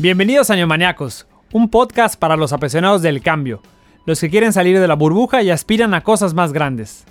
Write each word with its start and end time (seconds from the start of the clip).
Bienvenidos 0.00 0.48
a 0.48 0.56
Neomaniacos, 0.56 1.26
un 1.52 1.68
podcast 1.68 2.18
para 2.18 2.38
los 2.38 2.54
apasionados 2.54 3.02
del 3.02 3.20
cambio, 3.20 3.60
los 4.06 4.18
que 4.18 4.30
quieren 4.30 4.54
salir 4.54 4.80
de 4.80 4.88
la 4.88 4.94
burbuja 4.94 5.42
y 5.42 5.50
aspiran 5.50 5.92
a 5.92 6.00
cosas 6.00 6.32
más 6.32 6.54
grandes. 6.54 7.04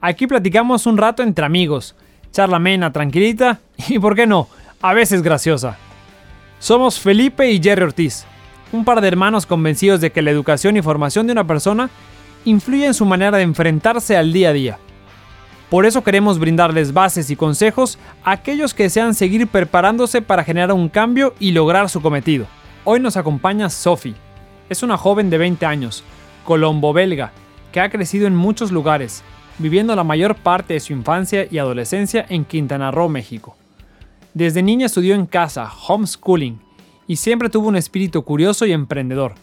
Aquí 0.00 0.26
platicamos 0.26 0.86
un 0.86 0.96
rato 0.96 1.22
entre 1.22 1.44
amigos, 1.44 1.94
charla 2.32 2.90
tranquilita 2.90 3.60
y, 3.88 3.98
por 3.98 4.16
qué 4.16 4.26
no, 4.26 4.48
a 4.80 4.94
veces 4.94 5.20
graciosa. 5.20 5.76
Somos 6.58 6.98
Felipe 6.98 7.50
y 7.50 7.62
Jerry 7.62 7.82
Ortiz, 7.82 8.24
un 8.72 8.86
par 8.86 9.02
de 9.02 9.08
hermanos 9.08 9.44
convencidos 9.44 10.00
de 10.00 10.10
que 10.10 10.22
la 10.22 10.30
educación 10.30 10.78
y 10.78 10.80
formación 10.80 11.26
de 11.26 11.32
una 11.32 11.46
persona 11.46 11.90
influye 12.46 12.86
en 12.86 12.94
su 12.94 13.04
manera 13.04 13.36
de 13.36 13.42
enfrentarse 13.42 14.16
al 14.16 14.32
día 14.32 14.48
a 14.48 14.54
día. 14.54 14.78
Por 15.70 15.84
eso 15.84 16.04
queremos 16.04 16.38
brindarles 16.38 16.92
bases 16.92 17.28
y 17.28 17.36
consejos 17.36 17.98
a 18.22 18.32
aquellos 18.32 18.72
que 18.72 18.84
desean 18.84 19.14
seguir 19.14 19.48
preparándose 19.48 20.22
para 20.22 20.44
generar 20.44 20.72
un 20.72 20.88
cambio 20.88 21.34
y 21.40 21.50
lograr 21.50 21.88
su 21.88 22.00
cometido. 22.00 22.46
Hoy 22.84 23.00
nos 23.00 23.16
acompaña 23.16 23.68
Sophie. 23.68 24.14
Es 24.68 24.84
una 24.84 24.96
joven 24.96 25.28
de 25.28 25.38
20 25.38 25.66
años, 25.66 26.04
colombo-belga, 26.44 27.32
que 27.72 27.80
ha 27.80 27.90
crecido 27.90 28.28
en 28.28 28.36
muchos 28.36 28.70
lugares, 28.70 29.24
viviendo 29.58 29.96
la 29.96 30.04
mayor 30.04 30.36
parte 30.36 30.74
de 30.74 30.80
su 30.80 30.92
infancia 30.92 31.48
y 31.50 31.58
adolescencia 31.58 32.24
en 32.28 32.44
Quintana 32.44 32.92
Roo, 32.92 33.08
México. 33.08 33.56
Desde 34.34 34.62
niña 34.62 34.86
estudió 34.86 35.16
en 35.16 35.26
casa, 35.26 35.68
homeschooling, 35.88 36.60
y 37.08 37.16
siempre 37.16 37.50
tuvo 37.50 37.66
un 37.66 37.76
espíritu 37.76 38.22
curioso 38.22 38.66
y 38.66 38.72
emprendedor, 38.72 39.34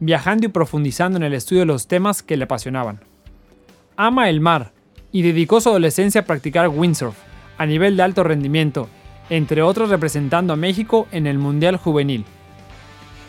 viajando 0.00 0.46
y 0.46 0.48
profundizando 0.48 1.16
en 1.16 1.22
el 1.22 1.34
estudio 1.34 1.60
de 1.60 1.66
los 1.66 1.86
temas 1.86 2.24
que 2.24 2.36
le 2.36 2.44
apasionaban. 2.44 3.00
Ama 3.96 4.28
el 4.30 4.40
mar, 4.40 4.72
y 5.12 5.22
dedicó 5.22 5.60
su 5.60 5.68
adolescencia 5.68 6.22
a 6.22 6.24
practicar 6.24 6.68
windsurf 6.68 7.16
a 7.58 7.66
nivel 7.66 7.96
de 7.96 8.02
alto 8.02 8.22
rendimiento, 8.22 8.88
entre 9.28 9.62
otros 9.62 9.90
representando 9.90 10.52
a 10.52 10.56
México 10.56 11.06
en 11.12 11.26
el 11.26 11.38
Mundial 11.38 11.76
Juvenil. 11.76 12.24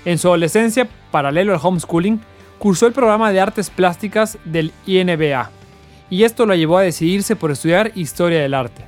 En 0.05 0.17
su 0.17 0.29
adolescencia, 0.29 0.87
paralelo 1.11 1.53
al 1.53 1.59
homeschooling, 1.61 2.21
cursó 2.57 2.87
el 2.87 2.93
programa 2.93 3.31
de 3.31 3.41
artes 3.41 3.69
plásticas 3.69 4.37
del 4.45 4.71
INBA, 4.85 5.51
y 6.09 6.23
esto 6.23 6.45
lo 6.45 6.55
llevó 6.55 6.77
a 6.77 6.83
decidirse 6.83 7.35
por 7.35 7.51
estudiar 7.51 7.91
historia 7.95 8.41
del 8.41 8.53
arte. 8.53 8.83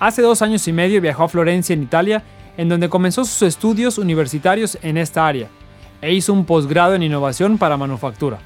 Hace 0.00 0.22
dos 0.22 0.42
años 0.42 0.66
y 0.68 0.72
medio 0.72 1.00
viajó 1.00 1.24
a 1.24 1.28
Florencia, 1.28 1.74
en 1.74 1.82
Italia, 1.82 2.22
en 2.56 2.68
donde 2.68 2.88
comenzó 2.88 3.24
sus 3.24 3.42
estudios 3.42 3.98
universitarios 3.98 4.78
en 4.82 4.96
esta 4.96 5.26
área, 5.26 5.48
e 6.00 6.12
hizo 6.12 6.32
un 6.32 6.44
posgrado 6.44 6.94
en 6.94 7.02
innovación 7.02 7.58
para 7.58 7.76
manufactura. 7.76 8.38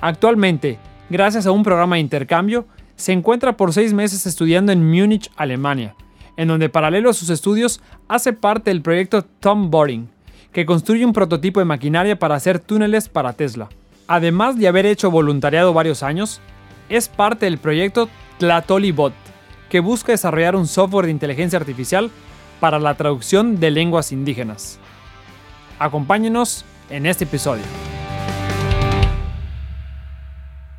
Actualmente, 0.00 0.78
gracias 1.12 1.46
a 1.46 1.52
un 1.52 1.62
programa 1.62 1.96
de 1.96 2.00
intercambio, 2.00 2.66
se 2.96 3.12
encuentra 3.12 3.56
por 3.56 3.72
seis 3.72 3.92
meses 3.92 4.26
estudiando 4.26 4.72
en 4.72 4.90
Múnich, 4.90 5.30
Alemania, 5.36 5.94
en 6.36 6.48
donde 6.48 6.70
paralelo 6.70 7.10
a 7.10 7.14
sus 7.14 7.28
estudios 7.30 7.80
hace 8.08 8.32
parte 8.32 8.70
del 8.70 8.80
proyecto 8.80 9.22
Tom 9.22 9.70
Boring, 9.70 10.08
que 10.52 10.66
construye 10.66 11.04
un 11.04 11.12
prototipo 11.12 11.60
de 11.60 11.66
maquinaria 11.66 12.18
para 12.18 12.34
hacer 12.34 12.58
túneles 12.58 13.08
para 13.08 13.34
Tesla. 13.34 13.68
Además 14.08 14.58
de 14.58 14.68
haber 14.68 14.86
hecho 14.86 15.10
voluntariado 15.10 15.72
varios 15.74 16.02
años, 16.02 16.40
es 16.88 17.08
parte 17.08 17.46
del 17.46 17.58
proyecto 17.58 18.08
Tlatolibot, 18.38 19.12
que 19.68 19.80
busca 19.80 20.12
desarrollar 20.12 20.56
un 20.56 20.66
software 20.66 21.06
de 21.06 21.12
inteligencia 21.12 21.58
artificial 21.58 22.10
para 22.58 22.78
la 22.78 22.94
traducción 22.94 23.60
de 23.60 23.70
lenguas 23.70 24.12
indígenas. 24.12 24.78
Acompáñenos 25.78 26.64
en 26.90 27.06
este 27.06 27.24
episodio. 27.24 27.64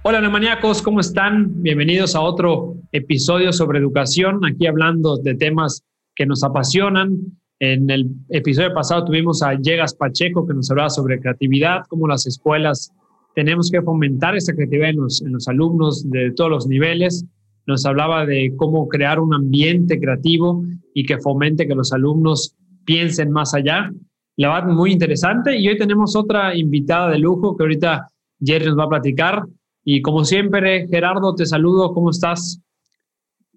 Hola 0.05 0.19
neumaníacos, 0.19 0.81
¿cómo 0.81 0.99
están? 0.99 1.63
Bienvenidos 1.63 2.13
a 2.13 2.19
otro 2.19 2.75
episodio 2.91 3.53
sobre 3.53 3.79
educación, 3.79 4.44
aquí 4.44 4.67
hablando 4.67 5.16
de 5.16 5.33
temas 5.33 5.81
que 6.13 6.25
nos 6.25 6.44
apasionan. 6.44 7.19
En 7.59 7.89
el 7.89 8.09
episodio 8.28 8.73
pasado 8.73 9.05
tuvimos 9.05 9.41
a 9.41 9.53
Llegas 9.53 9.95
Pacheco 9.95 10.45
que 10.45 10.55
nos 10.55 10.69
hablaba 10.69 10.89
sobre 10.89 11.22
creatividad, 11.22 11.83
cómo 11.88 12.05
las 12.05 12.28
escuelas 12.28 12.91
tenemos 13.33 13.72
que 13.72 13.81
fomentar 13.81 14.35
esa 14.35 14.53
creatividad 14.53 14.89
en 14.89 14.97
los, 14.97 15.22
en 15.22 15.31
los 15.31 15.47
alumnos 15.47 16.09
de 16.09 16.31
todos 16.31 16.49
los 16.49 16.67
niveles. 16.67 17.25
Nos 17.66 17.85
hablaba 17.85 18.25
de 18.25 18.53
cómo 18.57 18.89
crear 18.89 19.22
un 19.22 19.33
ambiente 19.33 19.97
creativo 20.01 20.66
y 20.94 21.05
que 21.05 21.17
fomente 21.19 21.66
que 21.66 21.75
los 21.75 21.94
alumnos 21.94 22.57
piensen 22.83 23.31
más 23.31 23.53
allá. 23.53 23.89
La 24.35 24.53
verdad, 24.53 24.73
muy 24.73 24.91
interesante. 24.91 25.57
Y 25.57 25.69
hoy 25.69 25.78
tenemos 25.78 26.13
otra 26.17 26.53
invitada 26.57 27.09
de 27.09 27.19
lujo 27.19 27.55
que 27.55 27.63
ahorita 27.63 28.05
Jerry 28.41 28.66
nos 28.66 28.78
va 28.78 28.83
a 28.83 28.89
platicar. 28.89 29.44
Y 29.83 30.01
como 30.01 30.23
siempre, 30.23 30.88
Gerardo, 30.88 31.35
te 31.35 31.45
saludo, 31.45 31.94
¿cómo 31.94 32.09
estás? 32.09 32.61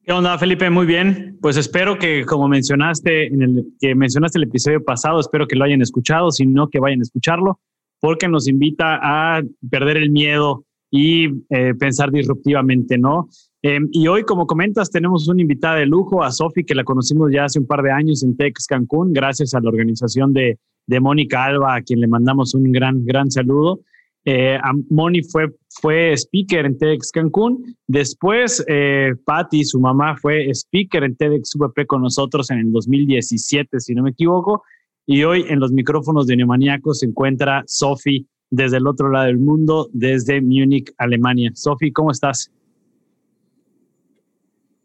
¿Qué 0.02 0.12
onda, 0.12 0.38
Felipe? 0.38 0.70
Muy 0.70 0.86
bien. 0.86 1.36
Pues 1.40 1.56
espero 1.56 1.98
que, 1.98 2.24
como 2.24 2.48
mencionaste 2.48 3.26
en 3.26 3.42
el 3.42 3.66
que 3.80 3.94
mencionaste 3.94 4.38
el 4.38 4.44
episodio 4.44 4.82
pasado, 4.84 5.20
espero 5.20 5.46
que 5.46 5.56
lo 5.56 5.64
hayan 5.64 5.82
escuchado, 5.82 6.30
si 6.30 6.46
no, 6.46 6.68
que 6.68 6.78
vayan 6.78 7.00
a 7.00 7.02
escucharlo, 7.02 7.60
porque 8.00 8.28
nos 8.28 8.48
invita 8.48 9.00
a 9.02 9.42
perder 9.68 9.96
el 9.96 10.10
miedo 10.10 10.64
y 10.90 11.26
eh, 11.50 11.74
pensar 11.78 12.12
disruptivamente, 12.12 12.98
¿no? 12.98 13.28
Em, 13.62 13.88
y 13.90 14.06
hoy, 14.06 14.22
como 14.22 14.46
comentas, 14.46 14.90
tenemos 14.90 15.26
una 15.26 15.42
invitada 15.42 15.76
de 15.76 15.86
lujo, 15.86 16.22
a 16.22 16.30
Sofi, 16.30 16.64
que 16.64 16.76
la 16.76 16.84
conocimos 16.84 17.32
ya 17.32 17.46
hace 17.46 17.58
un 17.58 17.66
par 17.66 17.82
de 17.82 17.90
años 17.90 18.22
en 18.22 18.36
Tex 18.36 18.66
Cancún, 18.66 19.12
gracias 19.12 19.54
a 19.54 19.60
la 19.60 19.68
organización 19.68 20.32
de, 20.32 20.58
de 20.86 21.00
Mónica 21.00 21.44
Alba, 21.44 21.74
a 21.74 21.82
quien 21.82 22.00
le 22.00 22.06
mandamos 22.06 22.54
un 22.54 22.70
gran, 22.70 23.04
gran 23.04 23.28
saludo. 23.30 23.80
Eh, 24.28 24.58
Moni 24.90 25.22
fue, 25.22 25.46
fue 25.80 26.12
speaker 26.16 26.66
en 26.66 26.76
TEDx 26.76 27.12
Cancún. 27.12 27.76
Después, 27.86 28.64
eh, 28.66 29.12
Patty, 29.24 29.64
su 29.64 29.80
mamá, 29.80 30.16
fue 30.16 30.50
speaker 30.52 31.04
en 31.04 31.16
TEDx 31.16 31.54
VP 31.54 31.86
con 31.86 32.02
nosotros 32.02 32.50
en 32.50 32.58
el 32.58 32.72
2017, 32.72 33.78
si 33.78 33.94
no 33.94 34.02
me 34.02 34.10
equivoco. 34.10 34.64
Y 35.06 35.22
hoy 35.22 35.44
en 35.48 35.60
los 35.60 35.70
micrófonos 35.70 36.26
de 36.26 36.36
Neumaníacos 36.36 36.98
se 36.98 37.06
encuentra 37.06 37.62
Sofi 37.68 38.26
desde 38.50 38.78
el 38.78 38.88
otro 38.88 39.10
lado 39.10 39.26
del 39.26 39.38
mundo, 39.38 39.88
desde 39.92 40.40
Múnich, 40.40 40.92
Alemania. 40.98 41.52
Sofi, 41.54 41.92
¿cómo 41.92 42.10
estás? 42.10 42.50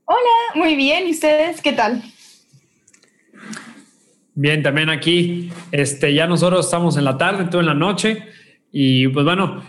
Hola, 0.05 0.53
muy 0.53 0.75
bien. 0.75 1.07
¿Y 1.07 1.11
ustedes 1.11 1.61
qué 1.63 1.73
tal? 1.73 2.03
Bien, 4.35 4.61
también 4.61 4.89
aquí. 4.91 5.51
Este, 5.71 6.13
ya 6.13 6.27
nosotros 6.27 6.65
estamos 6.65 6.95
en 6.95 7.05
la 7.05 7.17
tarde, 7.17 7.45
tú 7.49 7.59
en 7.59 7.65
la 7.65 7.73
noche. 7.73 8.27
Y 8.71 9.07
pues 9.09 9.25
bueno, 9.25 9.61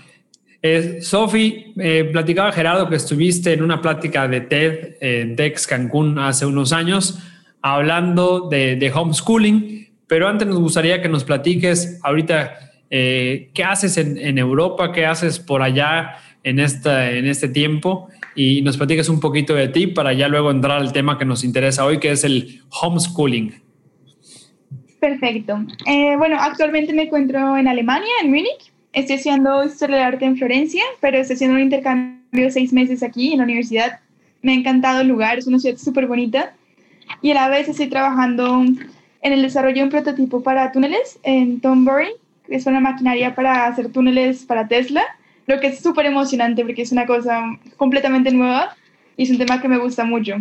eh, 0.63 0.99
Sofi, 1.01 1.73
eh, 1.77 2.09
platicaba 2.13 2.53
Gerardo 2.53 2.89
que 2.89 2.97
estuviste 2.97 3.53
en 3.53 3.63
una 3.63 3.81
plática 3.81 4.29
de 4.29 4.43
TED 4.43 4.97
en 5.01 5.35
Dex 5.35 5.67
Cancún 5.67 6.19
hace 6.19 6.47
unos 6.47 6.73
años 6.73 7.19
hablando 7.63 8.49
de, 8.49 8.93
homeschooling, 8.95 9.89
pero 10.07 10.29
antes 10.29 10.47
nos 10.47 10.59
gustaría 10.59 11.01
que 11.01 11.09
nos 11.09 11.25
platiques 11.25 12.01
ahorita 12.03 12.55
eh, 12.91 13.51
qué 13.55 13.65
haces 13.65 13.97
en, 13.97 14.39
Europa, 14.39 14.93
qué 14.93 15.07
haces 15.07 15.39
por 15.39 15.63
allá 15.63 16.17
en, 16.43 16.59
esta, 16.59 17.11
en 17.11 17.27
este 17.27 17.49
tiempo 17.49 18.09
y 18.35 18.63
nos 18.63 18.77
platiques 18.77 19.09
un 19.09 19.21
poquito 19.21 19.55
de 19.55 19.69
ti 19.69 19.87
para 19.87 20.13
ya 20.13 20.29
luego 20.29 20.51
entrar 20.51 20.81
al 20.81 20.93
tema 20.93 21.19
que 21.19 21.25
nos 21.25 21.45
interesa 21.45 21.85
hoy, 21.85 21.99
que 21.99 22.11
es 22.11 22.25
el 22.25 22.63
homeschooling. 22.83 23.55
Perfecto. 25.01 25.65
Eh, 25.87 26.17
bueno, 26.17 26.37
actualmente 26.39 26.93
me 26.93 27.03
encuentro 27.03 27.57
en 27.57 27.67
Alemania, 27.67 28.13
en 28.23 28.31
Múnich. 28.31 28.72
Estoy 28.93 29.17
estudiando 29.17 29.65
Historia 29.65 29.97
del 29.97 30.05
Arte 30.05 30.27
en 30.27 30.37
Florencia, 30.37 30.83
pero 31.01 31.17
estoy 31.17 31.37
haciendo 31.37 31.57
un 31.57 31.63
intercambio 31.63 32.45
de 32.45 32.51
seis 32.51 32.75
meses 32.75 33.03
aquí 33.03 33.33
en 33.33 33.39
la 33.39 33.45
universidad. 33.45 34.01
Me 34.43 34.53
ha 34.53 34.55
encantado 34.55 35.01
el 35.01 35.09
lugar, 35.09 35.39
es 35.39 35.47
una 35.47 35.59
ciudad 35.59 35.79
súper 35.79 36.07
bonita. 36.07 36.53
Y 37.23 37.31
a 37.31 37.35
la 37.35 37.49
vez 37.49 37.71
estoy 37.71 37.87
trabajando 37.89 38.63
en 39.23 39.33
el 39.33 39.41
desarrollo 39.41 39.77
de 39.77 39.85
un 39.85 39.89
prototipo 39.89 40.43
para 40.43 40.73
túneles 40.73 41.19
en 41.23 41.63
Tombury, 41.63 42.11
que 42.47 42.57
es 42.57 42.67
una 42.67 42.81
maquinaria 42.81 43.35
para 43.35 43.67
hacer 43.67 43.91
túneles 43.91 44.45
para 44.45 44.69
Tesla, 44.69 45.03
lo 45.47 45.59
que 45.59 45.69
es 45.69 45.81
súper 45.81 46.05
emocionante 46.05 46.63
porque 46.63 46.83
es 46.83 46.93
una 46.93 47.07
cosa 47.07 47.45
completamente 47.79 48.31
nueva 48.31 48.77
y 49.17 49.23
es 49.23 49.31
un 49.31 49.39
tema 49.39 49.63
que 49.63 49.69
me 49.69 49.79
gusta 49.79 50.05
mucho. 50.05 50.37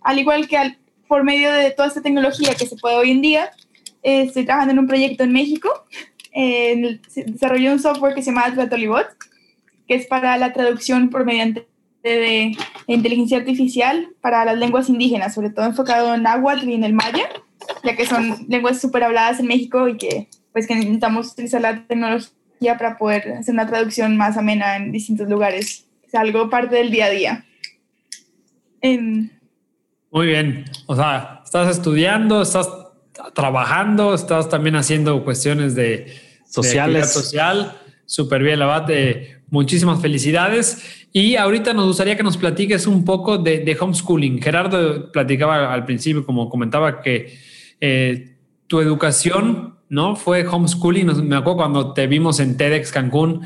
Al 0.00 0.18
igual 0.18 0.48
que 0.48 0.78
por 1.06 1.24
medio 1.24 1.52
de 1.52 1.72
toda 1.72 1.88
esta 1.88 2.00
tecnología 2.00 2.54
que 2.54 2.64
se 2.64 2.76
puede 2.76 2.96
hoy 2.96 3.10
en 3.10 3.20
día, 3.20 3.50
estoy 4.02 4.46
trabajando 4.46 4.72
en 4.72 4.78
un 4.78 4.86
proyecto 4.86 5.24
en 5.24 5.32
México 5.32 5.68
desarrolló 6.32 7.72
un 7.72 7.78
software 7.78 8.14
que 8.14 8.22
se 8.22 8.30
llama 8.30 8.52
Tratolibot, 8.52 9.06
que 9.86 9.94
es 9.94 10.06
para 10.06 10.36
la 10.36 10.52
traducción 10.52 11.10
por 11.10 11.24
mediante 11.24 11.66
de, 12.02 12.56
inteligencia 12.86 13.38
artificial 13.38 14.08
para 14.20 14.44
las 14.44 14.58
lenguas 14.58 14.88
indígenas, 14.88 15.34
sobre 15.34 15.50
todo 15.50 15.66
enfocado 15.66 16.14
en 16.14 16.22
náhuatl 16.22 16.68
y 16.68 16.74
en 16.74 16.84
el 16.84 16.92
maya, 16.92 17.28
ya 17.84 17.96
que 17.96 18.06
son 18.06 18.46
lenguas 18.48 18.80
súper 18.80 19.04
habladas 19.04 19.40
en 19.40 19.46
México 19.46 19.88
y 19.88 19.96
que 19.96 20.28
pues 20.52 20.66
que 20.66 20.74
necesitamos 20.74 21.32
utilizar 21.32 21.60
la 21.60 21.86
tecnología 21.86 22.76
para 22.76 22.98
poder 22.98 23.32
hacer 23.32 23.54
una 23.54 23.66
traducción 23.66 24.16
más 24.16 24.36
amena 24.36 24.76
en 24.76 24.90
distintos 24.92 25.28
lugares. 25.28 25.86
Es 26.06 26.14
algo 26.14 26.50
parte 26.50 26.76
del 26.76 26.90
día 26.90 27.06
a 27.06 27.10
día. 27.10 27.44
Muy 30.10 30.26
bien. 30.26 30.64
O 30.86 30.96
sea, 30.96 31.40
estás 31.44 31.76
estudiando, 31.76 32.42
estás 32.42 32.68
trabajando, 33.34 34.14
estás 34.14 34.48
también 34.48 34.76
haciendo 34.76 35.24
cuestiones 35.24 35.74
de 35.74 36.12
sociales. 36.48 37.12
social. 37.12 37.76
Súper 38.06 38.42
bien, 38.42 38.58
Labate. 38.58 39.42
Muchísimas 39.50 40.00
felicidades. 40.00 41.06
Y 41.12 41.36
ahorita 41.36 41.74
nos 41.74 41.86
gustaría 41.86 42.16
que 42.16 42.22
nos 42.22 42.36
platiques 42.36 42.86
un 42.86 43.04
poco 43.04 43.38
de, 43.38 43.76
homeschooling. 43.78 44.40
Gerardo 44.42 45.10
platicaba 45.12 45.72
al 45.72 45.84
principio, 45.84 46.26
como 46.26 46.48
comentaba, 46.48 47.02
que 47.02 47.38
eh, 47.80 48.36
tu 48.66 48.80
educación, 48.80 49.76
¿no? 49.88 50.16
Fue 50.16 50.46
homeschooling. 50.46 51.28
Me 51.28 51.36
acuerdo 51.36 51.58
cuando 51.58 51.92
te 51.92 52.06
vimos 52.06 52.40
en 52.40 52.56
TEDx 52.56 52.92
Cancún, 52.92 53.42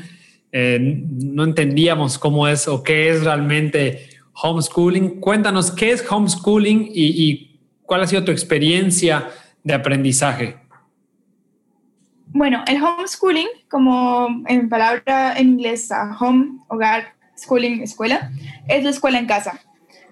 eh, 0.51 0.79
no 0.79 1.43
entendíamos 1.43 2.17
cómo 2.17 2.47
es 2.47 2.67
o 2.67 2.81
qué 2.81 3.09
es 3.09 3.23
realmente 3.23 4.09
homeschooling. 4.33 5.19
Cuéntanos 5.19 5.71
qué 5.71 5.91
es 5.91 6.05
homeschooling 6.09 6.89
y, 6.93 7.23
y 7.23 7.59
cuál 7.83 8.01
ha 8.01 8.07
sido 8.07 8.23
tu 8.23 8.31
experiencia 8.31 9.29
de 9.65 9.73
aprendizaje. 9.73 10.55
Bueno, 12.27 12.63
el 12.67 12.81
homeschooling, 12.81 13.47
como 13.69 14.43
en 14.47 14.69
palabra 14.69 15.37
en 15.37 15.49
inglés, 15.49 15.89
home, 16.19 16.59
hogar, 16.67 17.15
schooling, 17.37 17.81
escuela, 17.81 18.31
es 18.67 18.83
la 18.83 18.91
escuela 18.91 19.19
en 19.19 19.25
casa. 19.25 19.59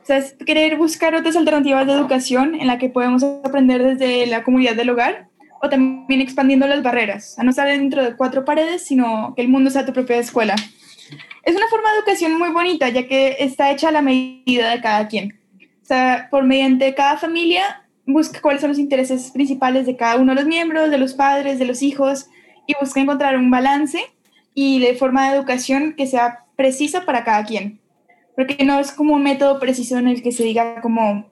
O 0.01 0.05
sea, 0.05 0.17
es 0.17 0.35
querer 0.45 0.75
buscar 0.75 1.15
otras 1.15 1.35
alternativas 1.35 1.85
de 1.85 1.93
educación 1.93 2.55
en 2.55 2.67
la 2.67 2.77
que 2.77 2.89
podemos 2.89 3.23
aprender 3.23 3.83
desde 3.83 4.25
la 4.25 4.43
comunidad 4.43 4.75
del 4.75 4.89
hogar 4.89 5.27
o 5.61 5.69
también 5.69 6.19
expandiendo 6.19 6.67
las 6.67 6.83
barreras, 6.83 7.37
a 7.39 7.43
no 7.43 7.51
estar 7.51 7.67
dentro 7.67 8.03
de 8.03 8.15
cuatro 8.17 8.43
paredes, 8.43 8.83
sino 8.85 9.33
que 9.35 9.43
el 9.43 9.49
mundo 9.49 9.69
sea 9.69 9.85
tu 9.85 9.93
propia 9.93 10.17
escuela. 10.17 10.55
Es 11.43 11.55
una 11.55 11.67
forma 11.67 11.91
de 11.91 11.99
educación 11.99 12.37
muy 12.37 12.49
bonita, 12.49 12.89
ya 12.89 13.07
que 13.07 13.37
está 13.39 13.71
hecha 13.71 13.89
a 13.89 13.91
la 13.91 14.01
medida 14.01 14.71
de 14.71 14.81
cada 14.81 15.07
quien. 15.07 15.39
O 15.81 15.85
sea, 15.85 16.27
por 16.31 16.43
mediante 16.43 16.95
cada 16.95 17.17
familia 17.17 17.82
busca 18.05 18.41
cuáles 18.41 18.61
son 18.61 18.69
los 18.69 18.79
intereses 18.79 19.31
principales 19.31 19.85
de 19.85 19.95
cada 19.95 20.17
uno 20.17 20.33
de 20.33 20.41
los 20.41 20.45
miembros, 20.45 20.91
de 20.91 20.97
los 20.97 21.13
padres, 21.13 21.59
de 21.59 21.65
los 21.65 21.81
hijos, 21.81 22.27
y 22.67 22.73
busca 22.79 22.99
encontrar 22.99 23.37
un 23.37 23.51
balance 23.51 23.99
y 24.53 24.79
de 24.79 24.95
forma 24.95 25.29
de 25.29 25.37
educación 25.37 25.93
que 25.97 26.07
sea 26.07 26.45
precisa 26.55 27.05
para 27.05 27.23
cada 27.23 27.43
quien. 27.45 27.79
Porque 28.35 28.63
no 28.65 28.79
es 28.79 28.91
como 28.91 29.13
un 29.13 29.23
método 29.23 29.59
preciso 29.59 29.97
en 29.97 30.07
el 30.07 30.21
que 30.21 30.31
se 30.31 30.43
diga 30.43 30.81
como, 30.81 31.29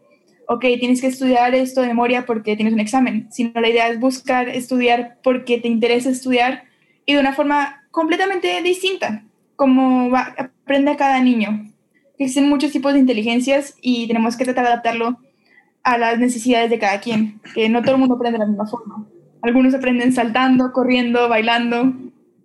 ok, 0.47 0.61
tienes 0.79 1.01
que 1.01 1.07
estudiar 1.07 1.55
esto 1.55 1.81
de 1.81 1.87
memoria 1.87 2.25
porque 2.25 2.55
tienes 2.55 2.73
un 2.73 2.79
examen, 2.79 3.27
sino 3.31 3.59
la 3.59 3.69
idea 3.69 3.87
es 3.87 3.99
buscar 3.99 4.49
estudiar 4.49 5.17
porque 5.23 5.59
te 5.59 5.67
interesa 5.67 6.09
estudiar 6.09 6.63
y 7.05 7.13
de 7.13 7.19
una 7.19 7.33
forma 7.33 7.83
completamente 7.91 8.61
distinta, 8.61 9.23
como 9.55 10.15
aprende 10.15 10.95
cada 10.95 11.19
niño. 11.21 11.71
Existen 12.17 12.49
muchos 12.49 12.71
tipos 12.71 12.93
de 12.93 12.99
inteligencias 12.99 13.75
y 13.81 14.07
tenemos 14.07 14.37
que 14.37 14.45
tratar 14.45 14.65
de 14.65 14.71
adaptarlo 14.71 15.19
a 15.83 15.97
las 15.97 16.19
necesidades 16.19 16.69
de 16.69 16.79
cada 16.79 16.99
quien, 16.99 17.39
que 17.53 17.69
no 17.69 17.81
todo 17.81 17.93
el 17.93 17.99
mundo 17.99 18.15
aprende 18.15 18.37
de 18.37 18.45
la 18.45 18.49
misma 18.49 18.67
forma. 18.67 19.05
Algunos 19.41 19.73
aprenden 19.73 20.13
saltando, 20.13 20.71
corriendo, 20.71 21.27
bailando, 21.27 21.93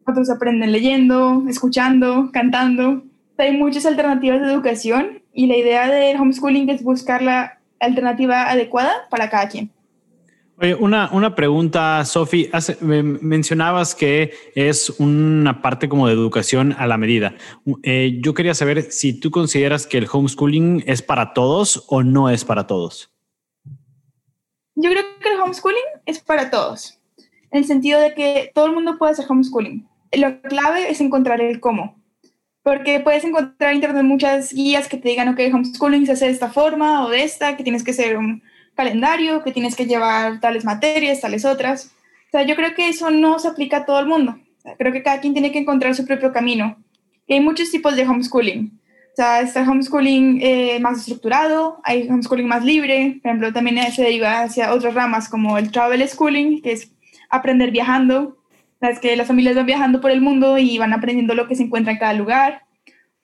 otros 0.06 0.30
aprenden 0.30 0.72
leyendo, 0.72 1.44
escuchando, 1.48 2.30
cantando. 2.32 3.02
Hay 3.38 3.56
muchas 3.56 3.84
alternativas 3.84 4.40
de 4.40 4.52
educación 4.52 5.22
y 5.32 5.46
la 5.46 5.56
idea 5.56 5.88
del 5.88 6.18
homeschooling 6.18 6.70
es 6.70 6.82
buscar 6.82 7.22
la 7.22 7.58
alternativa 7.80 8.50
adecuada 8.50 8.92
para 9.10 9.28
cada 9.28 9.48
quien. 9.48 9.70
Oye, 10.58 10.74
una, 10.74 11.10
una 11.12 11.34
pregunta, 11.34 12.02
Sofi. 12.06 12.48
Mencionabas 12.80 13.94
que 13.94 14.32
es 14.54 14.88
una 14.98 15.60
parte 15.60 15.86
como 15.86 16.06
de 16.06 16.14
educación 16.14 16.74
a 16.78 16.86
la 16.86 16.96
medida. 16.96 17.34
Eh, 17.82 18.18
yo 18.22 18.32
quería 18.32 18.54
saber 18.54 18.90
si 18.90 19.20
tú 19.20 19.30
consideras 19.30 19.86
que 19.86 19.98
el 19.98 20.06
homeschooling 20.10 20.82
es 20.86 21.02
para 21.02 21.34
todos 21.34 21.84
o 21.88 22.02
no 22.02 22.30
es 22.30 22.46
para 22.46 22.66
todos. 22.66 23.15
Yo 24.78 24.90
creo 24.90 25.04
que 25.22 25.32
el 25.32 25.40
homeschooling 25.40 25.80
es 26.04 26.20
para 26.20 26.50
todos, 26.50 27.00
en 27.50 27.60
el 27.60 27.64
sentido 27.64 27.98
de 27.98 28.12
que 28.12 28.50
todo 28.54 28.66
el 28.66 28.72
mundo 28.72 28.98
puede 28.98 29.12
hacer 29.12 29.24
homeschooling. 29.26 29.88
Lo 30.12 30.42
clave 30.42 30.90
es 30.90 31.00
encontrar 31.00 31.40
el 31.40 31.60
cómo, 31.60 31.96
porque 32.62 33.00
puedes 33.00 33.24
encontrar 33.24 33.70
en 33.70 33.76
internet 33.76 34.02
muchas 34.02 34.52
guías 34.52 34.86
que 34.86 34.98
te 34.98 35.08
digan, 35.08 35.28
ok, 35.28 35.40
homeschooling 35.50 36.04
se 36.04 36.12
hace 36.12 36.26
de 36.26 36.32
esta 36.32 36.50
forma 36.50 37.06
o 37.06 37.08
de 37.08 37.22
esta, 37.22 37.56
que 37.56 37.62
tienes 37.62 37.84
que 37.84 37.92
hacer 37.92 38.18
un 38.18 38.42
calendario, 38.74 39.42
que 39.42 39.52
tienes 39.52 39.74
que 39.74 39.86
llevar 39.86 40.40
tales 40.40 40.66
materias, 40.66 41.22
tales 41.22 41.46
otras. 41.46 41.92
O 42.28 42.30
sea, 42.32 42.42
yo 42.42 42.54
creo 42.54 42.74
que 42.74 42.90
eso 42.90 43.10
no 43.10 43.38
se 43.38 43.48
aplica 43.48 43.78
a 43.78 43.86
todo 43.86 43.98
el 43.98 44.06
mundo. 44.06 44.38
creo 44.78 44.92
que 44.92 45.02
cada 45.02 45.20
quien 45.20 45.32
tiene 45.32 45.52
que 45.52 45.58
encontrar 45.58 45.94
su 45.94 46.04
propio 46.04 46.32
camino. 46.32 46.76
Y 47.26 47.32
hay 47.32 47.40
muchos 47.40 47.70
tipos 47.70 47.96
de 47.96 48.06
homeschooling. 48.06 48.78
O 49.16 49.22
sea, 49.22 49.40
está 49.40 49.62
el 49.62 49.68
homeschooling 49.70 50.40
eh, 50.42 50.78
más 50.78 50.98
estructurado, 50.98 51.80
hay 51.84 52.06
homeschooling 52.06 52.46
más 52.46 52.62
libre, 52.62 53.18
por 53.22 53.30
ejemplo, 53.30 53.50
también 53.50 53.90
se 53.90 54.02
deriva 54.02 54.42
hacia 54.42 54.74
otras 54.74 54.92
ramas 54.92 55.30
como 55.30 55.56
el 55.56 55.70
travel 55.70 56.06
schooling, 56.06 56.60
que 56.60 56.72
es 56.72 56.92
aprender 57.30 57.70
viajando, 57.70 58.36
es 58.82 58.98
que 58.98 59.16
las 59.16 59.26
familias 59.26 59.56
van 59.56 59.64
viajando 59.64 60.02
por 60.02 60.10
el 60.10 60.20
mundo 60.20 60.58
y 60.58 60.76
van 60.76 60.92
aprendiendo 60.92 61.34
lo 61.34 61.48
que 61.48 61.56
se 61.56 61.62
encuentra 61.62 61.94
en 61.94 61.98
cada 61.98 62.12
lugar. 62.12 62.64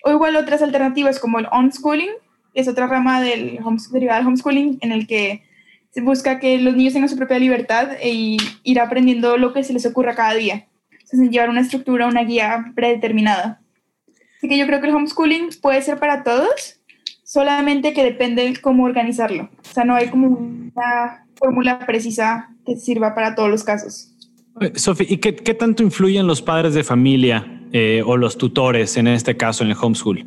O 0.02 0.10
igual 0.10 0.34
otras 0.36 0.62
alternativas 0.62 1.18
como 1.18 1.38
el 1.38 1.46
onschooling, 1.52 2.08
que 2.54 2.60
es 2.62 2.68
otra 2.68 2.86
rama 2.86 3.20
del 3.20 3.60
derivada 3.90 4.18
del 4.20 4.28
homeschooling, 4.28 4.78
en 4.80 4.92
el 4.92 5.06
que 5.06 5.42
se 5.90 6.00
busca 6.00 6.38
que 6.40 6.56
los 6.56 6.74
niños 6.74 6.94
tengan 6.94 7.10
su 7.10 7.18
propia 7.18 7.38
libertad 7.38 7.90
e 8.00 8.38
ir 8.62 8.80
aprendiendo 8.80 9.36
lo 9.36 9.52
que 9.52 9.62
se 9.62 9.74
les 9.74 9.84
ocurra 9.84 10.14
cada 10.14 10.32
día, 10.32 10.68
sin 11.04 11.30
llevar 11.30 11.50
una 11.50 11.60
estructura, 11.60 12.06
una 12.06 12.24
guía 12.24 12.72
predeterminada. 12.74 13.61
Así 14.42 14.48
que 14.48 14.58
yo 14.58 14.66
creo 14.66 14.80
que 14.80 14.88
el 14.88 14.94
homeschooling 14.96 15.50
puede 15.60 15.80
ser 15.82 16.00
para 16.00 16.24
todos, 16.24 16.80
solamente 17.22 17.92
que 17.92 18.02
depende 18.02 18.52
cómo 18.60 18.82
organizarlo. 18.82 19.44
O 19.44 19.72
sea, 19.72 19.84
no 19.84 19.94
hay 19.94 20.08
como 20.08 20.30
una 20.30 21.28
fórmula 21.36 21.78
precisa 21.86 22.50
que 22.66 22.74
sirva 22.74 23.14
para 23.14 23.36
todos 23.36 23.48
los 23.48 23.62
casos. 23.62 24.12
Sofi, 24.74 25.06
¿y 25.08 25.18
qué, 25.18 25.36
qué, 25.36 25.54
tanto 25.54 25.84
influyen 25.84 26.26
los 26.26 26.42
padres 26.42 26.74
de 26.74 26.82
familia 26.82 27.62
eh, 27.70 28.02
o 28.04 28.16
los 28.16 28.36
tutores 28.36 28.96
en 28.96 29.06
este 29.06 29.36
caso 29.36 29.62
en 29.62 29.70
el 29.70 29.76
homeschool? 29.80 30.26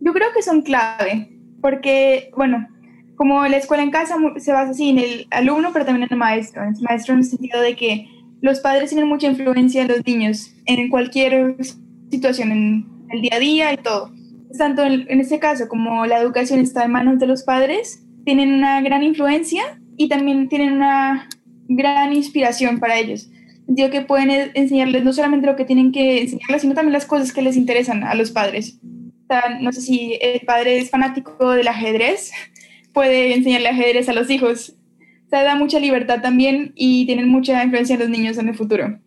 Yo 0.00 0.12
creo 0.12 0.28
que 0.32 0.42
son 0.42 0.62
clave, 0.62 1.40
porque, 1.60 2.30
bueno, 2.36 2.68
como 3.16 3.44
la 3.48 3.56
escuela 3.56 3.82
en 3.82 3.90
casa 3.90 4.14
se 4.36 4.52
basa 4.52 4.70
así 4.70 4.90
en 4.90 4.98
el 5.00 5.26
alumno, 5.32 5.70
pero 5.72 5.84
también 5.84 6.04
en 6.04 6.12
el 6.12 6.18
maestro. 6.18 6.62
En 6.62 6.76
el 6.76 6.82
maestro 6.82 7.14
en 7.14 7.18
el 7.18 7.24
sentido 7.24 7.60
de 7.60 7.74
que 7.74 8.06
los 8.42 8.60
padres 8.60 8.90
tienen 8.90 9.08
mucha 9.08 9.26
influencia 9.26 9.82
en 9.82 9.88
los 9.88 10.06
niños, 10.06 10.54
en 10.66 10.88
cualquier 10.88 11.56
situación, 12.12 12.52
en 12.52 12.97
el 13.10 13.22
día 13.22 13.34
a 13.34 13.38
día 13.38 13.72
y 13.72 13.76
todo. 13.78 14.12
Tanto 14.56 14.84
en, 14.84 15.20
este 15.20 15.38
caso 15.38 15.68
como 15.68 16.06
la 16.06 16.20
educación 16.20 16.60
está 16.60 16.84
en 16.84 16.92
manos 16.92 17.18
de 17.18 17.26
los 17.26 17.42
padres, 17.42 18.02
tienen 18.24 18.52
una 18.52 18.80
gran 18.80 19.02
influencia 19.02 19.62
y 19.96 20.08
también 20.08 20.48
tienen 20.48 20.72
una 20.72 21.28
gran 21.68 22.12
inspiración 22.12 22.78
para 22.78 22.98
ellos. 22.98 23.30
Sentido 23.66 23.90
que 23.90 24.00
pueden 24.00 24.30
e, 24.30 24.50
enseñarles 24.54 25.04
no 25.04 25.12
solamente 25.12 25.46
lo 25.46 25.56
que 25.56 25.64
tienen 25.64 25.92
que 25.92 26.22
enseñarles, 26.22 26.62
sino 26.62 26.74
también 26.74 26.94
las 26.94 27.06
cosas 27.06 27.32
que 27.32 27.42
les 27.42 27.56
interesan 27.56 28.04
a 28.04 28.14
los 28.14 28.30
padres. 28.30 28.78
no 29.60 29.72
sé 29.72 29.82
si 29.82 30.18
el 30.20 30.40
padre 30.40 30.78
es 30.78 30.90
fanático 30.90 31.50
del 31.50 31.68
ajedrez, 31.68 32.32
puede 32.92 33.34
enseñarle 33.34 33.68
ajedrez 33.68 34.08
a 34.08 34.14
los 34.14 34.30
hijos. 34.30 34.74
O 35.26 35.28
sea, 35.28 35.42
da 35.42 35.56
mucha 35.56 35.78
libertad 35.78 36.22
también 36.22 36.72
y 36.74 37.04
tienen 37.04 37.28
mucha 37.28 37.62
influencia 37.62 37.94
en 37.94 38.00
los 38.00 38.08
niños 38.08 38.38
en 38.38 38.48
el 38.48 38.54
futuro. 38.54 38.98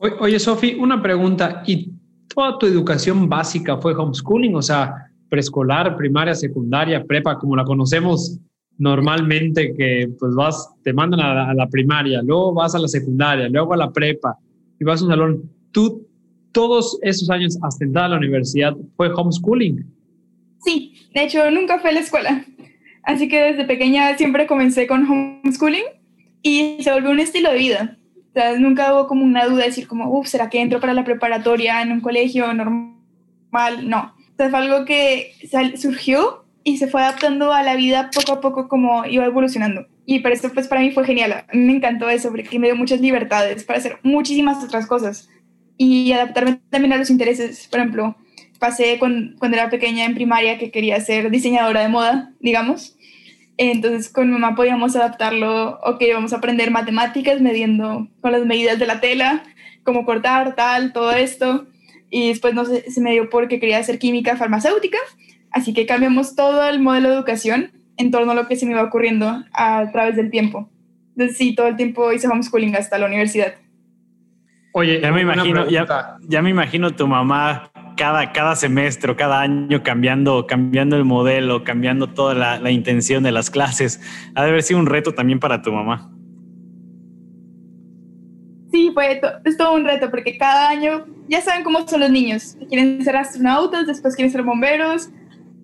Oye, 0.00 0.38
Sofi, 0.38 0.76
una 0.78 1.02
pregunta. 1.02 1.62
¿Y 1.66 1.92
toda 2.34 2.58
tu 2.58 2.66
educación 2.66 3.28
básica 3.28 3.76
fue 3.76 3.94
homeschooling? 3.94 4.54
O 4.54 4.62
sea, 4.62 5.10
preescolar, 5.28 5.94
primaria, 5.96 6.34
secundaria, 6.34 7.04
prepa, 7.04 7.38
como 7.38 7.54
la 7.54 7.64
conocemos 7.64 8.38
normalmente, 8.78 9.74
que 9.76 10.08
pues 10.18 10.34
vas, 10.34 10.70
te 10.82 10.94
mandan 10.94 11.20
a 11.20 11.52
la, 11.52 11.66
primaria, 11.68 12.22
luego 12.22 12.54
vas 12.54 12.74
a 12.74 12.78
la 12.78 12.88
secundaria, 12.88 13.46
luego 13.50 13.74
a 13.74 13.76
la 13.76 13.92
prepa 13.92 14.38
y 14.80 14.84
vas 14.84 15.02
a 15.02 15.04
un 15.04 15.10
salón. 15.10 15.50
¿Tú 15.70 16.08
todos 16.52 16.98
esos 17.02 17.28
años 17.28 17.58
hasta 17.62 17.84
entrar 17.84 18.06
a 18.06 18.08
la 18.08 18.16
universidad 18.16 18.74
fue 18.96 19.12
homeschooling? 19.12 19.84
Sí, 20.64 20.94
de 21.14 21.24
hecho 21.24 21.50
nunca 21.50 21.78
fue 21.78 21.90
a 21.90 21.92
la 21.92 22.00
escuela. 22.00 22.44
Así 23.02 23.28
que 23.28 23.52
desde 23.52 23.66
pequeña 23.66 24.16
siempre 24.16 24.46
comencé 24.46 24.86
con 24.86 25.04
homeschooling 25.06 25.84
y 26.42 26.78
se 26.80 26.90
volvió 26.90 27.10
un 27.10 27.20
estilo 27.20 27.50
de 27.50 27.58
vida. 27.58 27.98
Nunca 28.58 28.94
hubo 28.94 29.06
como 29.06 29.24
una 29.24 29.46
duda 29.46 29.60
de 29.60 29.66
decir 29.66 29.88
como, 29.88 30.10
uff, 30.10 30.28
¿será 30.28 30.48
que 30.48 30.60
entro 30.60 30.80
para 30.80 30.94
la 30.94 31.04
preparatoria 31.04 31.82
en 31.82 31.92
un 31.92 32.00
colegio 32.00 32.52
normal? 32.54 33.88
No. 33.88 34.14
O 34.16 34.36
sea, 34.36 34.50
fue 34.50 34.58
algo 34.58 34.84
que 34.84 35.32
surgió 35.76 36.44
y 36.62 36.76
se 36.78 36.86
fue 36.86 37.02
adaptando 37.02 37.52
a 37.52 37.62
la 37.62 37.74
vida 37.74 38.10
poco 38.14 38.32
a 38.32 38.40
poco 38.40 38.68
como 38.68 39.04
iba 39.04 39.24
evolucionando. 39.24 39.86
Y 40.06 40.20
para 40.20 40.34
esto, 40.34 40.50
pues 40.52 40.68
para 40.68 40.80
mí 40.80 40.90
fue 40.90 41.04
genial. 41.04 41.44
Me 41.52 41.72
encantó 41.72 42.08
eso 42.08 42.30
porque 42.30 42.58
me 42.58 42.68
dio 42.68 42.76
muchas 42.76 43.00
libertades 43.00 43.64
para 43.64 43.78
hacer 43.78 43.98
muchísimas 44.02 44.62
otras 44.64 44.86
cosas 44.86 45.28
y 45.76 46.12
adaptarme 46.12 46.60
también 46.70 46.92
a 46.92 46.96
los 46.96 47.10
intereses. 47.10 47.66
Por 47.68 47.80
ejemplo, 47.80 48.16
pasé 48.58 48.98
cuando, 48.98 49.38
cuando 49.38 49.56
era 49.56 49.70
pequeña 49.70 50.04
en 50.04 50.14
primaria 50.14 50.58
que 50.58 50.70
quería 50.70 51.00
ser 51.00 51.30
diseñadora 51.30 51.80
de 51.80 51.88
moda, 51.88 52.32
digamos. 52.40 52.96
Entonces 53.62 54.10
con 54.10 54.28
mi 54.28 54.38
mamá 54.38 54.54
podíamos 54.54 54.96
adaptarlo, 54.96 55.78
ok, 55.82 56.02
vamos 56.14 56.32
a 56.32 56.38
aprender 56.38 56.70
matemáticas 56.70 57.42
midiendo 57.42 58.08
con 58.22 58.32
las 58.32 58.46
medidas 58.46 58.78
de 58.78 58.86
la 58.86 59.00
tela, 59.00 59.42
cómo 59.84 60.06
cortar, 60.06 60.54
tal, 60.56 60.94
todo 60.94 61.12
esto. 61.12 61.66
Y 62.08 62.28
después 62.28 62.54
no 62.54 62.64
sé, 62.64 62.90
se 62.90 63.02
me 63.02 63.12
dio 63.12 63.28
porque 63.28 63.60
quería 63.60 63.76
hacer 63.76 63.98
química 63.98 64.38
farmacéutica, 64.38 64.96
así 65.50 65.74
que 65.74 65.84
cambiamos 65.84 66.34
todo 66.34 66.66
el 66.66 66.80
modelo 66.80 67.10
de 67.10 67.16
educación 67.16 67.72
en 67.98 68.10
torno 68.10 68.32
a 68.32 68.34
lo 68.34 68.48
que 68.48 68.56
se 68.56 68.64
me 68.64 68.72
iba 68.72 68.82
ocurriendo 68.82 69.44
a 69.52 69.90
través 69.92 70.16
del 70.16 70.30
tiempo. 70.30 70.70
Entonces 71.10 71.36
sí, 71.36 71.54
todo 71.54 71.66
el 71.66 71.76
tiempo 71.76 72.10
hice 72.12 72.28
homeschooling 72.28 72.74
hasta 72.76 72.96
la 72.96 73.04
universidad. 73.04 73.56
Oye, 74.72 75.02
ya 75.02 75.12
me 75.12 75.20
imagino, 75.20 75.68
ya, 75.68 76.16
ya 76.22 76.40
me 76.40 76.48
imagino 76.48 76.92
tu 76.92 77.06
mamá 77.06 77.69
cada, 78.00 78.32
cada 78.32 78.56
semestre 78.56 79.14
cada 79.14 79.42
año 79.42 79.82
cambiando, 79.82 80.46
cambiando 80.46 80.96
el 80.96 81.04
modelo, 81.04 81.64
cambiando 81.64 82.06
toda 82.06 82.32
la, 82.32 82.58
la 82.58 82.70
intención 82.70 83.22
de 83.22 83.30
las 83.30 83.50
clases. 83.50 84.00
Ha 84.34 84.42
de 84.42 84.48
haber 84.48 84.62
sido 84.62 84.80
un 84.80 84.86
reto 84.86 85.12
también 85.12 85.38
para 85.38 85.60
tu 85.60 85.70
mamá. 85.70 86.10
Sí, 88.72 88.90
fue 88.94 89.20
es 89.44 89.56
todo 89.58 89.74
un 89.74 89.84
reto 89.84 90.10
porque 90.10 90.38
cada 90.38 90.70
año 90.70 91.04
ya 91.28 91.42
saben 91.42 91.62
cómo 91.62 91.86
son 91.86 92.00
los 92.00 92.10
niños. 92.10 92.56
Quieren 92.70 93.04
ser 93.04 93.18
astronautas, 93.18 93.86
después 93.86 94.16
quieren 94.16 94.32
ser 94.32 94.44
bomberos. 94.44 95.10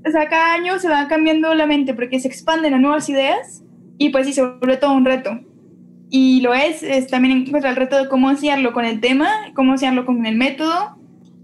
O 0.07 0.11
sea, 0.11 0.29
cada 0.29 0.53
año 0.53 0.79
se 0.79 0.91
va 0.91 1.09
cambiando 1.09 1.55
la 1.55 1.67
mente 1.67 1.95
porque 1.95 2.21
se 2.21 2.29
expanden 2.29 2.75
a 2.75 2.79
nuevas 2.79 3.09
ideas 3.09 3.65
y 3.97 4.11
pues 4.11 4.27
sí, 4.27 4.35
se 4.35 4.43
vuelve 4.43 4.77
todo 4.77 4.93
un 4.93 5.07
reto. 5.07 5.41
Y 6.11 6.43
lo 6.43 6.53
es, 6.53 6.83
es 6.83 7.07
también 7.07 7.47
encontrar 7.47 7.73
el 7.73 7.77
reto 7.77 7.97
de 7.97 8.11
cómo 8.11 8.31
enseñarlo 8.31 8.75
con 8.75 8.85
el 8.85 9.01
tema, 9.01 9.31
cómo 9.55 9.73
enseñarlo 9.73 10.05
con 10.05 10.27
el 10.27 10.37
método. 10.37 10.96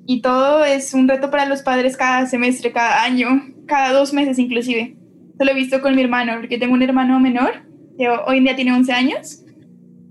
Y 0.07 0.21
todo 0.21 0.65
es 0.65 0.95
un 0.95 1.09
reto 1.09 1.31
para 1.31 1.47
los 1.47 1.63
padres 1.63 1.97
cada 1.97 2.27
semestre, 2.27 2.73
cada 2.73 3.05
año, 3.05 3.43
cada 3.67 3.93
dos 3.93 4.13
meses 4.13 4.39
inclusive. 4.39 4.97
Eso 5.35 5.45
lo 5.45 5.51
he 5.51 5.55
visto 5.55 5.81
con 5.81 5.95
mi 5.95 6.03
hermano, 6.03 6.35
porque 6.41 6.59
tengo 6.59 6.75
un 6.75 6.83
hermano 6.83 7.21
menor 7.21 7.65
que 7.97 8.09
hoy 8.09 8.39
en 8.39 8.45
día 8.45 8.57
tiene 8.57 8.73
11 8.73 8.93
años 8.93 9.45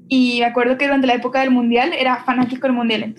y 0.07 0.39
me 0.39 0.45
acuerdo 0.45 0.77
que 0.77 0.85
durante 0.85 1.07
la 1.07 1.15
época 1.15 1.41
del 1.41 1.51
mundial 1.51 1.91
era 1.97 2.23
fanático 2.23 2.67
del 2.67 2.75
mundial. 2.75 3.15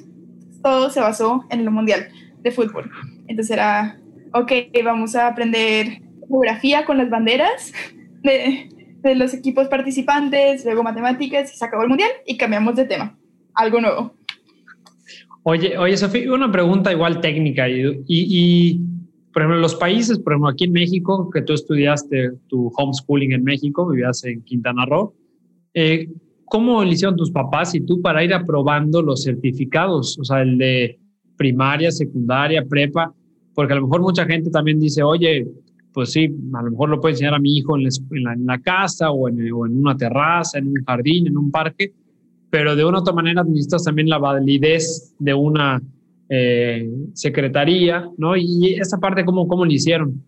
todo 0.62 0.90
se 0.90 1.00
basó 1.00 1.44
en 1.50 1.60
el 1.60 1.70
mundial 1.70 2.08
de 2.40 2.50
fútbol. 2.50 2.90
Entonces 3.26 3.50
era, 3.50 3.98
ok, 4.32 4.52
vamos 4.84 5.16
a 5.16 5.28
aprender 5.28 6.02
geografía 6.28 6.84
con 6.84 6.98
las 6.98 7.10
banderas 7.10 7.72
de, 8.22 8.68
de 9.02 9.14
los 9.14 9.34
equipos 9.34 9.68
participantes, 9.68 10.64
luego 10.64 10.82
matemáticas 10.82 11.52
y 11.52 11.56
se 11.56 11.64
acabó 11.64 11.82
el 11.82 11.88
mundial 11.88 12.10
y 12.26 12.36
cambiamos 12.36 12.76
de 12.76 12.84
tema. 12.84 13.18
Algo 13.54 13.80
nuevo. 13.80 14.14
Oye, 15.44 15.76
oye, 15.76 15.96
Sofía, 15.96 16.32
una 16.32 16.52
pregunta 16.52 16.92
igual 16.92 17.20
técnica 17.20 17.68
y, 17.68 18.04
y, 18.06 18.80
por 19.32 19.42
ejemplo, 19.42 19.60
los 19.60 19.74
países, 19.74 20.18
por 20.20 20.34
ejemplo, 20.34 20.50
aquí 20.50 20.64
en 20.64 20.72
México, 20.72 21.28
que 21.30 21.42
tú 21.42 21.52
estudiaste 21.52 22.32
tu 22.46 22.70
homeschooling 22.76 23.32
en 23.32 23.42
México, 23.42 23.88
vivías 23.88 24.22
en 24.24 24.42
Quintana 24.42 24.86
Roo, 24.86 25.14
eh, 25.74 26.08
¿cómo 26.44 26.84
le 26.84 26.92
hicieron 26.92 27.16
tus 27.16 27.32
papás 27.32 27.74
y 27.74 27.80
tú 27.80 28.00
para 28.00 28.22
ir 28.22 28.32
aprobando 28.32 29.02
los 29.02 29.24
certificados? 29.24 30.16
O 30.20 30.24
sea, 30.24 30.42
el 30.42 30.58
de 30.58 31.00
primaria, 31.36 31.90
secundaria, 31.90 32.64
prepa, 32.64 33.12
porque 33.52 33.72
a 33.72 33.76
lo 33.76 33.88
mejor 33.88 34.02
mucha 34.02 34.24
gente 34.24 34.48
también 34.48 34.78
dice, 34.78 35.02
oye, 35.02 35.44
pues 35.92 36.12
sí, 36.12 36.32
a 36.54 36.62
lo 36.62 36.70
mejor 36.70 36.88
lo 36.88 37.00
puedo 37.00 37.12
enseñar 37.12 37.34
a 37.34 37.40
mi 37.40 37.56
hijo 37.56 37.76
en 37.76 37.84
la, 37.84 38.32
en 38.34 38.46
la, 38.46 38.58
casa 38.60 39.10
o 39.10 39.28
en, 39.28 39.52
o 39.52 39.66
en, 39.66 39.76
una 39.76 39.96
terraza, 39.96 40.58
en 40.58 40.68
un 40.68 40.84
jardín, 40.86 41.26
en 41.26 41.36
un 41.36 41.50
parque, 41.50 41.92
pero 42.52 42.76
de 42.76 42.84
una 42.84 42.98
u 42.98 43.00
otra 43.00 43.14
manera 43.14 43.42
necesitas 43.42 43.84
también 43.84 44.10
la 44.10 44.18
validez 44.18 45.14
de 45.18 45.32
una 45.32 45.80
eh, 46.28 46.86
secretaría, 47.14 48.10
¿no? 48.18 48.36
Y 48.36 48.74
esa 48.74 48.98
parte, 48.98 49.24
¿cómo, 49.24 49.48
cómo 49.48 49.64
lo 49.64 49.72
hicieron? 49.72 50.22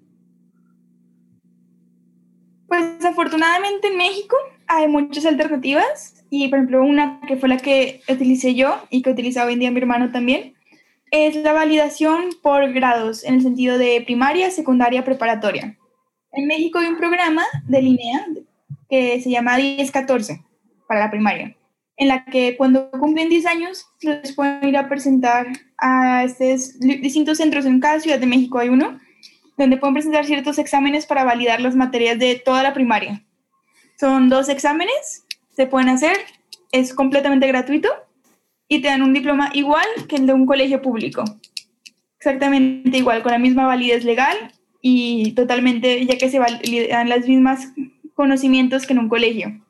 Pues 2.66 3.04
afortunadamente 3.04 3.88
en 3.88 3.98
México 3.98 4.36
hay 4.66 4.88
muchas 4.88 5.26
alternativas 5.26 6.24
y 6.30 6.48
por 6.48 6.60
ejemplo 6.60 6.82
una 6.82 7.20
que 7.28 7.36
fue 7.36 7.50
la 7.50 7.58
que 7.58 8.00
utilicé 8.08 8.54
yo 8.54 8.74
y 8.88 9.02
que 9.02 9.10
utiliza 9.10 9.44
hoy 9.44 9.52
en 9.52 9.58
día 9.58 9.70
mi 9.70 9.80
hermano 9.80 10.10
también 10.10 10.54
es 11.10 11.36
la 11.36 11.52
validación 11.52 12.30
por 12.42 12.72
grados 12.72 13.22
en 13.22 13.34
el 13.34 13.42
sentido 13.42 13.76
de 13.76 14.02
primaria, 14.02 14.50
secundaria, 14.50 15.04
preparatoria. 15.04 15.76
En 16.32 16.46
México 16.46 16.78
hay 16.78 16.86
un 16.86 16.96
programa 16.96 17.42
de 17.68 17.82
línea 17.82 18.26
que 18.88 19.20
se 19.20 19.28
llama 19.28 19.58
1014 19.58 20.42
para 20.88 21.00
la 21.00 21.10
primaria, 21.10 21.54
en 21.96 22.08
la 22.08 22.24
que 22.24 22.56
cuando 22.56 22.90
cumplen 22.90 23.28
10 23.28 23.46
años 23.46 23.86
les 24.00 24.32
pueden 24.32 24.68
ir 24.68 24.76
a 24.76 24.88
presentar 24.88 25.46
a 25.78 26.24
estos 26.24 26.78
distintos 26.80 27.38
centros 27.38 27.66
en 27.66 27.80
cada 27.80 28.00
ciudad 28.00 28.18
de 28.18 28.26
México 28.26 28.58
hay 28.58 28.68
uno 28.68 28.98
donde 29.56 29.76
pueden 29.76 29.94
presentar 29.94 30.24
ciertos 30.24 30.58
exámenes 30.58 31.06
para 31.06 31.24
validar 31.24 31.60
las 31.60 31.76
materias 31.76 32.18
de 32.18 32.34
toda 32.36 32.62
la 32.62 32.74
primaria. 32.74 33.24
Son 33.98 34.28
dos 34.28 34.48
exámenes, 34.48 35.24
se 35.54 35.66
pueden 35.66 35.88
hacer, 35.88 36.16
es 36.72 36.92
completamente 36.92 37.46
gratuito 37.46 37.88
y 38.66 38.80
te 38.80 38.88
dan 38.88 39.02
un 39.02 39.12
diploma 39.12 39.50
igual 39.54 39.86
que 40.08 40.16
el 40.16 40.26
de 40.26 40.32
un 40.32 40.46
colegio 40.46 40.82
público. 40.82 41.22
Exactamente 42.18 42.98
igual, 42.98 43.22
con 43.22 43.32
la 43.32 43.38
misma 43.38 43.66
validez 43.66 44.04
legal 44.04 44.36
y 44.80 45.32
totalmente, 45.32 46.04
ya 46.04 46.18
que 46.18 46.30
se 46.30 46.38
validan 46.38 47.08
las 47.08 47.28
mismas 47.28 47.72
conocimientos 48.14 48.86
que 48.86 48.94
en 48.94 48.98
un 48.98 49.08
colegio. 49.08 49.63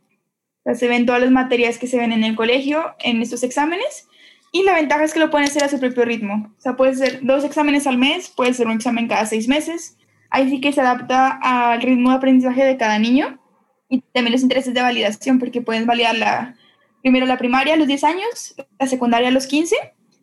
Sea, 0.65 0.75
se 0.75 0.89
ven 0.89 1.07
todas 1.07 1.21
las 1.21 1.31
materias 1.31 1.79
que 1.79 1.87
se 1.87 1.99
ven 1.99 2.13
en 2.13 2.25
el 2.25 2.37
colegio 2.37 2.95
en 3.01 3.23
estos 3.23 3.43
exámenes 3.43 4.09
y 4.55 4.63
la 4.63 4.75
ventaja 4.75 5.05
es 5.05 5.13
que 5.13 5.21
lo 5.21 5.31
pueden 5.31 5.49
hacer 5.49 5.65
a 5.65 5.69
su 5.69 5.81
propio 5.81 6.05
ritmo. 6.05 6.55
O 6.57 6.61
sea, 6.61 6.77
puede 6.77 6.95
ser 6.95 7.21
dos 7.23 7.43
exámenes 7.45 7.89
al 7.89 7.99
mes, 7.99 8.29
puede 8.29 8.55
ser 8.55 8.67
un 8.67 8.75
examen 8.75 9.09
cada 9.09 9.27
seis 9.27 9.49
meses. 9.49 9.97
Ahí 10.31 10.49
sí 10.49 10.61
que 10.61 10.73
se 10.73 10.81
adapta 10.81 11.39
al 11.43 11.83
ritmo 11.83 12.11
de 12.11 12.17
aprendizaje 12.17 12.65
de 12.65 12.77
cada 12.77 12.99
niño 12.99 13.41
y 13.89 14.01
también 14.13 14.33
los 14.33 14.43
intereses 14.43 14.73
de 14.73 14.81
validación, 14.81 15.39
porque 15.39 15.61
pueden 15.61 15.87
validar 15.87 16.17
la, 16.17 16.55
primero 17.03 17.27
la 17.27 17.37
primaria 17.37 17.75
a 17.75 17.77
los 17.77 17.87
10 17.89 18.05
años, 18.05 18.55
la 18.79 18.87
secundaria 18.87 19.29
a 19.29 19.33
los 19.33 19.47
15 19.47 19.77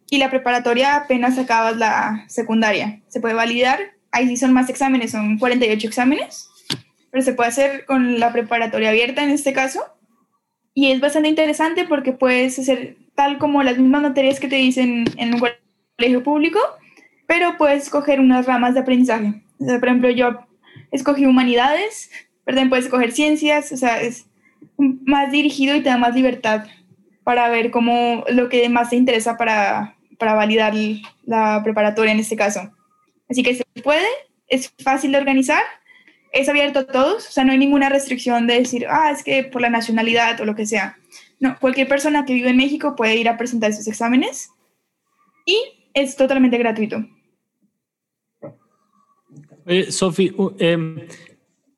y 0.09 0.17
la 0.17 0.29
preparatoria 0.29 0.95
apenas 0.95 1.37
acabas 1.37 1.77
la 1.77 2.23
secundaria. 2.27 3.01
Se 3.07 3.19
puede 3.19 3.33
validar, 3.33 3.79
ahí 4.11 4.27
sí 4.27 4.37
son 4.37 4.53
más 4.53 4.69
exámenes, 4.69 5.11
son 5.11 5.39
48 5.39 5.87
exámenes, 5.87 6.49
pero 7.11 7.21
se 7.21 7.33
puede 7.33 7.49
hacer 7.49 7.85
con 7.85 8.19
la 8.19 8.31
preparatoria 8.31 8.89
abierta 8.89 9.23
en 9.23 9.29
este 9.31 9.53
caso. 9.53 9.83
Y 10.73 10.91
es 10.91 11.01
bastante 11.01 11.29
interesante 11.29 11.85
porque 11.85 12.13
puedes 12.13 12.57
hacer 12.59 12.97
tal 13.15 13.37
como 13.37 13.63
las 13.63 13.77
mismas 13.77 14.01
materias 14.01 14.39
que 14.39 14.47
te 14.47 14.55
dicen 14.55 15.05
en 15.17 15.33
un 15.33 15.41
colegio 15.97 16.23
público, 16.23 16.59
pero 17.27 17.57
puedes 17.57 17.83
escoger 17.83 18.19
unas 18.19 18.45
ramas 18.45 18.73
de 18.73 18.81
aprendizaje. 18.81 19.41
por 19.57 19.87
ejemplo, 19.87 20.09
yo 20.09 20.39
escogí 20.91 21.25
humanidades, 21.25 22.09
perdón, 22.45 22.69
puedes 22.69 22.85
escoger 22.85 23.11
ciencias, 23.11 23.71
o 23.71 23.77
sea, 23.77 24.01
es 24.01 24.25
más 24.77 25.31
dirigido 25.31 25.75
y 25.75 25.81
te 25.81 25.89
da 25.89 25.97
más 25.97 26.15
libertad 26.15 26.65
para 27.23 27.49
ver 27.49 27.71
cómo 27.71 28.23
lo 28.29 28.49
que 28.49 28.67
más 28.69 28.89
te 28.89 28.95
interesa 28.95 29.37
para, 29.37 29.95
para 30.17 30.33
validar 30.33 30.73
la 31.25 31.61
preparatoria 31.63 32.11
en 32.11 32.19
este 32.19 32.35
caso. 32.35 32.71
Así 33.29 33.43
que 33.43 33.55
se 33.55 33.63
puede, 33.83 34.07
es 34.47 34.73
fácil 34.83 35.11
de 35.11 35.19
organizar, 35.19 35.63
es 36.31 36.47
abierto 36.49 36.79
a 36.79 36.87
todos, 36.87 37.27
o 37.27 37.31
sea, 37.31 37.43
no 37.43 37.51
hay 37.51 37.57
ninguna 37.57 37.89
restricción 37.89 38.47
de 38.47 38.59
decir, 38.59 38.85
ah, 38.89 39.11
es 39.11 39.23
que 39.23 39.43
por 39.43 39.61
la 39.61 39.69
nacionalidad 39.69 40.39
o 40.41 40.45
lo 40.45 40.55
que 40.55 40.65
sea. 40.65 40.97
No, 41.39 41.57
cualquier 41.59 41.87
persona 41.87 42.25
que 42.25 42.33
vive 42.33 42.49
en 42.49 42.57
México 42.57 42.95
puede 42.95 43.15
ir 43.15 43.27
a 43.27 43.37
presentar 43.37 43.71
esos 43.71 43.87
exámenes 43.87 44.49
y 45.45 45.57
es 45.93 46.15
totalmente 46.15 46.57
gratuito. 46.57 47.03
Sofi, 49.89 50.33
eh, 50.59 51.07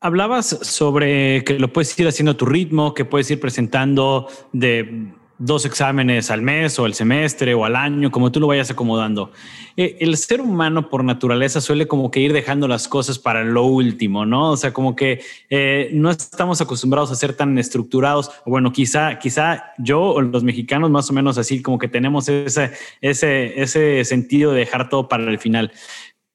Hablabas 0.03 0.47
sobre 0.47 1.45
que 1.45 1.57
lo 1.57 1.71
puedes 1.71 1.97
ir 1.97 2.09
haciendo 2.09 2.33
a 2.33 2.37
tu 2.37 2.45
ritmo, 2.45 2.93
que 2.93 3.05
puedes 3.05 3.31
ir 3.31 3.39
presentando 3.39 4.27
de 4.51 5.13
dos 5.37 5.65
exámenes 5.65 6.31
al 6.31 6.41
mes 6.41 6.77
o 6.79 6.85
al 6.85 6.93
semestre 6.93 7.53
o 7.53 7.65
al 7.65 7.75
año, 7.75 8.11
como 8.11 8.31
tú 8.31 8.39
lo 8.39 8.47
vayas 8.47 8.71
acomodando. 8.71 9.31
Eh, 9.75 9.97
el 9.99 10.15
ser 10.17 10.41
humano 10.41 10.89
por 10.89 11.03
naturaleza 11.03 11.61
suele 11.61 11.87
como 11.87 12.11
que 12.11 12.19
ir 12.19 12.33
dejando 12.33 12.67
las 12.67 12.87
cosas 12.87 13.19
para 13.19 13.43
lo 13.43 13.63
último, 13.63 14.25
¿no? 14.25 14.51
O 14.51 14.57
sea, 14.57 14.73
como 14.73 14.95
que 14.95 15.21
eh, 15.49 15.89
no 15.93 16.09
estamos 16.11 16.61
acostumbrados 16.61 17.11
a 17.11 17.15
ser 17.15 17.33
tan 17.35 17.57
estructurados. 17.57 18.31
Bueno, 18.45 18.71
quizá, 18.71 19.19
quizá 19.19 19.73
yo 19.77 20.01
o 20.01 20.21
los 20.21 20.43
mexicanos 20.43 20.89
más 20.91 21.09
o 21.09 21.13
menos 21.13 21.37
así, 21.37 21.61
como 21.61 21.79
que 21.79 21.87
tenemos 21.87 22.29
ese, 22.29 22.71
ese, 23.01 23.61
ese 23.61 24.05
sentido 24.05 24.51
de 24.51 24.59
dejar 24.59 24.89
todo 24.89 25.07
para 25.07 25.23
el 25.29 25.39
final. 25.39 25.71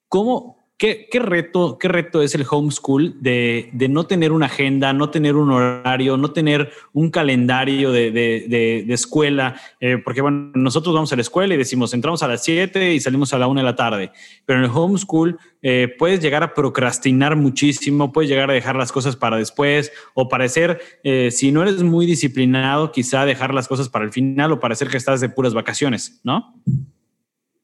¿Cómo, 0.09 0.58
¿Qué, 0.79 1.09
reto, 1.13 1.77
¿Qué 1.77 1.89
reto 1.89 2.23
es 2.23 2.37
el 2.37 2.47
homeschool 2.49 3.17
de, 3.21 3.69
no 3.91 4.07
tener 4.07 4.31
una 4.31 4.47
agenda, 4.47 4.93
no 4.93 5.11
tener 5.11 5.35
un 5.35 5.51
horario, 5.51 6.17
no 6.17 6.31
tener 6.31 6.71
un 6.93 7.11
calendario 7.11 7.91
de 7.91 8.85
escuela? 8.89 9.61
Eh, 9.81 9.99
porque 9.99 10.21
bueno, 10.21 10.53
nosotros 10.55 10.95
vamos 10.95 11.13
a 11.13 11.17
la 11.17 11.23
escuela 11.23 11.53
y 11.53 11.57
decimos, 11.57 11.93
entramos 11.95 12.23
a 12.23 12.29
las 12.29 12.45
7 12.45 12.95
y 12.95 13.01
salimos 13.01 13.35
a 13.35 13.39
la 13.39 13.49
1 13.49 13.59
de 13.59 13.65
la 13.65 13.75
tarde. 13.75 14.13
Pero 14.47 14.61
en 14.61 14.67
el 14.67 14.71
homeschool 14.73 15.37
eh, 15.63 15.93
puedes 15.99 16.21
llegar 16.21 16.45
a 16.45 16.55
procrastinar 16.55 17.35
muchísimo, 17.35 18.13
puedes 18.13 18.31
llegar 18.31 18.49
a 18.49 18.55
dejar 18.55 18.77
las 18.77 18.93
cosas 18.93 19.17
para 19.17 19.37
después 19.37 19.91
o 20.15 20.29
parecer, 20.29 20.81
eh, 21.03 21.33
si 21.33 21.51
no 21.51 21.63
eres 21.63 21.83
muy 21.83 22.07
disciplinado, 22.07 22.93
quizá 22.93 23.25
dejar 23.25 23.53
las 23.53 23.67
cosas 23.67 23.89
para 23.89 24.05
el 24.05 24.13
final 24.13 24.53
o 24.53 24.61
parecer 24.61 24.87
que 24.87 24.97
estás 24.97 25.21
de 25.21 25.29
puras 25.29 25.55
vacaciones, 25.55 26.21
¿no? 26.23 26.55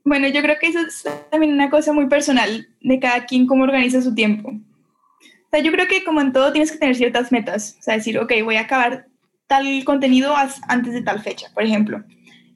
Bueno, 0.04 0.28
yo 0.28 0.42
creo 0.42 0.58
que 0.60 0.66
eso 0.66 0.80
es 0.80 1.06
también 1.30 1.54
una 1.54 1.70
cosa 1.70 1.94
muy 1.94 2.06
personal 2.08 2.68
de 2.82 3.00
cada 3.00 3.24
quien 3.24 3.46
cómo 3.46 3.64
organiza 3.64 4.02
su 4.02 4.14
tiempo. 4.14 4.50
O 4.50 5.50
sea, 5.50 5.60
yo 5.60 5.72
creo 5.72 5.88
que 5.88 6.04
como 6.04 6.20
en 6.20 6.32
todo 6.32 6.52
tienes 6.52 6.70
que 6.72 6.78
tener 6.78 6.94
ciertas 6.94 7.32
metas. 7.32 7.76
O 7.80 7.82
sea, 7.82 7.94
decir, 7.94 8.18
ok, 8.18 8.30
voy 8.44 8.56
a 8.56 8.62
acabar 8.62 9.06
tal 9.46 9.82
contenido 9.84 10.34
antes 10.68 10.92
de 10.92 11.00
tal 11.00 11.22
fecha, 11.22 11.48
por 11.54 11.62
ejemplo. 11.62 12.04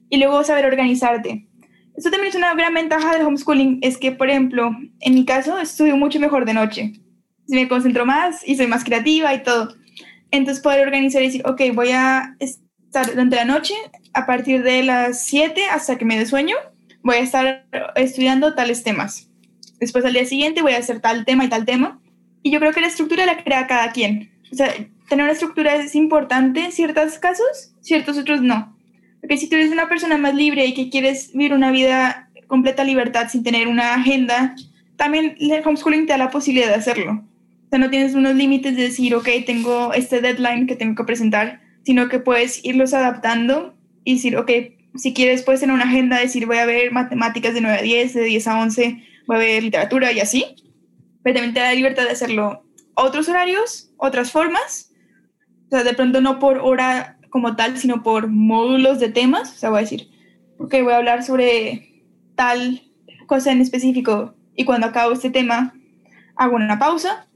Y 0.09 0.17
luego 0.17 0.43
saber 0.43 0.65
organizarte. 0.65 1.47
Eso 1.97 2.11
también 2.11 2.29
es 2.29 2.35
una 2.35 2.53
gran 2.53 2.73
ventaja 2.73 3.13
del 3.13 3.25
homeschooling, 3.25 3.79
es 3.81 3.97
que, 3.97 4.11
por 4.11 4.29
ejemplo, 4.29 4.71
en 4.99 5.13
mi 5.15 5.25
caso, 5.25 5.59
estudio 5.59 5.97
mucho 5.97 6.19
mejor 6.19 6.45
de 6.45 6.53
noche. 6.53 6.93
Me 7.47 7.67
concentro 7.67 8.05
más 8.05 8.47
y 8.47 8.57
soy 8.57 8.67
más 8.67 8.83
creativa 8.83 9.33
y 9.33 9.41
todo. 9.41 9.73
Entonces, 10.29 10.63
poder 10.63 10.85
organizar 10.85 11.23
y 11.23 11.25
decir, 11.25 11.41
ok, 11.45 11.61
voy 11.73 11.89
a 11.91 12.35
estar 12.39 13.07
durante 13.07 13.37
la 13.37 13.45
noche 13.45 13.73
a 14.13 14.27
partir 14.27 14.61
de 14.61 14.83
las 14.83 15.23
7 15.23 15.61
hasta 15.71 15.97
que 15.97 16.05
me 16.05 16.17
dé 16.17 16.27
sueño 16.27 16.55
voy 17.03 17.17
a 17.17 17.19
estar 17.19 17.65
estudiando 17.95 18.55
tales 18.55 18.83
temas. 18.83 19.29
Después 19.79 20.03
al 20.05 20.13
día 20.13 20.25
siguiente 20.25 20.61
voy 20.61 20.73
a 20.73 20.77
hacer 20.77 20.99
tal 20.99 21.25
tema 21.25 21.45
y 21.45 21.49
tal 21.49 21.65
tema. 21.65 21.99
Y 22.43 22.51
yo 22.51 22.59
creo 22.59 22.73
que 22.73 22.81
la 22.81 22.87
estructura 22.87 23.25
la 23.25 23.43
crea 23.43 23.67
cada 23.67 23.91
quien. 23.91 24.31
O 24.51 24.55
sea, 24.55 24.73
tener 25.07 25.23
una 25.23 25.33
estructura 25.33 25.75
es 25.75 25.95
importante 25.95 26.65
en 26.65 26.71
ciertos 26.71 27.17
casos, 27.19 27.73
ciertos 27.81 28.17
otros 28.17 28.41
no. 28.41 28.75
Porque 29.21 29.37
si 29.37 29.49
tú 29.49 29.55
eres 29.55 29.71
una 29.71 29.89
persona 29.89 30.17
más 30.17 30.33
libre 30.33 30.65
y 30.65 30.73
que 30.73 30.89
quieres 30.89 31.31
vivir 31.33 31.53
una 31.53 31.71
vida 31.71 32.29
completa 32.47 32.83
libertad 32.83 33.27
sin 33.29 33.43
tener 33.43 33.67
una 33.67 33.95
agenda, 33.95 34.55
también 34.95 35.35
el 35.39 35.61
homeschooling 35.65 36.05
te 36.05 36.13
da 36.13 36.17
la 36.17 36.31
posibilidad 36.31 36.67
de 36.67 36.75
hacerlo. 36.75 37.23
O 37.65 37.69
sea, 37.69 37.79
no 37.79 37.89
tienes 37.89 38.15
unos 38.15 38.35
límites 38.35 38.75
de 38.75 38.83
decir, 38.83 39.13
ok, 39.13 39.27
tengo 39.45 39.93
este 39.93 40.21
deadline 40.21 40.65
que 40.65 40.75
tengo 40.75 40.95
que 40.95 41.03
presentar, 41.03 41.61
sino 41.83 42.09
que 42.09 42.19
puedes 42.19 42.63
irlos 42.65 42.93
adaptando 42.93 43.75
y 44.03 44.15
decir, 44.15 44.37
ok, 44.37 44.51
si 44.95 45.13
quieres 45.13 45.43
puedes 45.43 45.61
tener 45.61 45.73
una 45.73 45.85
agenda, 45.85 46.19
decir, 46.19 46.45
voy 46.45 46.57
a 46.57 46.65
ver 46.65 46.91
matemáticas 46.91 47.53
de 47.53 47.61
9 47.61 47.77
a 47.77 47.81
10, 47.81 48.13
de 48.13 48.23
10 48.23 48.47
a 48.47 48.59
11, 48.59 49.03
voy 49.27 49.35
a 49.35 49.39
ver 49.39 49.63
literatura 49.63 50.11
y 50.11 50.19
así. 50.19 50.45
Pero 51.23 51.35
también 51.35 51.53
te 51.53 51.59
da 51.59 51.67
la 51.67 51.75
libertad 51.75 52.03
de 52.03 52.11
hacerlo 52.11 52.63
otros 52.95 53.29
horarios, 53.29 53.91
otras 53.97 54.31
formas. 54.31 54.91
O 55.67 55.69
sea, 55.69 55.83
de 55.83 55.93
pronto 55.93 56.21
no 56.21 56.39
por 56.39 56.59
hora 56.59 57.17
como 57.29 57.55
tal, 57.55 57.77
sino 57.77 58.03
por 58.03 58.27
módulos 58.27 58.99
de 58.99 59.09
temas. 59.09 59.51
O 59.53 59.57
sea, 59.57 59.69
voy 59.69 59.79
a 59.79 59.81
decir, 59.81 60.09
ok, 60.57 60.75
voy 60.83 60.93
a 60.93 60.97
hablar 60.97 61.23
sobre 61.23 62.03
tal 62.35 62.81
cosa 63.27 63.51
en 63.51 63.61
específico 63.61 64.33
y 64.55 64.65
cuando 64.65 64.87
acabo 64.87 65.13
este 65.13 65.29
tema 65.29 65.73
hago 66.35 66.55
una 66.55 66.79
pausa. 66.79 67.27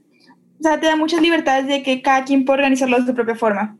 O 0.58 0.62
sea, 0.62 0.80
te 0.80 0.86
da 0.86 0.96
muchas 0.96 1.20
libertades 1.20 1.66
de 1.66 1.82
que 1.82 2.02
cada 2.02 2.24
quien 2.24 2.44
puede 2.44 2.58
organizarlo 2.58 2.98
de 2.98 3.06
su 3.06 3.14
propia 3.14 3.34
forma. 3.34 3.76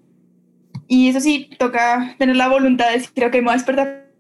Y 0.87 1.09
eso 1.09 1.21
sí, 1.21 1.51
toca 1.59 2.15
tener 2.19 2.37
la 2.37 2.49
voluntad 2.49 2.89
de 2.89 2.99
decir, 2.99 3.25
ok, 3.25 3.35
me 3.35 3.41
voy 3.43 3.51
a 3.51 3.57
despertar 3.57 4.11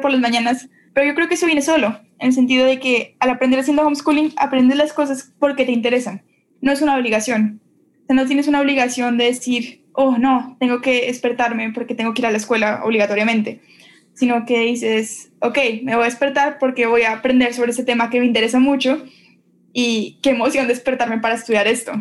por 0.00 0.10
las 0.10 0.20
mañanas. 0.20 0.68
Pero 0.92 1.06
yo 1.06 1.14
creo 1.14 1.28
que 1.28 1.34
eso 1.34 1.46
viene 1.46 1.62
solo, 1.62 1.98
en 2.18 2.28
el 2.28 2.32
sentido 2.32 2.66
de 2.66 2.78
que 2.78 3.16
al 3.20 3.30
aprender 3.30 3.58
haciendo 3.60 3.82
homeschooling, 3.82 4.32
aprendes 4.36 4.76
las 4.76 4.92
cosas 4.92 5.32
porque 5.38 5.64
te 5.64 5.72
interesan. 5.72 6.22
No 6.60 6.72
es 6.72 6.82
una 6.82 6.96
obligación. 6.96 7.60
O 8.02 8.06
sea, 8.06 8.16
no 8.16 8.26
tienes 8.26 8.48
una 8.48 8.60
obligación 8.60 9.18
de 9.18 9.24
decir, 9.24 9.84
oh, 9.92 10.18
no, 10.18 10.56
tengo 10.60 10.80
que 10.80 11.06
despertarme 11.06 11.72
porque 11.72 11.94
tengo 11.94 12.14
que 12.14 12.22
ir 12.22 12.26
a 12.26 12.30
la 12.30 12.36
escuela 12.36 12.82
obligatoriamente. 12.84 13.60
Sino 14.12 14.46
que 14.46 14.60
dices, 14.60 15.32
ok, 15.40 15.58
me 15.82 15.96
voy 15.96 16.02
a 16.02 16.06
despertar 16.06 16.58
porque 16.58 16.86
voy 16.86 17.02
a 17.02 17.12
aprender 17.12 17.52
sobre 17.54 17.72
ese 17.72 17.84
tema 17.84 18.10
que 18.10 18.20
me 18.20 18.26
interesa 18.26 18.60
mucho 18.60 19.04
y 19.72 20.18
qué 20.22 20.30
emoción 20.30 20.68
despertarme 20.68 21.18
para 21.18 21.34
estudiar 21.34 21.66
esto. 21.66 21.92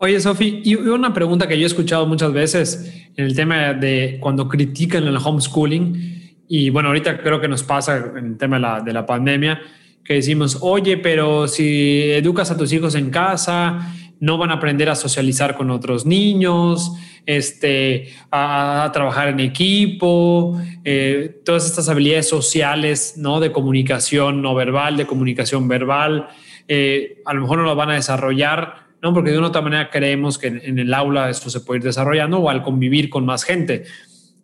Oye, 0.00 0.20
Sofi, 0.20 0.62
y 0.64 0.76
una 0.76 1.12
pregunta 1.12 1.48
que 1.48 1.58
yo 1.58 1.64
he 1.64 1.66
escuchado 1.66 2.06
muchas 2.06 2.32
veces 2.32 3.08
en 3.16 3.24
el 3.24 3.34
tema 3.34 3.74
de 3.74 4.18
cuando 4.20 4.48
critican 4.48 5.04
el 5.04 5.16
homeschooling, 5.16 6.36
y 6.46 6.70
bueno, 6.70 6.90
ahorita 6.90 7.20
creo 7.20 7.40
que 7.40 7.48
nos 7.48 7.64
pasa 7.64 8.12
en 8.16 8.24
el 8.24 8.36
tema 8.38 8.56
de 8.56 8.62
la, 8.62 8.80
de 8.80 8.92
la 8.92 9.04
pandemia, 9.04 9.60
que 10.04 10.14
decimos, 10.14 10.58
oye, 10.60 10.98
pero 10.98 11.48
si 11.48 12.12
educas 12.12 12.52
a 12.52 12.56
tus 12.56 12.72
hijos 12.72 12.94
en 12.94 13.10
casa, 13.10 13.92
no 14.20 14.38
van 14.38 14.50
a 14.50 14.54
aprender 14.54 14.88
a 14.88 14.94
socializar 14.94 15.56
con 15.56 15.68
otros 15.68 16.06
niños, 16.06 16.92
este, 17.26 18.14
a, 18.30 18.88
trabajar 18.92 19.28
en 19.28 19.40
equipo, 19.40 20.60
eh, 20.84 21.40
todas 21.44 21.66
estas 21.66 21.88
habilidades 21.88 22.28
sociales, 22.28 23.14
¿no? 23.16 23.40
De 23.40 23.50
comunicación 23.50 24.42
no 24.42 24.54
verbal, 24.54 24.96
de 24.96 25.06
comunicación 25.08 25.66
verbal, 25.66 26.28
eh, 26.68 27.20
a 27.24 27.34
lo 27.34 27.40
mejor 27.40 27.58
no 27.58 27.64
lo 27.64 27.74
van 27.74 27.90
a 27.90 27.94
desarrollar 27.94 28.87
¿no? 29.02 29.14
Porque 29.14 29.30
de 29.30 29.38
una 29.38 29.48
otra 29.48 29.62
manera 29.62 29.90
creemos 29.90 30.38
que 30.38 30.48
en, 30.48 30.78
el 30.78 30.92
aula 30.92 31.30
esto 31.30 31.50
se 31.50 31.60
puede 31.60 31.78
ir 31.78 31.84
desarrollando 31.84 32.38
o 32.38 32.50
al 32.50 32.62
convivir 32.62 33.10
con 33.10 33.24
más 33.24 33.44
gente. 33.44 33.84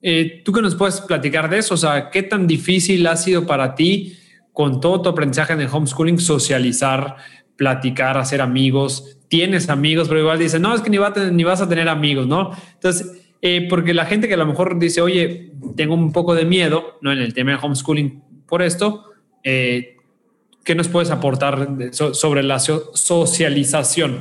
Eh, 0.03 0.43
¿Tú 0.45 0.53
qué 0.53 0.63
nos 0.63 0.75
puedes 0.75 1.01
platicar 1.01 1.49
de 1.51 1.59
eso? 1.59 1.75
O 1.75 1.79
sea, 1.79 2.11
¿qué 2.11 2.23
tan 2.23 2.47
difícil 2.47 3.07
ha 3.07 3.17
sido 3.17 3.47
para 3.47 3.75
ti 3.75 4.17
con 4.53 4.81
todo 4.81 5.03
tu 5.03 5.09
aprendizaje 5.09 5.55
en 5.55 5.63
el 5.63 5.69
homeschooling 5.73 6.19
socializar, 6.19 7.17
platicar, 7.57 8.19
hacer 8.19 8.41
amigos? 8.41 9.19
Tienes 9.29 9.69
amigos, 9.69 10.09
pero 10.09 10.21
igual 10.21 10.39
dicen, 10.39 10.63
no, 10.63 10.75
es 10.75 10.83
que 10.83 10.91
ni, 10.91 10.99
ni 11.33 11.45
vas 11.45 11.61
a 11.61 11.69
tener 11.69 11.89
amigos, 11.89 12.27
¿no? 12.27 12.53
Entonces, 12.75 13.25
eh, 13.41 13.67
porque 13.69 13.93
la 13.93 14.07
gente 14.07 14.29
que 14.29 14.35
a 14.35 14.39
lo 14.39 14.47
mejor 14.47 14.79
dice, 14.79 15.01
oye, 15.01 15.53
tengo 15.77 15.95
un 15.95 16.13
poco 16.13 16.35
de 16.35 16.45
miedo, 16.45 16.99
¿no? 17.01 17.13
En 17.13 17.19
el 17.19 17.35
tema 17.35 17.53
de 17.53 17.59
homeschooling 17.61 18.23
por 18.47 18.63
esto, 18.63 19.05
eh, 19.43 19.97
¿qué 20.65 20.75
nos 20.75 20.89
puedes 20.89 21.11
aportar 21.11 21.69
sobre 21.93 22.43
la 22.43 22.59
socialización? 22.59 24.21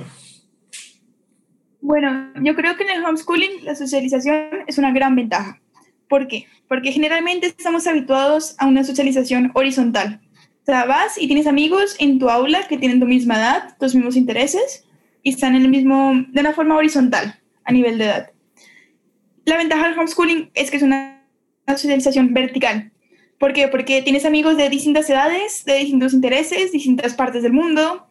Bueno, 1.84 2.32
yo 2.42 2.56
creo 2.56 2.78
que 2.78 2.84
en 2.84 2.92
el 2.92 3.04
homeschooling 3.04 3.66
la 3.66 3.76
socialización 3.76 4.64
es 4.68 4.78
una 4.78 4.94
gran 4.94 5.18
ventaja. 5.18 5.60
¿Por 6.08 6.30
qué? 6.30 6.48
Porque 6.70 6.94
generalmente 6.94 7.48
estamos 7.48 7.86
habituados 7.88 8.56
a 8.58 8.68
una 8.68 8.86
socialización 8.86 9.52
horizontal. 9.54 10.22
O 10.62 10.66
sea, 10.66 10.86
vas 10.86 11.22
y 11.22 11.28
tienes 11.28 11.46
amigos 11.46 11.98
en 12.00 12.20
tu 12.20 12.30
aula 12.30 12.70
que 12.70 12.78
tienen 12.78 13.02
tu 13.02 13.06
misma 13.06 13.36
edad, 13.36 13.76
tus 13.82 13.96
mismos 13.96 14.16
intereses 14.16 14.86
y 15.24 15.32
están 15.32 15.56
en 15.56 15.64
el 15.64 15.68
mismo, 15.68 16.14
de 16.30 16.40
una 16.40 16.54
forma 16.54 16.78
horizontal 16.78 17.38
a 17.66 17.72
nivel 17.74 17.98
de 17.98 18.06
edad. 18.06 18.32
La 19.44 19.58
ventaja 19.58 19.90
del 19.90 20.00
homeschooling 20.00 20.52
es 20.54 20.72
que 20.72 20.78
es 20.78 20.84
una, 20.84 21.28
socialización 21.68 22.34
vertical. 22.34 22.94
¿Por 23.40 23.52
qué? 23.52 23.68
Porque 23.68 24.02
tienes 24.02 24.24
amigos 24.24 24.56
de 24.56 24.70
distintas 24.70 25.10
edades, 25.10 25.66
de 25.66 25.80
distintos 25.80 26.14
intereses, 26.14 26.72
distintas 26.72 27.14
partes 27.14 27.44
del 27.44 27.52
mundo, 27.52 28.08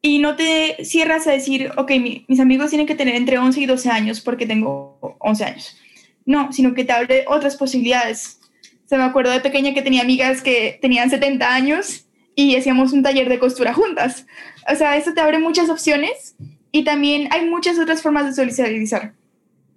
y 0.00 0.18
no 0.18 0.36
te 0.36 0.84
cierras 0.84 1.26
a 1.26 1.32
decir, 1.32 1.72
ok, 1.76 1.92
mis 2.28 2.40
amigos 2.40 2.70
tienen 2.70 2.86
que 2.86 2.94
tener 2.94 3.16
entre 3.16 3.38
11 3.38 3.60
y 3.60 3.66
12 3.66 3.90
años 3.90 4.20
porque 4.20 4.46
tengo 4.46 5.16
11 5.18 5.44
años. 5.44 5.76
No, 6.24 6.52
sino 6.52 6.74
que 6.74 6.84
te 6.84 6.92
abre 6.92 7.24
otras 7.26 7.56
posibilidades. 7.56 8.38
Se 8.86 8.96
me 8.96 9.02
acuerdo 9.02 9.32
de 9.32 9.40
pequeña 9.40 9.74
que 9.74 9.82
tenía 9.82 10.02
amigas 10.02 10.42
que 10.42 10.78
tenían 10.80 11.10
70 11.10 11.52
años 11.52 12.06
y 12.34 12.54
hacíamos 12.54 12.92
un 12.92 13.02
taller 13.02 13.28
de 13.28 13.38
costura 13.38 13.74
juntas. 13.74 14.26
O 14.70 14.76
sea, 14.76 14.96
eso 14.96 15.12
te 15.14 15.20
abre 15.20 15.38
muchas 15.38 15.68
opciones 15.68 16.36
y 16.70 16.84
también 16.84 17.28
hay 17.32 17.46
muchas 17.46 17.78
otras 17.78 18.00
formas 18.00 18.26
de 18.26 18.46
socializar. 18.46 19.14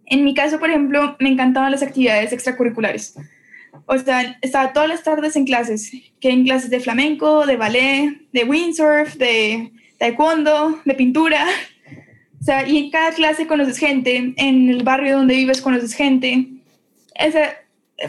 En 0.05 0.23
mi 0.23 0.33
caso, 0.33 0.59
por 0.59 0.69
ejemplo, 0.69 1.15
me 1.19 1.29
encantaban 1.29 1.71
las 1.71 1.81
actividades 1.81 2.33
extracurriculares. 2.33 3.15
O 3.85 3.97
sea, 3.97 4.37
estaba 4.41 4.73
todas 4.73 4.89
las 4.89 5.03
tardes 5.03 5.35
en 5.35 5.45
clases, 5.45 5.91
que 6.19 6.29
en 6.29 6.43
clases 6.43 6.69
de 6.69 6.79
flamenco, 6.79 7.45
de 7.45 7.55
ballet, 7.55 8.21
de 8.31 8.43
windsurf, 8.43 9.15
de 9.15 9.71
taekwondo, 10.01 10.81
de 10.83 10.95
pintura. 10.95 11.45
O 12.39 12.43
sea, 12.43 12.67
y 12.67 12.75
en 12.79 12.89
cada 12.89 13.11
clase 13.11 13.45
conoces 13.45 13.77
gente, 13.77 14.33
en 14.35 14.67
el 14.67 14.83
barrio 14.83 15.17
donde 15.17 15.35
vives 15.35 15.61
conoces 15.61 15.93
gente. 15.93 16.47
Esa 17.13 17.53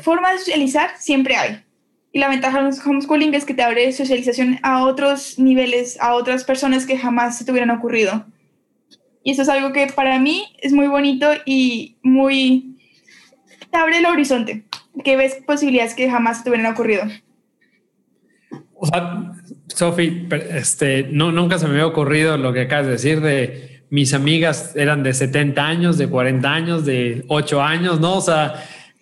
forma 0.00 0.33
de 0.33 0.38
socializar 0.38 0.92
siempre 0.98 1.37
hay. 1.37 1.62
Y 2.11 2.18
la 2.18 2.31
ventaja 2.31 2.62
del 2.62 2.72
homeschooling 2.83 3.35
es 3.35 3.44
que 3.44 3.52
te 3.52 3.62
abre 3.62 3.92
socialización 3.92 4.59
a 4.62 4.85
otros 4.85 5.38
niveles, 5.38 6.00
a 6.00 6.14
otras 6.14 6.44
personas 6.44 6.87
que 6.87 6.96
jamás 6.96 7.37
se 7.37 7.44
te 7.44 7.70
ocurrido. 7.70 8.24
Y 9.22 9.33
eso 9.33 9.42
es 9.42 9.50
algo 9.50 9.74
que 9.74 9.87
para 9.88 10.18
mí 10.18 10.46
es 10.62 10.72
muy 10.72 10.87
bonito 10.87 11.28
y 11.44 11.96
muy... 12.02 12.78
te 13.70 13.76
abre 13.76 13.98
el 13.98 14.07
horizonte, 14.07 14.64
que 15.05 15.16
ves 15.16 15.37
posibilidades 15.46 15.94
que 15.94 16.11
jamás 16.11 16.42
te 16.42 16.48
hubieran 16.48 16.72
ocurrido. 16.72 17.05
O 18.74 18.87
sea, 18.87 19.35
Sofi, 19.75 20.27
este, 20.51 21.09
no, 21.11 21.33
nunca 21.33 21.59
se 21.59 21.67
me 21.67 21.73
había 21.73 21.87
ocurrido 21.87 22.37
lo 22.37 22.53
que 22.53 22.63
acabas 22.63 22.87
de 22.87 22.93
decir 22.93 23.21
de 23.21 23.83
mis 23.91 24.15
amigas 24.15 24.75
eran 24.75 25.03
de 25.03 25.13
70 25.13 25.67
años, 25.67 25.99
de 25.99 26.09
40 26.09 26.51
años, 26.51 26.85
de 26.85 27.25
8 27.29 27.63
años, 27.63 28.01
¿no? 28.01 28.17
O 28.17 28.21
sea, 28.21 28.55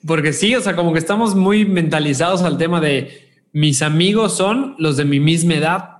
porque 0.06 0.32
sí, 0.32 0.54
o 0.56 0.60
sea, 0.60 0.74
como 0.74 0.92
que 0.92 0.98
estamos 0.98 1.34
muy 1.34 1.64
mentalizados 1.64 2.42
al 2.42 2.58
tema 2.58 2.80
de 2.80 3.28
mis 3.52 3.82
amigos 3.82 4.36
son 4.36 4.74
los 4.78 4.96
de 4.96 5.04
mi 5.04 5.20
misma 5.20 5.54
edad. 5.54 5.90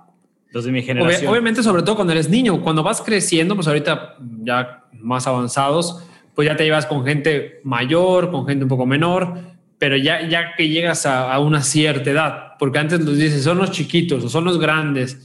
Los 0.51 0.65
de 0.65 0.71
mi 0.71 0.81
generación. 0.81 1.31
obviamente, 1.31 1.63
sobre 1.63 1.83
todo 1.83 1.95
cuando 1.95 2.11
eres 2.11 2.29
niño, 2.29 2.61
cuando 2.61 2.83
vas 2.83 3.01
creciendo, 3.01 3.55
pues 3.55 3.67
ahorita 3.67 4.17
ya 4.43 4.83
más 4.91 5.25
avanzados, 5.25 6.03
pues 6.35 6.49
ya 6.49 6.57
te 6.57 6.65
llevas 6.65 6.85
con 6.85 7.05
gente 7.05 7.61
mayor, 7.63 8.31
con 8.31 8.45
gente 8.45 8.63
un 8.63 8.69
poco 8.69 8.85
menor, 8.85 9.50
pero 9.81 9.97
ya, 9.97 10.29
ya 10.29 10.53
que 10.55 10.69
llegas 10.69 11.07
a, 11.07 11.39
una 11.39 11.63
cierta 11.63 12.11
edad, 12.11 12.53
porque 12.59 12.77
antes 12.77 12.99
los 12.99 13.17
dices, 13.17 13.43
son 13.43 13.57
los 13.57 13.71
chiquitos 13.71 14.23
o 14.23 14.29
son 14.29 14.45
los 14.45 14.59
grandes, 14.59 15.17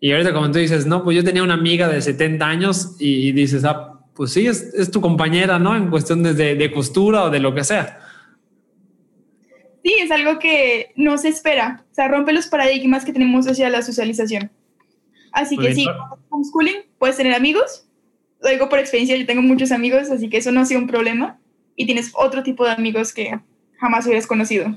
y 0.00 0.10
ahorita 0.10 0.32
como 0.32 0.50
tú 0.50 0.58
dices, 0.58 0.86
no, 0.86 1.04
pues 1.04 1.16
yo 1.16 1.22
tenía 1.22 1.40
una 1.40 1.54
amiga 1.54 1.86
de 1.86 2.02
70 2.02 2.44
años 2.44 2.96
y, 2.98 3.30
dices, 3.30 3.64
ah, 3.64 4.00
pues 4.12 4.32
sí, 4.32 4.48
es, 4.48 4.74
es, 4.74 4.90
tu 4.90 5.00
compañera, 5.00 5.60
¿no? 5.60 5.76
En 5.76 5.88
cuestión 5.88 6.20
de, 6.24 6.34
de, 6.34 6.72
costura 6.72 7.22
o 7.22 7.30
de 7.30 7.38
lo 7.38 7.54
que 7.54 7.62
sea. 7.62 8.00
Sí, 9.84 9.94
es 10.00 10.10
algo 10.10 10.40
que 10.40 10.90
no 10.96 11.16
se 11.16 11.28
espera, 11.28 11.84
o 11.92 11.94
sea, 11.94 12.08
rompe 12.08 12.32
los 12.32 12.48
paradigmas 12.48 13.04
que 13.04 13.12
tenemos 13.12 13.46
hacia 13.46 13.70
la 13.70 13.82
socialización. 13.82 14.50
Así 15.30 15.56
que 15.56 15.76
sí, 15.76 15.86
homeschooling, 16.28 16.86
puedes 16.98 17.16
tener 17.16 17.34
amigos, 17.34 17.86
lo 18.40 18.50
digo 18.50 18.68
por 18.68 18.80
experiencia, 18.80 19.16
yo 19.16 19.26
tengo 19.26 19.42
muchos 19.42 19.70
amigos, 19.70 20.10
así 20.10 20.28
que 20.28 20.38
eso 20.38 20.50
no 20.50 20.60
ha 20.60 20.64
sido 20.64 20.80
un 20.80 20.88
problema, 20.88 21.38
y 21.76 21.86
tienes 21.86 22.10
otro 22.14 22.42
tipo 22.42 22.64
de 22.64 22.72
amigos 22.72 23.12
que 23.14 23.38
jamás 23.82 24.06
hubieras 24.06 24.28
conocido. 24.28 24.72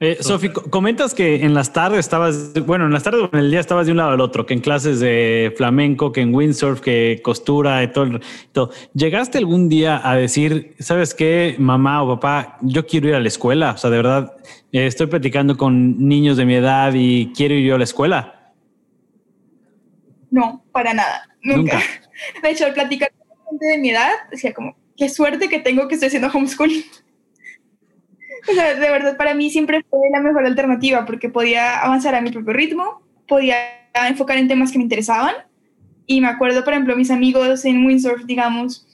Eh, 0.00 0.18
Sofi, 0.20 0.50
comentas 0.50 1.14
que 1.14 1.44
en 1.44 1.54
las 1.54 1.72
tardes 1.72 2.00
estabas, 2.00 2.52
bueno, 2.66 2.86
en 2.86 2.92
las 2.92 3.02
tardes 3.02 3.22
o 3.22 3.30
en 3.32 3.38
el 3.38 3.50
día 3.50 3.60
estabas 3.60 3.86
de 3.86 3.92
un 3.92 3.98
lado 3.98 4.10
al 4.10 4.20
otro, 4.20 4.44
que 4.46 4.54
en 4.54 4.60
clases 4.60 5.00
de 5.00 5.52
flamenco, 5.56 6.12
que 6.12 6.20
en 6.20 6.34
windsurf, 6.34 6.80
que 6.80 7.20
costura 7.22 7.82
y 7.82 7.88
todo, 7.88 8.20
todo. 8.52 8.70
¿Llegaste 8.92 9.38
algún 9.38 9.68
día 9.68 10.00
a 10.08 10.14
decir, 10.14 10.74
sabes 10.78 11.14
qué, 11.14 11.56
mamá 11.58 12.02
o 12.02 12.20
papá, 12.20 12.58
yo 12.60 12.86
quiero 12.86 13.08
ir 13.08 13.14
a 13.14 13.20
la 13.20 13.28
escuela? 13.28 13.72
O 13.72 13.76
sea, 13.76 13.90
de 13.90 13.96
verdad, 13.96 14.36
eh, 14.72 14.86
estoy 14.86 15.06
platicando 15.06 15.56
con 15.56 15.98
niños 16.06 16.36
de 16.36 16.44
mi 16.44 16.54
edad 16.54 16.92
y 16.94 17.32
quiero 17.32 17.54
ir 17.54 17.66
yo 17.66 17.74
a 17.74 17.78
la 17.78 17.84
escuela. 17.84 18.52
No, 20.30 20.64
para 20.70 20.92
nada, 20.94 21.28
nunca. 21.42 21.80
De 22.42 22.50
hecho, 22.50 22.66
al 22.66 22.74
platicar 22.74 23.10
con 23.12 23.48
gente 23.50 23.66
de 23.66 23.78
mi 23.78 23.90
edad, 23.90 24.10
decía 24.30 24.52
como, 24.54 24.76
qué 24.96 25.08
suerte 25.08 25.48
que 25.48 25.58
tengo 25.58 25.88
que 25.88 25.94
estoy 25.94 26.08
haciendo 26.08 26.28
homeschooling. 26.28 26.84
Sea, 28.46 28.74
de 28.74 28.90
verdad, 28.90 29.16
para 29.16 29.34
mí 29.34 29.50
siempre 29.50 29.84
fue 29.88 30.00
la 30.12 30.20
mejor 30.20 30.46
alternativa 30.46 31.04
porque 31.06 31.28
podía 31.28 31.78
avanzar 31.80 32.14
a 32.14 32.20
mi 32.20 32.30
propio 32.30 32.52
ritmo, 32.52 33.02
podía 33.26 33.56
enfocar 34.06 34.36
en 34.38 34.48
temas 34.48 34.70
que 34.70 34.78
me 34.78 34.84
interesaban. 34.84 35.34
Y 36.06 36.20
me 36.20 36.28
acuerdo, 36.28 36.64
por 36.64 36.74
ejemplo, 36.74 36.96
mis 36.96 37.10
amigos 37.10 37.64
en 37.64 37.86
windsurf, 37.86 38.24
digamos, 38.26 38.86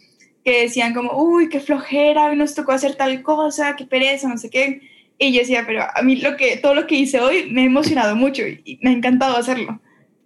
que 0.44 0.62
decían 0.62 0.94
como, 0.94 1.12
uy, 1.12 1.48
qué 1.48 1.60
flojera, 1.60 2.26
hoy 2.26 2.36
nos 2.36 2.54
tocó 2.54 2.72
hacer 2.72 2.94
tal 2.94 3.22
cosa, 3.22 3.74
qué 3.76 3.84
pereza, 3.84 4.28
no 4.28 4.38
sé 4.38 4.48
qué. 4.50 4.82
Y 5.18 5.32
yo 5.32 5.40
decía, 5.40 5.64
pero 5.66 5.82
a 5.92 6.02
mí 6.02 6.16
lo 6.16 6.36
que, 6.36 6.56
todo 6.56 6.74
lo 6.74 6.86
que 6.86 6.94
hice 6.94 7.20
hoy 7.20 7.50
me 7.50 7.62
ha 7.62 7.64
emocionado 7.64 8.14
mucho 8.16 8.42
y 8.46 8.78
me 8.82 8.90
ha 8.90 8.92
encantado 8.92 9.36
hacerlo. 9.36 9.80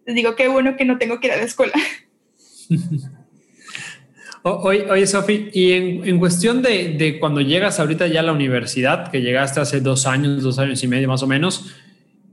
Les 0.07 0.15
digo, 0.15 0.37
qué 0.37 0.49
bueno 0.49 0.77
que 0.77 0.85
no 0.85 0.99
tengo 0.99 1.19
que 1.19 1.29
ir 1.29 1.33
a 1.33 1.37
la 1.37 1.45
escuela. 1.45 1.73
Oye, 4.47 4.91
oye 4.91 5.07
Sofi, 5.07 5.49
y 5.55 5.73
en, 5.73 6.19
cuestión 6.19 6.61
de, 6.61 6.91
de, 6.99 7.19
cuando 7.19 7.41
llegas 7.41 7.81
ahorita 7.81 8.09
ya 8.09 8.21
a 8.21 8.23
la 8.23 8.33
universidad, 8.33 9.11
que 9.11 9.23
llegaste 9.23 9.59
hace 9.59 9.81
dos 9.81 10.07
años, 10.07 10.43
dos 10.43 10.59
años 10.59 10.85
y 10.85 10.87
medio 10.87 11.09
más 11.09 11.23
o 11.23 11.27
menos, 11.27 11.75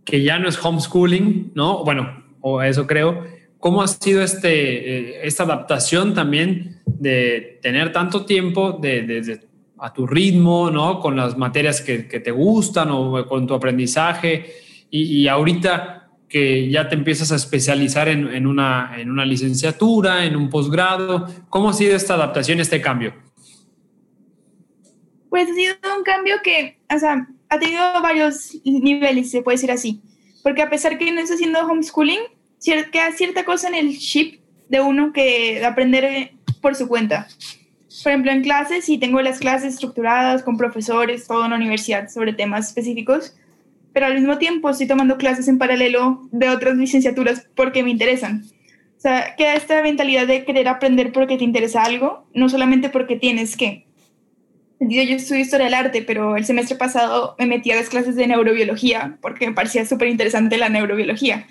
que 0.04 0.22
ya 0.22 0.38
no 0.38 0.50
es 0.50 0.60
homeschooling, 0.62 1.54
¿no? 1.56 1.86
Bueno, 1.86 2.22
o 2.42 2.62
eso 2.62 2.86
creo. 2.86 3.24
¿Cómo 3.60 3.82
ha 3.82 3.88
sido 3.88 4.22
este, 4.22 4.50
eh, 4.50 5.22
esta 5.24 5.44
adaptación 5.44 6.14
también 6.14 6.82
de 6.86 7.60
tener 7.62 7.94
tanto 7.94 8.26
tiempo 8.26 8.74
de, 8.74 9.04
de, 9.04 9.40
a 9.80 9.94
tu 9.94 10.06
ritmo, 10.06 10.70
¿no? 10.70 11.00
Con 11.00 11.16
las 11.16 11.38
materias 11.38 11.80
que, 11.80 12.10
que, 12.10 12.20
te 12.20 12.32
gustan 12.32 12.90
o 12.92 13.26
con 13.26 13.48
tu 13.48 13.54
aprendizaje 13.54 14.52
y, 14.90 15.22
y 15.22 15.28
ahorita 15.30 16.01
que 16.32 16.70
ya 16.70 16.88
te 16.88 16.96
empiezas 16.96 17.32
a 17.34 17.36
especializar 17.36 18.08
en, 18.08 18.48
una, 18.48 18.94
en 18.98 19.12
una 19.12 19.26
licenciatura, 19.26 20.26
en 20.26 20.38
un 20.38 20.50
posgrado. 20.50 21.28
¿Cómo 21.50 21.70
ha 21.70 21.74
sido 21.74 21.94
esta 21.96 22.14
adaptación, 22.14 22.62
este 22.62 22.80
cambio? 22.80 23.14
Pues 25.30 25.50
ha 25.50 25.54
sido 25.54 25.76
un 25.98 26.04
cambio 26.04 26.36
que, 26.42 26.80
o 26.90 26.98
sea, 26.98 27.28
ha 27.50 27.60
tenido 27.60 27.84
varios 28.02 28.58
niveles, 28.64 29.30
se 29.30 29.42
puede 29.42 29.58
decir 29.58 29.72
así. 29.72 30.02
Porque 30.42 30.62
a 30.62 30.70
pesar 30.70 30.98
que 30.98 31.12
no 31.12 31.20
estoy 31.20 31.36
haciendo 31.36 31.60
homeschooling, 31.60 32.22
queda 32.64 33.12
cierta 33.12 33.44
cosa 33.44 33.68
en 33.68 33.76
el 33.76 33.98
chip 34.00 34.42
de 34.70 34.80
uno 34.80 35.12
que 35.12 35.60
de 35.60 35.66
aprender 35.66 36.32
por 36.62 36.76
su 36.76 36.88
cuenta. 36.88 37.28
Por 38.04 38.14
ejemplo, 38.14 38.32
en 38.32 38.42
clases, 38.42 38.86
si 38.86 38.98
tengo 38.98 39.22
las 39.22 39.40
clases 39.40 39.74
estructuradas 39.74 40.44
con 40.44 40.56
profesores, 40.56 41.28
todo 41.28 41.44
en 41.44 41.52
la 41.52 41.58
universidad 41.58 42.08
sobre 42.08 42.32
temas 42.32 42.70
específicos, 42.70 43.36
pero 43.94 44.06
al 44.06 44.16
mismo 44.16 44.38
tiempo 44.38 44.70
estoy 44.70 44.88
tomando 44.88 45.18
clases 45.18 45.48
en 45.48 45.58
paralelo 45.58 46.28
de 46.32 46.50
otras 46.50 46.78
licenciaturas 46.78 47.48
porque 47.56 47.84
me 47.84 47.92
interesan. 47.92 48.44
O 48.98 49.02
sea, 49.02 49.36
queda 49.36 49.56
esta 49.56 49.82
mentalidad 49.82 50.28
de 50.28 50.46
querer 50.46 50.68
aprender 50.68 51.12
porque 51.12 51.38
te 51.38 51.44
interesa 51.44 51.84
algo, 51.84 52.28
no 52.34 52.50
solamente 52.50 52.90
porque 52.90 53.16
tienes 53.16 53.58
que. 53.58 53.88
Yo 54.80 55.02
estudio 55.02 55.42
historia 55.42 55.66
del 55.66 55.74
arte, 55.76 56.02
pero 56.02 56.38
el 56.38 56.46
semestre 56.46 56.76
pasado 56.76 57.36
me 57.38 57.46
metí 57.46 57.72
a 57.72 57.76
las 57.76 57.90
clases 57.90 58.16
de 58.16 58.26
neurobiología 58.28 59.18
porque 59.22 59.48
me 59.48 59.54
parecía 59.54 59.86
súper 59.86 60.08
interesante 60.08 60.58
la 60.58 60.70
neurobiología. 60.70 61.48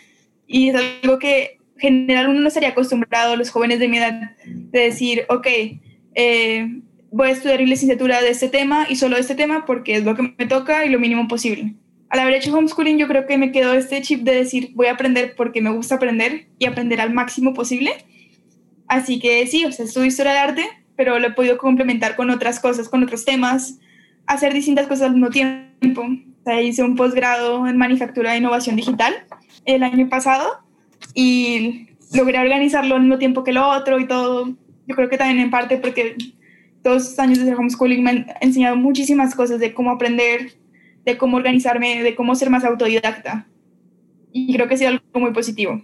Y 0.47 0.71
es 0.71 0.77
algo 0.77 1.19
que 1.19 1.59
en 1.77 1.81
general 1.81 2.29
uno 2.29 2.41
no 2.41 2.49
estaría 2.49 2.71
acostumbrado, 2.71 3.37
los 3.37 3.51
jóvenes 3.51 3.79
de 3.79 3.89
mi 3.89 3.99
edad, 3.99 4.33
de 4.47 4.81
decir, 4.81 5.27
ok, 5.29 5.47
eh, 6.15 6.69
voy 7.13 7.29
a 7.29 7.33
estudiar 7.33 7.61
licenciatura 7.61 8.21
de 8.21 8.31
este 8.31 8.49
tema 8.49 8.87
y 8.89 8.97
solo 8.97 9.15
de 9.15 9.23
este 9.23 9.37
tema 9.37 9.65
porque 9.65 9.97
es 9.97 10.05
lo 10.05 10.17
que 10.17 10.35
me 10.37 10.47
toca 10.47 10.85
y 10.85 10.89
lo 10.89 10.99
mínimo 10.99 11.29
posible 11.29 11.75
al 12.11 12.19
haber 12.19 12.35
hecho 12.35 12.57
homeschooling, 12.57 12.99
yo 12.99 13.07
creo 13.07 13.27
que 13.27 13.39
me 13.39 13.53
quedó 13.53 13.73
este 13.73 14.03
chip 14.03 14.23
de 14.23 14.35
decir, 14.35 14.73
voy 14.75 14.89
a 14.89 14.93
aprender 14.93 15.35
porque 15.37 15.63
me 15.63 15.71
gusta 15.71 15.95
aprender 15.95 16.49
y 16.59 16.67
aprender 16.67 17.01
al 17.01 17.13
máximo 17.13 17.55
posible. 17.55 17.93
Así 18.89 19.21
que 19.21 19.47
sí, 19.47 19.65
o 19.65 19.71
sea, 19.71 19.85
estudio 19.85 20.09
historia 20.09 20.33
del 20.33 20.43
arte, 20.43 20.65
pero 20.97 21.21
lo 21.21 21.29
he 21.29 21.33
podido 21.33 21.57
complementar 21.57 22.17
con 22.17 22.29
otras 22.31 22.59
cosas, 22.59 22.89
con 22.89 23.05
otros 23.05 23.25
temas, 23.25 23.79
hacer 24.27 24.53
distintas 24.53 24.89
cosas 24.89 25.07
al 25.07 25.13
mismo 25.13 25.31
tiempo. 25.31 26.03
O 26.03 26.45
sea, 26.45 26.61
hice 26.61 26.83
un 26.83 26.97
posgrado 26.97 27.69
en 27.69 27.77
manufactura 27.77 28.35
e 28.35 28.39
innovación 28.39 28.75
digital 28.75 29.15
el 29.65 29.85
año 29.85 30.09
pasado 30.09 30.65
y 31.15 31.91
logré 32.13 32.41
organizarlo 32.41 32.97
al 32.97 33.03
mismo 33.03 33.19
tiempo 33.19 33.45
que 33.45 33.53
lo 33.53 33.69
otro 33.69 34.01
y 34.01 34.09
todo. 34.09 34.57
Yo 34.89 34.97
creo 34.97 35.09
que 35.09 35.17
también 35.17 35.39
en 35.39 35.51
parte 35.51 35.77
porque 35.77 36.17
todos 36.83 37.05
estos 37.05 37.19
años 37.21 37.39
de 37.39 37.55
homeschooling 37.55 38.03
me 38.03 38.11
han 38.11 38.27
enseñado 38.41 38.75
muchísimas 38.75 39.37
cosas 39.37 39.61
de 39.61 39.73
cómo 39.75 39.93
aprender, 39.93 40.55
de 41.05 41.17
cómo 41.17 41.37
organizarme, 41.37 42.03
de 42.03 42.15
cómo 42.15 42.35
ser 42.35 42.51
más 42.51 42.65
autodidacta. 42.65 43.47
Y 44.33 44.55
creo 44.55 44.69
que 44.69 44.75
ha 44.75 44.77
sido 44.77 44.91
algo 44.91 45.03
muy 45.15 45.33
positivo. 45.33 45.83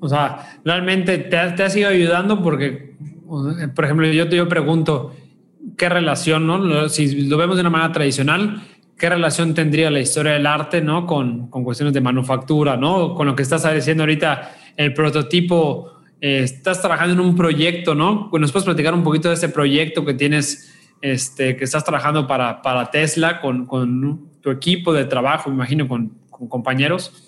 O 0.00 0.08
sea, 0.08 0.58
realmente 0.64 1.18
te 1.18 1.36
ha, 1.36 1.54
te 1.54 1.62
ha 1.62 1.70
sido 1.70 1.88
ayudando 1.88 2.42
porque, 2.42 2.94
por 3.74 3.84
ejemplo, 3.84 4.06
yo 4.06 4.28
te 4.28 4.36
yo 4.36 4.48
pregunto, 4.48 5.14
¿qué 5.76 5.88
relación, 5.88 6.46
no? 6.46 6.88
Si 6.88 7.22
lo 7.22 7.36
vemos 7.36 7.56
de 7.56 7.62
una 7.62 7.70
manera 7.70 7.92
tradicional, 7.92 8.62
¿qué 8.98 9.08
relación 9.08 9.54
tendría 9.54 9.90
la 9.90 10.00
historia 10.00 10.32
del 10.32 10.46
arte, 10.46 10.80
no? 10.80 11.06
Con, 11.06 11.48
con 11.48 11.64
cuestiones 11.64 11.94
de 11.94 12.00
manufactura, 12.00 12.76
¿no? 12.76 13.14
Con 13.14 13.26
lo 13.26 13.34
que 13.34 13.42
estás 13.42 13.72
diciendo 13.74 14.02
ahorita, 14.02 14.54
el 14.76 14.92
prototipo, 14.92 15.92
eh, 16.20 16.40
estás 16.44 16.80
trabajando 16.80 17.14
en 17.14 17.20
un 17.20 17.36
proyecto, 17.36 17.94
¿no? 17.94 18.30
¿Nos 18.32 18.52
puedes 18.52 18.64
platicar 18.64 18.94
un 18.94 19.02
poquito 19.02 19.28
de 19.28 19.34
ese 19.34 19.48
proyecto 19.48 20.04
que 20.04 20.14
tienes 20.14 20.75
este, 21.02 21.56
que 21.56 21.64
estás 21.64 21.84
trabajando 21.84 22.26
para, 22.26 22.62
para 22.62 22.90
Tesla 22.90 23.40
con, 23.40 23.66
con, 23.66 24.36
tu 24.40 24.50
equipo 24.50 24.92
de 24.92 25.04
trabajo, 25.04 25.50
me 25.50 25.56
imagino, 25.56 25.88
con, 25.88 26.12
compañeros. 26.30 27.22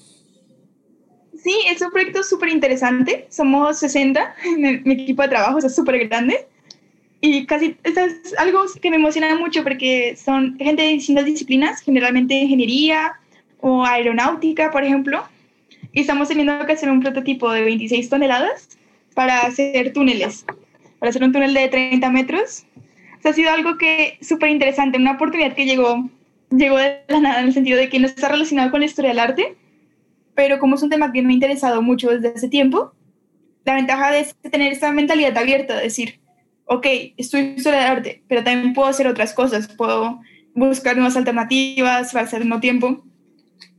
Sí, 1.36 1.54
es 1.68 1.82
un 1.82 1.90
proyecto 1.90 2.22
súper 2.22 2.50
interesante. 2.50 3.26
Somos 3.30 3.78
60 3.78 4.34
en 4.44 4.82
mi 4.84 4.94
equipo 4.94 5.22
de 5.22 5.28
trabajo, 5.28 5.58
es 5.58 5.74
súper 5.74 6.06
grande. 6.06 6.46
Y 7.20 7.46
casi 7.46 7.76
es 7.82 8.34
algo 8.38 8.62
que 8.80 8.90
me 8.90 8.96
emociona 8.96 9.34
mucho 9.36 9.64
porque 9.64 10.16
son 10.16 10.56
gente 10.58 10.82
de 10.82 10.88
distintas 10.90 11.24
disciplinas, 11.24 11.80
generalmente 11.80 12.34
ingeniería 12.34 13.14
o 13.60 13.84
aeronáutica, 13.84 14.70
por 14.70 14.84
ejemplo. 14.84 15.24
Y 15.92 16.02
estamos 16.02 16.28
teniendo 16.28 16.64
que 16.64 16.72
hacer 16.72 16.90
un 16.90 17.00
prototipo 17.00 17.50
de 17.50 17.62
26 17.62 18.08
toneladas 18.08 18.78
para 19.14 19.40
hacer 19.40 19.92
túneles, 19.92 20.44
para 21.00 21.10
hacer 21.10 21.24
un 21.24 21.32
túnel 21.32 21.54
de 21.54 21.66
30 21.66 22.08
metros 22.10 22.64
ha 23.28 23.32
sido 23.32 23.50
algo 23.50 23.76
que 23.78 24.18
súper 24.20 24.50
interesante, 24.50 24.98
una 24.98 25.12
oportunidad 25.12 25.54
que 25.54 25.66
llegó, 25.66 26.08
llegó 26.50 26.78
de 26.78 27.02
la 27.08 27.20
nada 27.20 27.40
en 27.40 27.46
el 27.46 27.52
sentido 27.52 27.78
de 27.78 27.88
que 27.88 27.98
no 27.98 28.06
está 28.06 28.28
relacionado 28.28 28.70
con 28.70 28.80
la 28.80 28.86
historia 28.86 29.10
del 29.10 29.18
arte, 29.18 29.56
pero 30.34 30.58
como 30.58 30.76
es 30.76 30.82
un 30.82 30.90
tema 30.90 31.12
que 31.12 31.22
me 31.22 31.30
ha 31.30 31.34
interesado 31.34 31.82
mucho 31.82 32.10
desde 32.10 32.28
hace 32.28 32.48
tiempo, 32.48 32.92
la 33.64 33.74
ventaja 33.74 34.10
de 34.10 34.26
tener 34.50 34.72
esta 34.72 34.92
mentalidad 34.92 35.36
abierta, 35.36 35.76
de 35.76 35.82
decir, 35.82 36.20
ok, 36.64 36.86
estoy 37.16 37.54
historia 37.56 37.80
del 37.80 37.88
arte, 37.88 38.22
pero 38.28 38.44
también 38.44 38.72
puedo 38.72 38.88
hacer 38.88 39.06
otras 39.06 39.34
cosas, 39.34 39.68
puedo 39.68 40.20
buscar 40.54 40.96
nuevas 40.96 41.16
alternativas 41.16 42.12
para 42.12 42.24
hacer 42.24 42.40
mismo 42.40 42.60
tiempo. 42.60 43.04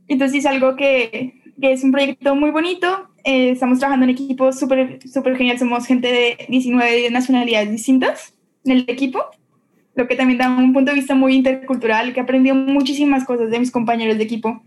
Entonces 0.06 0.40
es 0.40 0.46
algo 0.46 0.76
que, 0.76 1.34
que 1.60 1.72
es 1.72 1.82
un 1.82 1.92
proyecto 1.92 2.34
muy 2.34 2.50
bonito, 2.50 3.08
eh, 3.24 3.50
estamos 3.50 3.78
trabajando 3.78 4.04
en 4.04 4.10
equipos 4.10 4.58
súper 4.58 5.00
super 5.08 5.36
genial, 5.36 5.58
somos 5.58 5.86
gente 5.86 6.08
de 6.08 6.46
19 6.48 7.10
nacionalidades 7.10 7.70
distintas 7.70 8.34
en 8.64 8.72
el 8.72 8.84
equipo, 8.88 9.24
lo 9.94 10.06
que 10.06 10.16
también 10.16 10.38
da 10.38 10.50
un 10.50 10.72
punto 10.72 10.90
de 10.90 10.96
vista 10.96 11.14
muy 11.14 11.34
intercultural, 11.34 12.12
que 12.12 12.20
aprendió 12.20 12.54
muchísimas 12.54 13.24
cosas 13.24 13.50
de 13.50 13.58
mis 13.58 13.70
compañeros 13.70 14.16
de 14.18 14.24
equipo. 14.24 14.62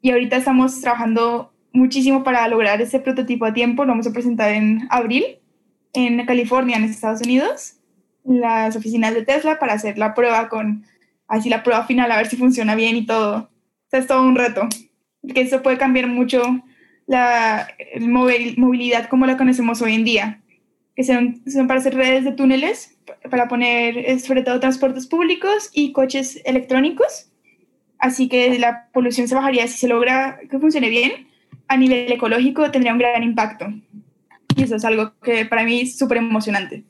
Y 0.00 0.10
ahorita 0.10 0.36
estamos 0.36 0.80
trabajando 0.80 1.52
muchísimo 1.72 2.24
para 2.24 2.46
lograr 2.48 2.80
ese 2.80 3.00
prototipo 3.00 3.44
a 3.44 3.52
tiempo. 3.52 3.84
Lo 3.84 3.92
vamos 3.92 4.06
a 4.06 4.12
presentar 4.12 4.52
en 4.52 4.86
abril 4.90 5.24
en 5.92 6.24
California, 6.24 6.76
en 6.76 6.84
Estados 6.84 7.20
Unidos, 7.22 7.74
en 8.24 8.40
las 8.40 8.76
oficinas 8.76 9.12
de 9.12 9.24
Tesla 9.24 9.58
para 9.58 9.72
hacer 9.72 9.98
la 9.98 10.14
prueba 10.14 10.48
con, 10.48 10.84
así 11.26 11.48
la 11.48 11.62
prueba 11.62 11.84
final, 11.84 12.10
a 12.12 12.16
ver 12.16 12.28
si 12.28 12.36
funciona 12.36 12.74
bien 12.74 12.96
y 12.96 13.06
todo. 13.06 13.36
O 13.38 13.90
sea, 13.90 14.00
es 14.00 14.06
todo 14.06 14.22
un 14.22 14.36
reto, 14.36 14.68
porque 15.20 15.40
eso 15.40 15.62
puede 15.62 15.78
cambiar 15.78 16.06
mucho 16.06 16.42
la 17.06 17.66
movilidad 17.98 19.08
como 19.08 19.26
la 19.26 19.36
conocemos 19.36 19.82
hoy 19.82 19.94
en 19.94 20.04
día 20.04 20.39
que 21.00 21.04
son, 21.04 21.40
son 21.50 21.66
para 21.66 21.80
hacer 21.80 21.94
redes 21.94 22.24
de 22.24 22.32
túneles, 22.32 22.98
para 23.30 23.48
poner 23.48 23.96
eh, 23.96 24.18
sobre 24.18 24.42
todo 24.42 24.60
transportes 24.60 25.06
públicos 25.06 25.70
y 25.72 25.92
coches 25.92 26.42
electrónicos. 26.44 27.30
Así 27.98 28.28
que 28.28 28.58
la 28.58 28.88
polución 28.92 29.26
se 29.26 29.34
bajaría 29.34 29.66
si 29.66 29.78
se 29.78 29.88
logra 29.88 30.38
que 30.50 30.58
funcione 30.58 30.90
bien. 30.90 31.28
A 31.68 31.78
nivel 31.78 32.12
ecológico 32.12 32.70
tendría 32.70 32.92
un 32.92 32.98
gran 32.98 33.22
impacto. 33.22 33.66
Y 34.54 34.62
eso 34.62 34.76
es 34.76 34.84
algo 34.84 35.12
que 35.22 35.46
para 35.46 35.64
mí 35.64 35.80
es 35.80 35.96
súper 35.96 36.18
emocionante. 36.18 36.84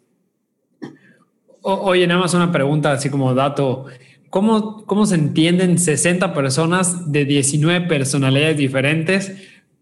oye, 1.62 2.04
nada 2.08 2.20
más 2.20 2.34
una 2.34 2.50
pregunta, 2.50 2.90
así 2.90 3.10
como 3.10 3.32
dato. 3.32 3.86
¿cómo, 4.28 4.84
¿cómo 4.86 5.06
se 5.06 5.14
entienden 5.14 5.78
60 5.78 6.34
personas 6.34 7.12
de 7.12 7.24
19 7.26 7.86
personalidades 7.86 8.56
diferentes 8.56 9.36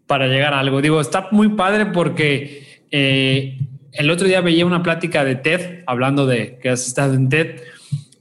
para 0.05 0.27
llegar 0.27 0.53
a 0.53 0.59
algo? 0.59 0.83
Digo, 0.83 1.01
está 1.01 1.29
muy 1.31 1.49
padre 1.49 1.87
porque 1.87 2.83
eh, 2.91 3.57
el 3.93 4.11
otro 4.11 4.27
día 4.27 4.41
veía 4.41 4.65
una 4.65 4.83
plática 4.83 5.23
de 5.23 5.35
TED, 5.35 5.83
hablando 5.85 6.25
de 6.25 6.57
que 6.61 6.69
has 6.69 6.87
estado 6.87 7.13
en 7.13 7.29
TED, 7.29 7.61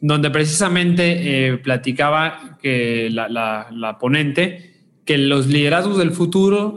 donde 0.00 0.30
precisamente 0.30 1.48
eh, 1.48 1.58
platicaba 1.58 2.58
que 2.62 3.08
la, 3.10 3.28
la, 3.28 3.98
ponente 3.98 4.74
que 5.04 5.18
los 5.18 5.46
liderazgos 5.46 5.98
del 5.98 6.12
futuro 6.12 6.76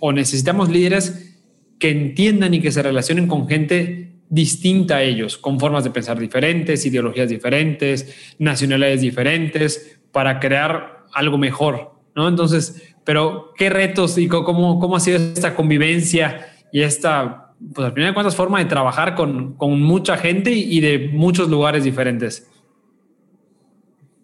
o 0.00 0.12
necesitamos 0.12 0.68
líderes 0.68 1.36
que 1.78 1.90
entiendan 1.90 2.54
y 2.54 2.60
que 2.60 2.70
se 2.70 2.82
relacionen 2.82 3.26
con 3.26 3.48
gente 3.48 4.12
distinta 4.28 4.96
a 4.96 5.02
ellos, 5.02 5.36
con 5.36 5.58
formas 5.58 5.84
de 5.84 5.90
pensar 5.90 6.18
diferentes, 6.18 6.86
ideologías 6.86 7.28
diferentes, 7.28 8.34
nacionalidades 8.38 9.00
diferentes, 9.00 9.98
para 10.12 10.40
crear 10.40 11.04
algo 11.12 11.38
mejor, 11.38 11.92
¿no? 12.14 12.28
Entonces, 12.28 12.94
pero 13.04 13.52
¿qué 13.56 13.68
retos 13.68 14.16
y 14.18 14.28
cómo, 14.28 14.78
cómo 14.78 14.96
ha 14.96 15.00
sido 15.00 15.18
esta 15.18 15.54
convivencia 15.54 16.54
y 16.72 16.82
esta 16.82 17.51
pues 17.74 17.86
al 17.86 17.92
final 17.92 18.10
de 18.10 18.14
cuentas, 18.14 18.36
forma 18.36 18.58
de 18.58 18.64
trabajar 18.64 19.14
con, 19.14 19.54
con 19.54 19.80
mucha 19.80 20.16
gente 20.16 20.50
y, 20.52 20.80
de 20.80 21.10
muchos 21.12 21.48
lugares 21.48 21.84
diferentes? 21.84 22.48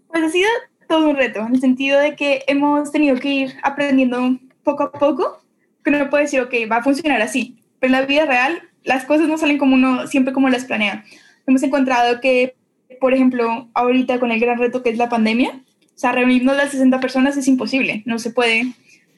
Pues 0.09 0.23
ha 0.23 0.29
sido 0.31 0.49
todo 0.89 1.11
un 1.11 1.17
reto, 1.17 1.41
en 1.41 1.55
el 1.55 1.61
sentido 1.61 2.01
de 2.01 2.17
que 2.17 2.45
hemos 2.47 2.91
tenido 2.91 3.17
que 3.17 3.29
ir 3.29 3.55
aprendiendo 3.63 4.39
poco 4.65 4.85
a 4.85 4.93
poco, 4.93 5.43
que 5.85 5.91
no 5.91 6.11
puede 6.11 6.25
decir, 6.25 6.41
ok, 6.41 6.55
va 6.71 6.79
a 6.79 6.83
funcionar 6.83 7.21
así, 7.23 7.59
pero 7.79 7.95
en 7.95 8.01
la 8.01 8.07
vida 8.07 8.27
real 8.27 8.63
las 8.85 9.05
cosas 9.05 9.29
no 9.29 9.39
salen 9.39 9.59
como 9.59 9.75
uno, 9.75 10.07
siempre 10.07 10.33
como 10.33 10.49
las 10.49 10.65
planea. 10.65 11.05
Hemos 11.47 11.63
encontrado 11.63 12.21
que, 12.21 12.57
por 13.01 13.13
ejemplo, 13.15 13.69
ahorita 13.75 14.19
con 14.19 14.33
el 14.33 14.41
gran 14.41 14.59
reto 14.59 14.83
que 14.83 14.91
es 14.91 14.99
la 14.99 15.09
pandemia, 15.09 15.51
o 15.51 16.01
sea, 16.01 16.13
reunirnos 16.13 16.57
las 16.57 16.71
60 16.71 17.01
personas 17.01 17.37
es 17.37 17.49
imposible, 17.49 18.03
no 18.07 18.19
se 18.19 18.31
puede 18.31 18.73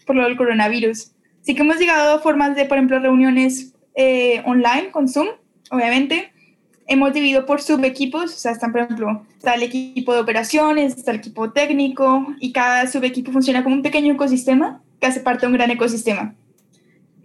por 0.07 0.17
lo 0.17 0.25
del 0.25 0.37
coronavirus. 0.37 1.13
Sí 1.43 1.55
que 1.55 1.63
hemos 1.63 1.79
llegado 1.79 2.17
a 2.17 2.19
formas 2.19 2.57
de, 2.57 2.65
por 2.65 2.79
ejemplo, 2.79 2.99
reuniones 2.99 3.75
eh, 3.95 4.43
online 4.47 4.91
con 4.91 5.09
Zoom, 5.09 5.29
obviamente. 5.71 6.33
Hemos 6.87 7.13
dividido 7.13 7.47
por 7.47 7.63
subequipos, 7.63 8.25
o 8.25 8.37
sea, 8.37 8.53
están, 8.53 8.73
por 8.73 8.81
ejemplo, 8.81 9.25
está 9.37 9.55
el 9.55 9.63
equipo 9.63 10.13
de 10.13 10.21
operaciones, 10.21 10.97
está 10.97 11.13
el 11.13 11.19
equipo 11.19 11.53
técnico, 11.53 12.27
y 12.41 12.53
cada 12.53 12.89
subequipo 12.89 13.31
funciona 13.31 13.63
como 13.63 13.77
un 13.77 13.83
pequeño 13.83 14.15
ecosistema 14.15 14.83
que 14.99 15.07
hace 15.07 15.21
parte 15.21 15.43
de 15.43 15.47
un 15.49 15.53
gran 15.53 15.71
ecosistema. 15.71 16.35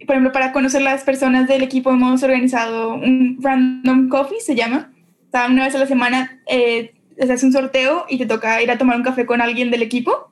Por 0.06 0.14
ejemplo, 0.14 0.32
para 0.32 0.52
conocer 0.52 0.82
las 0.82 1.02
personas 1.02 1.48
del 1.48 1.62
equipo 1.62 1.90
hemos 1.90 2.22
organizado 2.22 2.94
un 2.94 3.38
random 3.40 4.08
coffee, 4.08 4.40
se 4.40 4.54
llama. 4.54 4.92
O 5.28 5.30
sea, 5.32 5.48
una 5.48 5.64
vez 5.64 5.74
a 5.74 5.78
la 5.78 5.86
semana 5.86 6.40
eh, 6.46 6.94
se 7.18 7.32
hace 7.32 7.46
un 7.46 7.52
sorteo 7.52 8.04
y 8.08 8.18
te 8.18 8.26
toca 8.26 8.62
ir 8.62 8.70
a 8.70 8.78
tomar 8.78 8.96
un 8.96 9.02
café 9.02 9.26
con 9.26 9.40
alguien 9.40 9.70
del 9.70 9.82
equipo. 9.82 10.30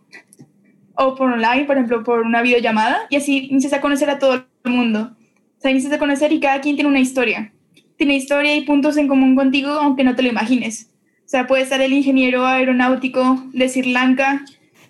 O 0.94 1.16
por 1.16 1.32
online, 1.32 1.64
por 1.64 1.76
ejemplo, 1.76 2.04
por 2.04 2.20
una 2.20 2.40
videollamada. 2.42 3.06
Y 3.10 3.16
así 3.16 3.48
inicias 3.50 3.72
a 3.72 3.80
conocer 3.80 4.10
a 4.10 4.20
todo 4.20 4.44
el 4.64 4.70
mundo 4.70 5.16
sea, 5.64 5.70
inicias 5.70 5.94
a 5.94 5.98
conocer 5.98 6.30
y 6.30 6.40
cada 6.40 6.60
quien 6.60 6.76
tiene 6.76 6.90
una 6.90 7.00
historia. 7.00 7.50
Tiene 7.96 8.16
historia 8.16 8.54
y 8.54 8.66
puntos 8.66 8.98
en 8.98 9.08
común 9.08 9.34
contigo, 9.34 9.70
aunque 9.70 10.04
no 10.04 10.14
te 10.14 10.22
lo 10.22 10.28
imagines. 10.28 10.90
O 11.24 11.28
sea, 11.28 11.46
puede 11.46 11.62
estar 11.62 11.80
el 11.80 11.94
ingeniero 11.94 12.44
aeronáutico 12.44 13.42
de 13.54 13.68
Sri 13.70 13.90
Lanka, 13.90 14.44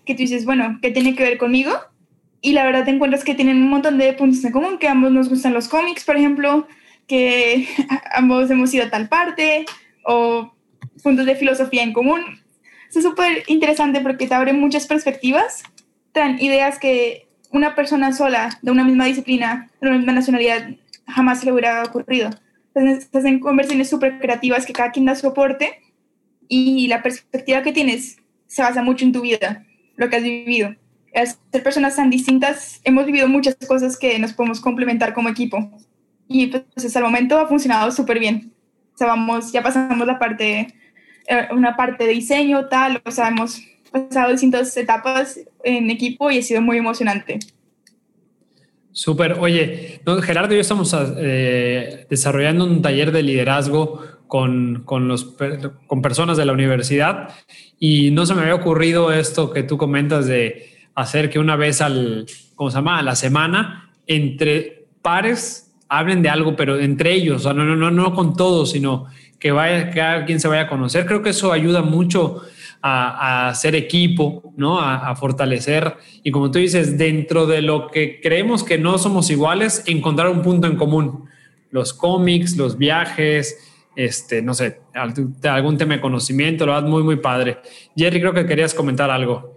que 0.04 0.14
tú 0.14 0.18
dices, 0.18 0.44
bueno, 0.44 0.80
¿qué 0.82 0.90
tiene 0.90 1.14
que 1.14 1.22
ver 1.22 1.38
conmigo? 1.38 1.70
Y 2.40 2.54
la 2.54 2.64
verdad 2.64 2.84
te 2.84 2.90
encuentras 2.90 3.22
que 3.22 3.36
tienen 3.36 3.58
un 3.58 3.70
montón 3.70 3.98
de 3.98 4.12
puntos 4.14 4.44
en 4.44 4.50
común, 4.50 4.78
que 4.78 4.88
ambos 4.88 5.12
nos 5.12 5.28
gustan 5.28 5.54
los 5.54 5.68
cómics, 5.68 6.04
por 6.04 6.16
ejemplo, 6.16 6.66
que 7.06 7.68
ambos 8.12 8.50
hemos 8.50 8.74
ido 8.74 8.84
a 8.84 8.90
tal 8.90 9.08
parte, 9.08 9.66
o 10.04 10.52
puntos 11.04 11.24
de 11.24 11.36
filosofía 11.36 11.84
en 11.84 11.92
común. 11.92 12.20
Es 12.92 13.00
súper 13.00 13.44
interesante 13.46 14.00
porque 14.00 14.26
te 14.26 14.34
abre 14.34 14.52
muchas 14.52 14.88
perspectivas, 14.88 15.62
traen 16.10 16.40
ideas 16.40 16.80
que 16.80 17.28
una 17.54 17.76
persona 17.76 18.12
sola 18.12 18.58
de 18.62 18.70
una 18.72 18.84
misma 18.84 19.06
disciplina, 19.06 19.70
de 19.80 19.88
una 19.88 19.96
misma 19.96 20.12
nacionalidad, 20.12 20.70
jamás 21.06 21.38
se 21.38 21.46
le 21.46 21.52
hubiera 21.52 21.84
ocurrido. 21.84 22.30
Entonces, 22.74 23.08
conversiones 23.40 23.88
súper 23.88 24.18
creativas 24.18 24.66
que 24.66 24.72
cada 24.72 24.90
quien 24.90 25.04
da 25.04 25.14
su 25.14 25.28
aporte 25.28 25.80
y 26.48 26.88
la 26.88 27.00
perspectiva 27.00 27.62
que 27.62 27.72
tienes 27.72 28.16
se 28.48 28.62
basa 28.62 28.82
mucho 28.82 29.04
en 29.04 29.12
tu 29.12 29.20
vida, 29.20 29.64
lo 29.94 30.10
que 30.10 30.16
has 30.16 30.22
vivido. 30.24 30.74
Al 31.14 31.28
ser 31.28 31.62
personas 31.62 31.94
tan 31.94 32.10
distintas, 32.10 32.80
hemos 32.82 33.06
vivido 33.06 33.28
muchas 33.28 33.56
cosas 33.68 33.96
que 33.96 34.18
nos 34.18 34.32
podemos 34.32 34.60
complementar 34.60 35.14
como 35.14 35.28
equipo. 35.28 35.70
Y 36.26 36.48
pues 36.48 36.84
hasta 36.84 36.98
el 36.98 37.04
momento 37.04 37.38
ha 37.38 37.46
funcionado 37.46 37.92
súper 37.92 38.18
bien. 38.18 38.52
O 38.98 39.40
ya 39.52 39.62
pasamos 39.62 40.04
la 40.04 40.18
parte, 40.18 40.74
eh, 41.28 41.48
una 41.52 41.76
parte 41.76 42.04
de 42.04 42.10
diseño, 42.10 42.66
tal, 42.66 43.00
o 43.04 43.10
sea, 43.12 43.28
hemos 43.28 43.62
pasado 43.94 44.32
distintas 44.32 44.76
etapas 44.76 45.38
en 45.62 45.88
equipo 45.88 46.30
y 46.30 46.38
ha 46.38 46.42
sido 46.42 46.60
muy 46.60 46.78
emocionante. 46.78 47.38
Súper. 48.90 49.36
Oye, 49.38 50.00
Gerardo 50.22 50.52
y 50.54 50.56
yo 50.56 50.60
estamos 50.60 50.94
eh, 51.16 52.06
desarrollando 52.10 52.64
un 52.64 52.82
taller 52.82 53.12
de 53.12 53.22
liderazgo 53.22 54.02
con, 54.26 54.82
con, 54.84 55.06
los, 55.06 55.36
con 55.86 56.02
personas 56.02 56.36
de 56.36 56.44
la 56.44 56.52
universidad 56.52 57.28
y 57.78 58.10
no 58.10 58.26
se 58.26 58.34
me 58.34 58.42
había 58.42 58.54
ocurrido 58.54 59.12
esto 59.12 59.52
que 59.52 59.62
tú 59.62 59.78
comentas 59.78 60.26
de 60.26 60.70
hacer 60.94 61.30
que 61.30 61.38
una 61.38 61.56
vez 61.56 61.80
al, 61.80 62.26
¿cómo 62.54 62.70
se 62.70 62.76
llama? 62.76 62.98
A 62.98 63.02
la 63.02 63.16
semana, 63.16 63.90
entre 64.06 64.86
pares 65.02 65.72
hablen 65.88 66.22
de 66.22 66.28
algo, 66.28 66.56
pero 66.56 66.78
entre 66.78 67.12
ellos, 67.12 67.36
o 67.36 67.44
sea, 67.44 67.52
no, 67.52 67.64
no, 67.64 67.76
no, 67.76 67.90
no 67.90 68.14
con 68.14 68.36
todos, 68.36 68.72
sino 68.72 69.06
que 69.38 69.52
vaya, 69.52 69.90
que 69.90 70.00
alguien 70.00 70.40
se 70.40 70.48
vaya 70.48 70.62
a 70.62 70.68
conocer. 70.68 71.04
Creo 71.06 71.22
que 71.22 71.30
eso 71.30 71.52
ayuda 71.52 71.82
mucho 71.82 72.42
a, 72.86 73.48
hacer 73.48 73.74
equipo, 73.74 74.52
¿no? 74.56 74.78
A, 74.78 75.16
fortalecer 75.16 75.96
y 76.22 76.30
como 76.30 76.50
tú 76.50 76.58
dices, 76.58 76.98
dentro 76.98 77.46
de 77.46 77.62
lo 77.62 77.88
que 77.88 78.20
creemos 78.20 78.62
que 78.62 78.76
no 78.76 78.98
somos 78.98 79.30
iguales, 79.30 79.82
encontrar 79.86 80.28
un 80.28 80.42
punto 80.42 80.66
en 80.66 80.76
común. 80.76 81.24
Los 81.70 81.94
cómics, 81.94 82.56
los 82.56 82.76
viajes, 82.76 83.58
este, 83.96 84.42
no 84.42 84.52
sé, 84.52 84.80
algún 84.92 85.78
tema 85.78 85.94
de 85.94 86.00
conocimiento, 86.00 86.66
lo 86.66 86.72
vas 86.72 86.84
muy, 86.84 87.02
muy 87.02 87.16
padre. 87.16 87.58
Jerry, 87.96 88.20
creo 88.20 88.34
que 88.34 88.46
querías 88.46 88.74
comentar 88.74 89.10
algo. 89.10 89.53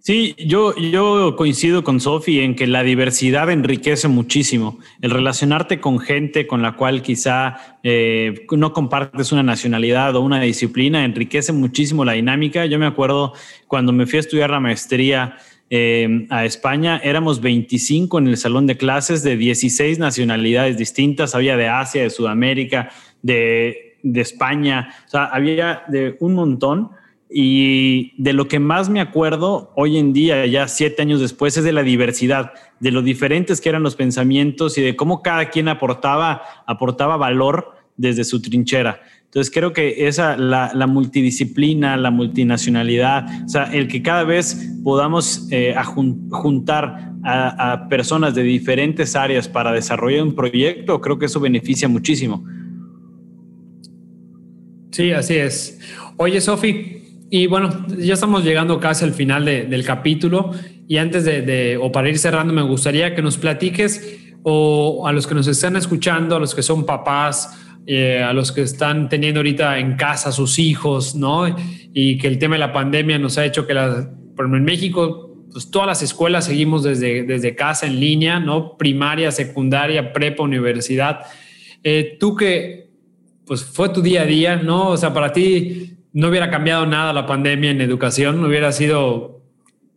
Sí, 0.00 0.34
yo, 0.38 0.74
yo 0.76 1.34
coincido 1.36 1.82
con 1.84 2.00
Sofi 2.00 2.40
en 2.40 2.54
que 2.54 2.66
la 2.66 2.82
diversidad 2.82 3.50
enriquece 3.50 4.08
muchísimo. 4.08 4.78
El 5.02 5.10
relacionarte 5.10 5.80
con 5.80 5.98
gente 5.98 6.46
con 6.46 6.62
la 6.62 6.76
cual 6.76 7.02
quizá 7.02 7.78
eh, 7.82 8.46
no 8.50 8.72
compartes 8.72 9.32
una 9.32 9.42
nacionalidad 9.42 10.14
o 10.16 10.20
una 10.20 10.40
disciplina 10.40 11.04
enriquece 11.04 11.52
muchísimo 11.52 12.04
la 12.04 12.12
dinámica. 12.12 12.64
Yo 12.66 12.78
me 12.78 12.86
acuerdo 12.86 13.34
cuando 13.66 13.92
me 13.92 14.06
fui 14.06 14.18
a 14.18 14.20
estudiar 14.20 14.50
la 14.50 14.60
maestría 14.60 15.36
eh, 15.70 16.26
a 16.30 16.46
España, 16.46 16.98
éramos 17.04 17.42
25 17.42 18.18
en 18.18 18.28
el 18.28 18.36
salón 18.38 18.66
de 18.66 18.78
clases 18.78 19.22
de 19.22 19.36
16 19.36 19.98
nacionalidades 19.98 20.78
distintas. 20.78 21.34
Había 21.34 21.56
de 21.56 21.68
Asia, 21.68 22.02
de 22.02 22.10
Sudamérica, 22.10 22.90
de, 23.20 23.96
de 24.02 24.20
España, 24.20 24.94
o 25.06 25.08
sea, 25.08 25.24
había 25.24 25.82
de 25.88 26.16
un 26.20 26.34
montón. 26.34 26.90
Y 27.30 28.14
de 28.22 28.32
lo 28.32 28.48
que 28.48 28.58
más 28.58 28.88
me 28.88 29.00
acuerdo 29.00 29.72
hoy 29.76 29.98
en 29.98 30.12
día, 30.12 30.46
ya 30.46 30.66
siete 30.66 31.02
años 31.02 31.20
después, 31.20 31.56
es 31.56 31.64
de 31.64 31.72
la 31.72 31.82
diversidad, 31.82 32.52
de 32.80 32.90
lo 32.90 33.02
diferentes 33.02 33.60
que 33.60 33.68
eran 33.68 33.82
los 33.82 33.96
pensamientos 33.96 34.78
y 34.78 34.82
de 34.82 34.96
cómo 34.96 35.22
cada 35.22 35.50
quien 35.50 35.68
aportaba, 35.68 36.42
aportaba 36.66 37.16
valor 37.16 37.74
desde 37.96 38.24
su 38.24 38.40
trinchera. 38.40 39.00
Entonces 39.24 39.52
creo 39.52 39.74
que 39.74 40.08
esa, 40.08 40.38
la, 40.38 40.86
multidisciplina, 40.86 41.98
la 41.98 42.10
multinacionalidad, 42.10 43.26
o 43.44 43.48
sea, 43.48 43.64
el 43.64 43.88
que 43.88 44.00
cada 44.02 44.24
vez 44.24 44.72
podamos 44.82 45.48
eh, 45.50 45.74
juntar 46.30 47.12
a, 47.22 47.72
a 47.72 47.88
personas 47.88 48.34
de 48.34 48.42
diferentes 48.42 49.14
áreas 49.16 49.46
para 49.46 49.72
desarrollar 49.72 50.22
un 50.22 50.34
proyecto, 50.34 50.98
creo 51.02 51.18
que 51.18 51.26
eso 51.26 51.40
beneficia 51.40 51.88
muchísimo. 51.88 52.42
Sí, 54.92 55.12
así 55.12 55.36
es. 55.36 55.78
Oye, 56.16 56.40
Sofi, 56.40 56.97
y 57.30 57.46
bueno, 57.46 57.86
ya 57.98 58.14
estamos 58.14 58.44
llegando 58.44 58.80
casi 58.80 59.04
al 59.04 59.12
final 59.12 59.44
del 59.44 59.84
capítulo 59.84 60.52
y 60.86 60.96
antes 60.96 61.24
de, 61.24 61.78
o 61.80 61.92
para 61.92 62.08
ir 62.08 62.18
cerrando, 62.18 62.54
me 62.54 62.62
gustaría 62.62 63.14
que 63.14 63.20
nos 63.20 63.36
platiques 63.36 64.18
o 64.42 65.06
a 65.06 65.12
los 65.12 65.26
que 65.26 65.34
nos 65.34 65.46
están 65.46 65.76
escuchando, 65.76 66.36
a 66.36 66.40
los 66.40 66.54
que 66.54 66.62
son 66.62 66.86
papás, 66.86 67.58
eh, 67.86 68.22
a 68.22 68.32
los 68.32 68.50
que 68.52 68.62
están 68.62 69.08
teniendo 69.10 69.40
ahorita 69.40 69.78
en 69.78 69.96
casa 69.96 70.32
sus 70.32 70.58
hijos, 70.58 71.14
¿no? 71.14 71.54
Y 71.92 72.16
que 72.16 72.28
el 72.28 72.38
tema 72.38 72.54
de 72.54 72.60
la 72.60 72.72
pandemia 72.72 73.18
nos 73.18 73.36
ha 73.36 73.44
hecho 73.44 73.66
que, 73.66 73.74
la, 73.74 74.10
por 74.34 74.46
ejemplo, 74.46 74.56
en 74.58 74.64
México, 74.64 75.44
pues 75.52 75.70
todas 75.70 75.88
las 75.88 76.02
escuelas 76.02 76.46
seguimos 76.46 76.82
desde, 76.82 77.24
desde 77.24 77.54
casa 77.54 77.86
en 77.86 78.00
línea, 78.00 78.40
¿no? 78.40 78.76
Primaria, 78.78 79.30
secundaria, 79.30 80.12
prepa, 80.14 80.42
universidad. 80.42 81.20
Eh, 81.82 82.16
tú 82.18 82.34
que, 82.36 82.90
pues 83.46 83.64
fue 83.64 83.90
tu 83.90 84.00
día 84.00 84.22
a 84.22 84.26
día, 84.26 84.56
¿no? 84.56 84.88
O 84.88 84.96
sea, 84.96 85.12
para 85.12 85.32
ti, 85.32 85.97
no 86.12 86.28
hubiera 86.28 86.50
cambiado 86.50 86.86
nada 86.86 87.12
la 87.12 87.26
pandemia 87.26 87.70
en 87.70 87.80
educación, 87.80 88.44
hubiera 88.44 88.72
sido 88.72 89.42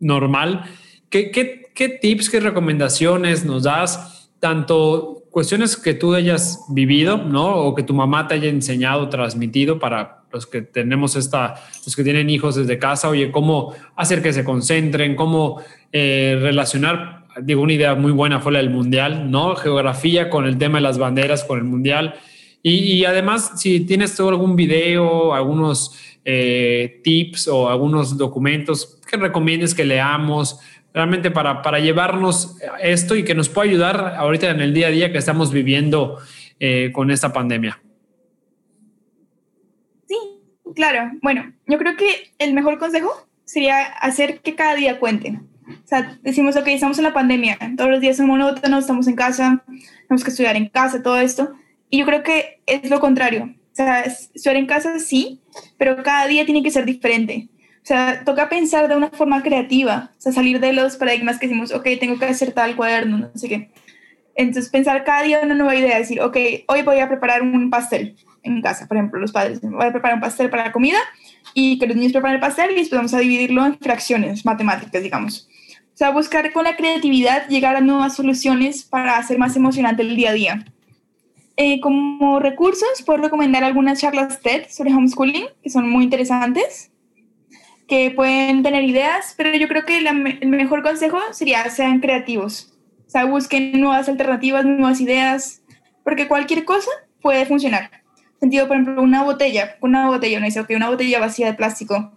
normal. 0.00 0.64
¿Qué, 1.08 1.30
qué, 1.30 1.70
qué 1.74 1.88
tips, 1.88 2.30
qué 2.30 2.40
recomendaciones 2.40 3.44
nos 3.44 3.64
das, 3.64 4.30
tanto 4.40 5.22
cuestiones 5.30 5.76
que 5.76 5.94
tú 5.94 6.14
hayas 6.14 6.66
vivido, 6.68 7.16
¿no? 7.16 7.56
O 7.56 7.74
que 7.74 7.82
tu 7.82 7.94
mamá 7.94 8.28
te 8.28 8.34
haya 8.34 8.50
enseñado, 8.50 9.08
transmitido 9.08 9.78
para 9.78 10.24
los 10.30 10.46
que 10.46 10.62
tenemos 10.62 11.16
esta, 11.16 11.54
los 11.84 11.96
que 11.96 12.04
tienen 12.04 12.28
hijos 12.30 12.54
desde 12.54 12.78
casa, 12.78 13.08
oye, 13.08 13.30
cómo 13.30 13.74
hacer 13.96 14.22
que 14.22 14.32
se 14.32 14.44
concentren, 14.44 15.16
cómo 15.16 15.62
eh, 15.90 16.38
relacionar, 16.40 17.26
digo, 17.40 17.62
una 17.62 17.72
idea 17.72 17.94
muy 17.94 18.12
buena 18.12 18.40
fue 18.40 18.52
la 18.52 18.58
del 18.58 18.70
mundial, 18.70 19.30
¿no? 19.30 19.56
Geografía 19.56 20.28
con 20.28 20.46
el 20.46 20.58
tema 20.58 20.78
de 20.78 20.82
las 20.82 20.98
banderas, 20.98 21.44
con 21.44 21.58
el 21.58 21.64
mundial. 21.64 22.14
Y, 22.62 23.04
además, 23.04 23.52
si 23.56 23.80
tienes 23.80 24.18
algún 24.20 24.54
video, 24.54 25.34
algunos 25.34 25.98
eh, 26.24 27.00
tips 27.02 27.48
o 27.48 27.68
algunos 27.68 28.16
documentos 28.16 29.00
que 29.10 29.16
recomiendes 29.16 29.74
que 29.74 29.84
leamos, 29.84 30.60
realmente 30.94 31.30
para, 31.30 31.62
para 31.62 31.80
llevarnos 31.80 32.56
esto 32.80 33.16
y 33.16 33.24
que 33.24 33.34
nos 33.34 33.48
pueda 33.48 33.68
ayudar 33.68 34.14
ahorita 34.16 34.50
en 34.50 34.60
el 34.60 34.74
día 34.74 34.88
a 34.88 34.90
día 34.90 35.12
que 35.12 35.18
estamos 35.18 35.52
viviendo 35.52 36.18
eh, 36.60 36.90
con 36.92 37.10
esta 37.10 37.32
pandemia. 37.32 37.80
Sí, 40.06 40.16
claro. 40.74 41.10
Bueno, 41.22 41.52
yo 41.66 41.78
creo 41.78 41.96
que 41.96 42.32
el 42.38 42.54
mejor 42.54 42.78
consejo 42.78 43.26
sería 43.44 43.82
hacer 43.82 44.40
que 44.40 44.54
cada 44.54 44.74
día 44.74 45.00
cuente. 45.00 45.40
O 45.68 45.86
sea, 45.86 46.18
decimos, 46.22 46.56
ok, 46.56 46.68
estamos 46.68 46.98
en 46.98 47.04
la 47.04 47.14
pandemia, 47.14 47.58
todos 47.76 47.90
los 47.90 48.00
días 48.00 48.16
son 48.16 48.26
monótonos, 48.26 48.80
estamos 48.80 49.06
en 49.06 49.14
casa, 49.14 49.64
tenemos 50.06 50.24
que 50.24 50.30
estudiar 50.30 50.56
en 50.56 50.68
casa, 50.68 51.02
todo 51.02 51.18
esto. 51.18 51.52
Y 51.92 51.98
yo 51.98 52.06
creo 52.06 52.22
que 52.22 52.62
es 52.64 52.88
lo 52.88 53.00
contrario. 53.00 53.54
O 53.54 53.74
sea, 53.74 54.00
estudiar 54.00 54.56
en 54.56 54.64
casa 54.64 54.98
sí, 54.98 55.42
pero 55.76 56.02
cada 56.02 56.26
día 56.26 56.46
tiene 56.46 56.62
que 56.62 56.70
ser 56.70 56.86
diferente. 56.86 57.48
O 57.82 57.84
sea, 57.86 58.24
toca 58.24 58.48
pensar 58.48 58.88
de 58.88 58.96
una 58.96 59.10
forma 59.10 59.42
creativa, 59.42 60.10
o 60.16 60.20
sea, 60.20 60.32
salir 60.32 60.58
de 60.58 60.72
los 60.72 60.96
paradigmas 60.96 61.38
que 61.38 61.48
decimos, 61.48 61.70
ok, 61.70 61.86
tengo 62.00 62.18
que 62.18 62.24
hacer 62.24 62.52
tal 62.52 62.76
cuaderno, 62.76 63.18
no 63.18 63.30
sé 63.34 63.46
qué. 63.46 63.70
Entonces, 64.34 64.70
pensar 64.70 65.04
cada 65.04 65.22
día 65.22 65.40
una 65.42 65.54
nueva 65.54 65.76
idea, 65.76 65.98
decir, 65.98 66.22
ok, 66.22 66.36
hoy 66.66 66.80
voy 66.82 66.98
a 67.00 67.08
preparar 67.08 67.42
un 67.42 67.68
pastel 67.68 68.16
en 68.42 68.62
casa, 68.62 68.88
por 68.88 68.96
ejemplo, 68.96 69.20
los 69.20 69.30
padres, 69.30 69.60
voy 69.60 69.84
a 69.84 69.92
preparar 69.92 70.14
un 70.14 70.22
pastel 70.22 70.48
para 70.48 70.64
la 70.64 70.72
comida 70.72 70.98
y 71.52 71.78
que 71.78 71.86
los 71.86 71.96
niños 71.96 72.12
preparen 72.12 72.36
el 72.36 72.40
pastel 72.40 72.70
y 72.70 72.76
después 72.76 72.98
vamos 72.98 73.12
a 73.12 73.18
dividirlo 73.18 73.66
en 73.66 73.78
fracciones 73.78 74.46
matemáticas, 74.46 75.02
digamos. 75.02 75.46
O 75.92 75.96
sea, 75.96 76.08
buscar 76.08 76.52
con 76.52 76.64
la 76.64 76.74
creatividad 76.74 77.48
llegar 77.48 77.76
a 77.76 77.82
nuevas 77.82 78.16
soluciones 78.16 78.82
para 78.82 79.18
hacer 79.18 79.36
más 79.36 79.56
emocionante 79.56 80.00
el 80.00 80.16
día 80.16 80.30
a 80.30 80.32
día. 80.32 80.64
Eh, 81.56 81.80
como 81.80 82.40
recursos, 82.40 83.02
puedo 83.04 83.22
recomendar 83.22 83.62
algunas 83.64 84.00
charlas 84.00 84.40
TED 84.40 84.68
sobre 84.68 84.92
homeschooling, 84.92 85.46
que 85.62 85.70
son 85.70 85.88
muy 85.88 86.04
interesantes 86.04 86.92
que 87.92 88.10
pueden 88.10 88.62
tener 88.62 88.84
ideas, 88.84 89.34
pero 89.36 89.54
yo 89.54 89.68
creo 89.68 89.84
que 89.84 89.98
el 89.98 90.48
mejor 90.48 90.82
consejo 90.82 91.18
sería 91.32 91.68
sean 91.68 92.00
creativos. 92.00 92.72
O 93.06 93.10
sea, 93.10 93.26
busquen 93.26 93.78
nuevas 93.78 94.08
alternativas, 94.08 94.64
nuevas 94.64 94.98
ideas, 95.02 95.62
porque 96.02 96.26
cualquier 96.26 96.64
cosa 96.64 96.90
puede 97.20 97.44
funcionar. 97.44 97.90
Sentido, 98.40 98.66
por 98.66 98.76
ejemplo, 98.76 99.02
una 99.02 99.22
botella, 99.24 99.76
una 99.82 100.08
botella, 100.08 100.40
no 100.40 100.46
dice, 100.46 100.60
ok, 100.60 100.70
una 100.74 100.88
botella 100.88 101.20
vacía 101.20 101.48
de 101.48 101.54
plástico, 101.54 102.12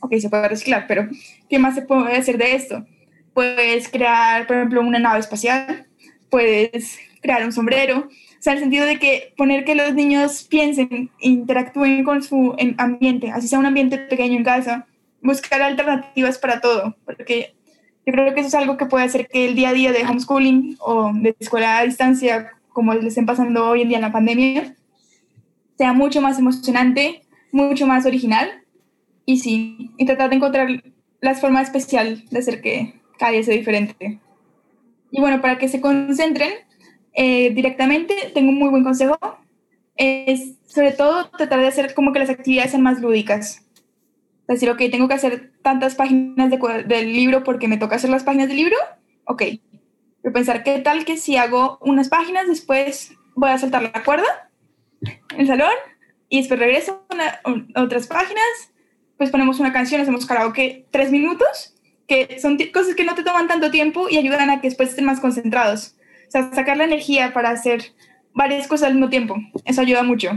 ok, 0.00 0.14
se 0.18 0.30
puede 0.30 0.48
reciclar, 0.48 0.86
pero 0.86 1.08
¿qué 1.50 1.58
más 1.58 1.74
se 1.74 1.82
puede 1.82 2.16
hacer 2.16 2.38
de 2.38 2.54
esto? 2.54 2.86
Puedes 3.34 3.88
crear, 3.88 4.46
por 4.46 4.56
ejemplo, 4.56 4.80
una 4.80 5.00
nave 5.00 5.18
espacial, 5.18 5.88
puedes 6.30 6.96
crear 7.20 7.44
un 7.44 7.52
sombrero, 7.52 8.08
o 8.38 8.42
sea, 8.42 8.52
el 8.52 8.60
sentido 8.60 8.86
de 8.86 8.98
que 8.98 9.34
poner 9.36 9.64
que 9.64 9.74
los 9.74 9.94
niños 9.94 10.46
piensen, 10.48 11.10
interactúen 11.18 12.04
con 12.04 12.22
su 12.22 12.54
ambiente, 12.76 13.30
así 13.32 13.48
sea 13.48 13.58
un 13.58 13.66
ambiente 13.66 13.98
pequeño 13.98 14.36
en 14.36 14.44
casa, 14.44 14.86
buscar 15.20 15.60
alternativas 15.60 16.38
para 16.38 16.60
todo, 16.60 16.96
porque 17.04 17.56
yo 18.06 18.12
creo 18.12 18.32
que 18.34 18.40
eso 18.40 18.48
es 18.48 18.54
algo 18.54 18.76
que 18.76 18.86
puede 18.86 19.04
hacer 19.04 19.26
que 19.26 19.44
el 19.46 19.56
día 19.56 19.70
a 19.70 19.72
día 19.72 19.92
de 19.92 20.04
homeschooling 20.04 20.76
o 20.78 21.10
de 21.14 21.34
escuela 21.40 21.78
a 21.78 21.84
distancia, 21.84 22.52
como 22.68 22.94
le 22.94 23.08
estén 23.08 23.26
pasando 23.26 23.68
hoy 23.68 23.82
en 23.82 23.88
día 23.88 23.98
en 23.98 24.02
la 24.02 24.12
pandemia, 24.12 24.76
sea 25.76 25.92
mucho 25.92 26.20
más 26.20 26.38
emocionante, 26.38 27.22
mucho 27.50 27.88
más 27.88 28.06
original 28.06 28.62
y 29.26 29.38
sí, 29.40 29.90
y 29.96 30.06
tratar 30.06 30.30
de 30.30 30.36
encontrar 30.36 30.68
las 31.20 31.40
formas 31.40 31.64
especial 31.64 32.24
de 32.30 32.38
hacer 32.38 32.60
que 32.60 33.00
cada 33.18 33.32
día 33.32 33.42
sea 33.42 33.54
diferente. 33.54 34.20
Y 35.10 35.20
bueno, 35.20 35.40
para 35.40 35.58
que 35.58 35.68
se 35.68 35.80
concentren 35.80 36.52
eh, 37.14 37.50
directamente, 37.50 38.14
tengo 38.34 38.50
un 38.50 38.58
muy 38.58 38.70
buen 38.70 38.84
consejo. 38.84 39.18
Es 39.96 40.54
sobre 40.66 40.92
todo 40.92 41.28
tratar 41.30 41.60
de 41.60 41.66
hacer 41.66 41.94
como 41.94 42.12
que 42.12 42.20
las 42.20 42.30
actividades 42.30 42.70
sean 42.70 42.82
más 42.82 43.00
lúdicas 43.00 43.68
decir, 44.48 44.70
ok, 44.70 44.78
tengo 44.90 45.08
que 45.08 45.14
hacer 45.14 45.52
tantas 45.62 45.94
páginas 45.94 46.50
del 46.50 47.12
libro 47.12 47.44
porque 47.44 47.68
me 47.68 47.76
toca 47.76 47.96
hacer 47.96 48.10
las 48.10 48.24
páginas 48.24 48.48
del 48.48 48.56
libro, 48.56 48.76
ok. 49.24 49.42
Pero 50.22 50.32
pensar, 50.32 50.64
¿qué 50.64 50.78
tal 50.78 51.04
que 51.04 51.16
si 51.16 51.36
hago 51.36 51.78
unas 51.82 52.08
páginas, 52.08 52.48
después 52.48 53.12
voy 53.34 53.50
a 53.50 53.58
saltar 53.58 53.82
la 53.82 54.02
cuerda 54.02 54.50
en 55.02 55.40
el 55.40 55.46
salón 55.46 55.70
y 56.28 56.38
después 56.38 56.58
regreso 56.58 57.06
a 57.74 57.82
otras 57.82 58.06
páginas, 58.06 58.72
pues 59.16 59.30
ponemos 59.30 59.60
una 59.60 59.72
canción, 59.72 60.00
hacemos 60.00 60.26
karaoke 60.26 60.86
tres 60.90 61.12
minutos, 61.12 61.74
que 62.06 62.40
son 62.40 62.58
cosas 62.72 62.94
que 62.94 63.04
no 63.04 63.14
te 63.14 63.22
toman 63.22 63.48
tanto 63.48 63.70
tiempo 63.70 64.08
y 64.08 64.16
ayudan 64.16 64.48
a 64.50 64.60
que 64.60 64.68
después 64.68 64.90
estén 64.90 65.04
más 65.04 65.20
concentrados. 65.20 65.94
Sea, 66.28 66.52
sacar 66.54 66.76
la 66.76 66.84
energía 66.84 67.32
para 67.32 67.50
hacer 67.50 67.92
varias 68.34 68.66
cosas 68.66 68.88
al 68.88 68.94
mismo 68.94 69.08
tiempo. 69.08 69.36
Eso 69.64 69.80
ayuda 69.80 70.02
mucho. 70.02 70.30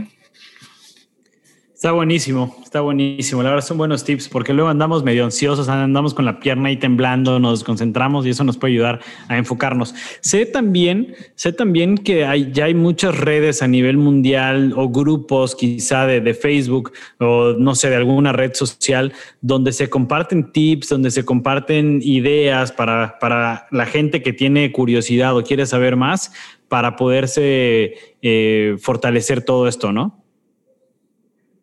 Está 1.82 1.90
buenísimo, 1.90 2.56
está 2.62 2.80
buenísimo. 2.80 3.42
La 3.42 3.48
verdad 3.48 3.66
son 3.66 3.76
buenos 3.76 4.04
tips 4.04 4.28
porque 4.28 4.52
luego 4.52 4.70
andamos 4.70 5.02
medio 5.02 5.24
ansiosos, 5.24 5.68
andamos 5.68 6.14
con 6.14 6.24
la 6.24 6.38
pierna 6.38 6.68
ahí 6.68 6.76
temblando, 6.76 7.40
nos 7.40 7.64
concentramos 7.64 8.24
y 8.24 8.30
eso 8.30 8.44
nos 8.44 8.56
puede 8.56 8.74
ayudar 8.74 9.00
a 9.26 9.36
enfocarnos. 9.36 9.92
Sé 10.20 10.46
también, 10.46 11.16
sé 11.34 11.52
también 11.52 11.98
que 11.98 12.24
hay, 12.24 12.52
ya 12.52 12.66
hay 12.66 12.74
muchas 12.74 13.18
redes 13.18 13.62
a 13.62 13.66
nivel 13.66 13.96
mundial 13.96 14.74
o 14.76 14.90
grupos 14.90 15.56
quizá 15.56 16.06
de, 16.06 16.20
de 16.20 16.34
Facebook 16.34 16.92
o 17.18 17.54
no 17.58 17.74
sé, 17.74 17.90
de 17.90 17.96
alguna 17.96 18.30
red 18.30 18.54
social 18.54 19.12
donde 19.40 19.72
se 19.72 19.90
comparten 19.90 20.52
tips, 20.52 20.88
donde 20.88 21.10
se 21.10 21.24
comparten 21.24 21.98
ideas 22.00 22.70
para, 22.70 23.18
para 23.18 23.66
la 23.72 23.86
gente 23.86 24.22
que 24.22 24.32
tiene 24.32 24.70
curiosidad 24.70 25.36
o 25.36 25.42
quiere 25.42 25.66
saber 25.66 25.96
más 25.96 26.32
para 26.68 26.94
poderse 26.94 27.94
eh, 28.22 28.76
fortalecer 28.78 29.44
todo 29.44 29.66
esto, 29.66 29.90
¿no? 29.90 30.21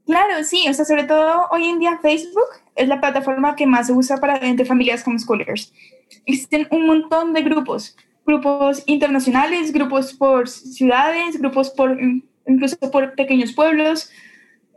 Claro, 0.10 0.44
sí, 0.44 0.66
o 0.68 0.74
sea, 0.74 0.86
sobre 0.86 1.04
todo 1.04 1.46
hoy 1.52 1.66
en 1.66 1.78
día 1.78 2.00
Facebook 2.02 2.50
es 2.76 2.88
la 2.88 3.00
plataforma 3.00 3.56
que 3.56 3.68
más 3.68 3.86
se 3.86 3.94
usa 3.94 4.18
para 4.18 4.38
entre 4.38 4.66
familias 4.66 5.06
homeschoolers. 5.06 5.72
Existen 6.26 6.68
un 6.72 6.88
montón 6.88 7.32
de 7.32 7.44
grupos, 7.44 7.96
grupos 8.26 8.82
internacionales, 8.88 9.72
grupos 9.72 10.16
por 10.16 10.50
ciudades, 10.50 11.38
grupos 11.38 11.70
por 11.70 11.96
incluso 12.48 12.76
por 12.92 13.14
pequeños 13.14 13.54
pueblos, 13.54 14.10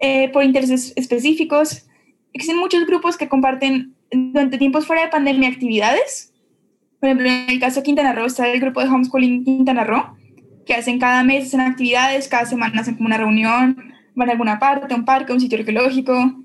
eh, 0.00 0.28
por 0.34 0.44
intereses 0.44 0.92
específicos. 0.96 1.88
Existen 2.34 2.58
muchos 2.58 2.84
grupos 2.84 3.16
que 3.16 3.30
comparten 3.30 3.94
durante 4.10 4.58
tiempos 4.58 4.86
fuera 4.86 5.04
de 5.04 5.08
pandemia 5.08 5.48
actividades. 5.48 6.34
Por 7.00 7.08
ejemplo, 7.08 7.26
en 7.30 7.48
el 7.48 7.58
caso 7.58 7.80
de 7.80 7.84
Quintana 7.84 8.12
Roo 8.12 8.26
está 8.26 8.50
el 8.50 8.60
grupo 8.60 8.82
de 8.82 8.88
homeschooling 8.88 9.44
Quintana 9.44 9.84
Roo, 9.84 10.14
que 10.66 10.74
hacen 10.74 10.98
cada 10.98 11.24
mes 11.24 11.46
hacen 11.46 11.62
actividades, 11.62 12.28
cada 12.28 12.44
semana 12.44 12.82
hacen 12.82 12.96
como 12.96 13.06
una 13.06 13.16
reunión, 13.16 13.91
van 14.14 14.28
a 14.28 14.32
alguna 14.32 14.58
parte, 14.58 14.92
a 14.92 14.96
un 14.96 15.04
parque, 15.04 15.32
a 15.32 15.34
un 15.34 15.40
sitio 15.40 15.58
arqueológico. 15.58 16.42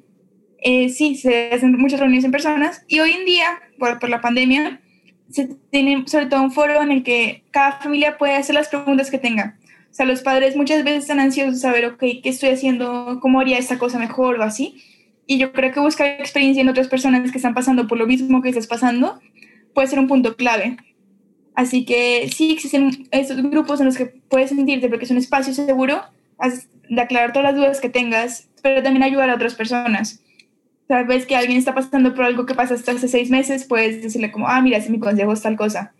Eh, 0.59 0.89
sí, 0.89 1.15
se 1.15 1.51
hacen 1.51 1.73
muchas 1.77 1.99
reuniones 1.99 2.25
en 2.25 2.31
personas 2.31 2.83
y 2.87 2.99
hoy 2.99 3.11
en 3.11 3.25
día, 3.25 3.45
por, 3.77 3.99
por 3.99 4.09
la 4.09 4.21
pandemia, 4.21 4.81
se 5.29 5.49
tiene 5.69 6.03
sobre 6.07 6.27
todo 6.27 6.41
un 6.41 6.51
foro 6.51 6.81
en 6.81 6.91
el 6.91 7.03
que 7.03 7.43
cada 7.51 7.73
familia 7.73 8.17
puede 8.17 8.35
hacer 8.35 8.55
las 8.55 8.69
preguntas 8.69 9.11
que 9.11 9.17
tenga. 9.17 9.57
O 9.91 9.93
sea, 9.97 10.05
los 10.05 10.21
padres 10.21 10.55
muchas 10.55 10.83
veces 10.83 11.03
están 11.03 11.19
ansiosos 11.19 11.55
de 11.55 11.59
saber, 11.59 11.85
ok, 11.85 11.99
¿qué 11.99 12.21
estoy 12.25 12.49
haciendo? 12.49 13.19
¿Cómo 13.21 13.39
haría 13.39 13.57
esta 13.57 13.79
cosa 13.79 13.99
mejor 13.99 14.39
o 14.39 14.43
así? 14.43 14.81
Y 15.25 15.37
yo 15.37 15.51
creo 15.51 15.73
que 15.73 15.79
buscar 15.79 16.07
experiencia 16.07 16.61
en 16.61 16.69
otras 16.69 16.87
personas 16.87 17.31
que 17.31 17.37
están 17.37 17.53
pasando 17.53 17.87
por 17.87 17.97
lo 17.97 18.07
mismo 18.07 18.41
que 18.41 18.49
estás 18.49 18.67
pasando 18.67 19.19
puede 19.73 19.87
ser 19.87 19.99
un 19.99 20.07
punto 20.07 20.35
clave. 20.35 20.77
Así 21.55 21.85
que 21.85 22.29
sí 22.33 22.51
existen 22.51 23.07
esos 23.11 23.41
grupos 23.41 23.79
en 23.79 23.87
los 23.87 23.97
que 23.97 24.05
puedes 24.05 24.49
sentirte 24.49 24.89
porque 24.89 25.05
es 25.05 25.11
un 25.11 25.17
espacio 25.17 25.53
seguro 25.53 26.01
de 26.89 27.01
aclarar 27.01 27.33
todas 27.33 27.51
las 27.51 27.55
dudas 27.55 27.81
que 27.81 27.89
tengas, 27.89 28.49
pero 28.61 28.83
también 28.83 29.03
ayudar 29.03 29.29
a 29.29 29.35
otras 29.35 29.55
personas. 29.55 30.21
Sabes 30.87 31.25
que 31.25 31.35
alguien 31.35 31.57
está 31.57 31.75
pasando 31.75 32.13
por 32.13 32.25
algo 32.25 32.45
que 32.45 32.55
pasa 32.55 32.73
hasta 32.73 32.93
hace 32.93 33.07
seis 33.07 33.29
meses, 33.29 33.65
puedes 33.65 34.01
decirle 34.01 34.31
como, 34.31 34.47
ah, 34.47 34.61
mira, 34.61 34.77
ese 34.77 34.89
mi 34.89 34.99
consejo 34.99 35.33
es 35.33 35.41
tal 35.41 35.57
cosa. 35.57 35.93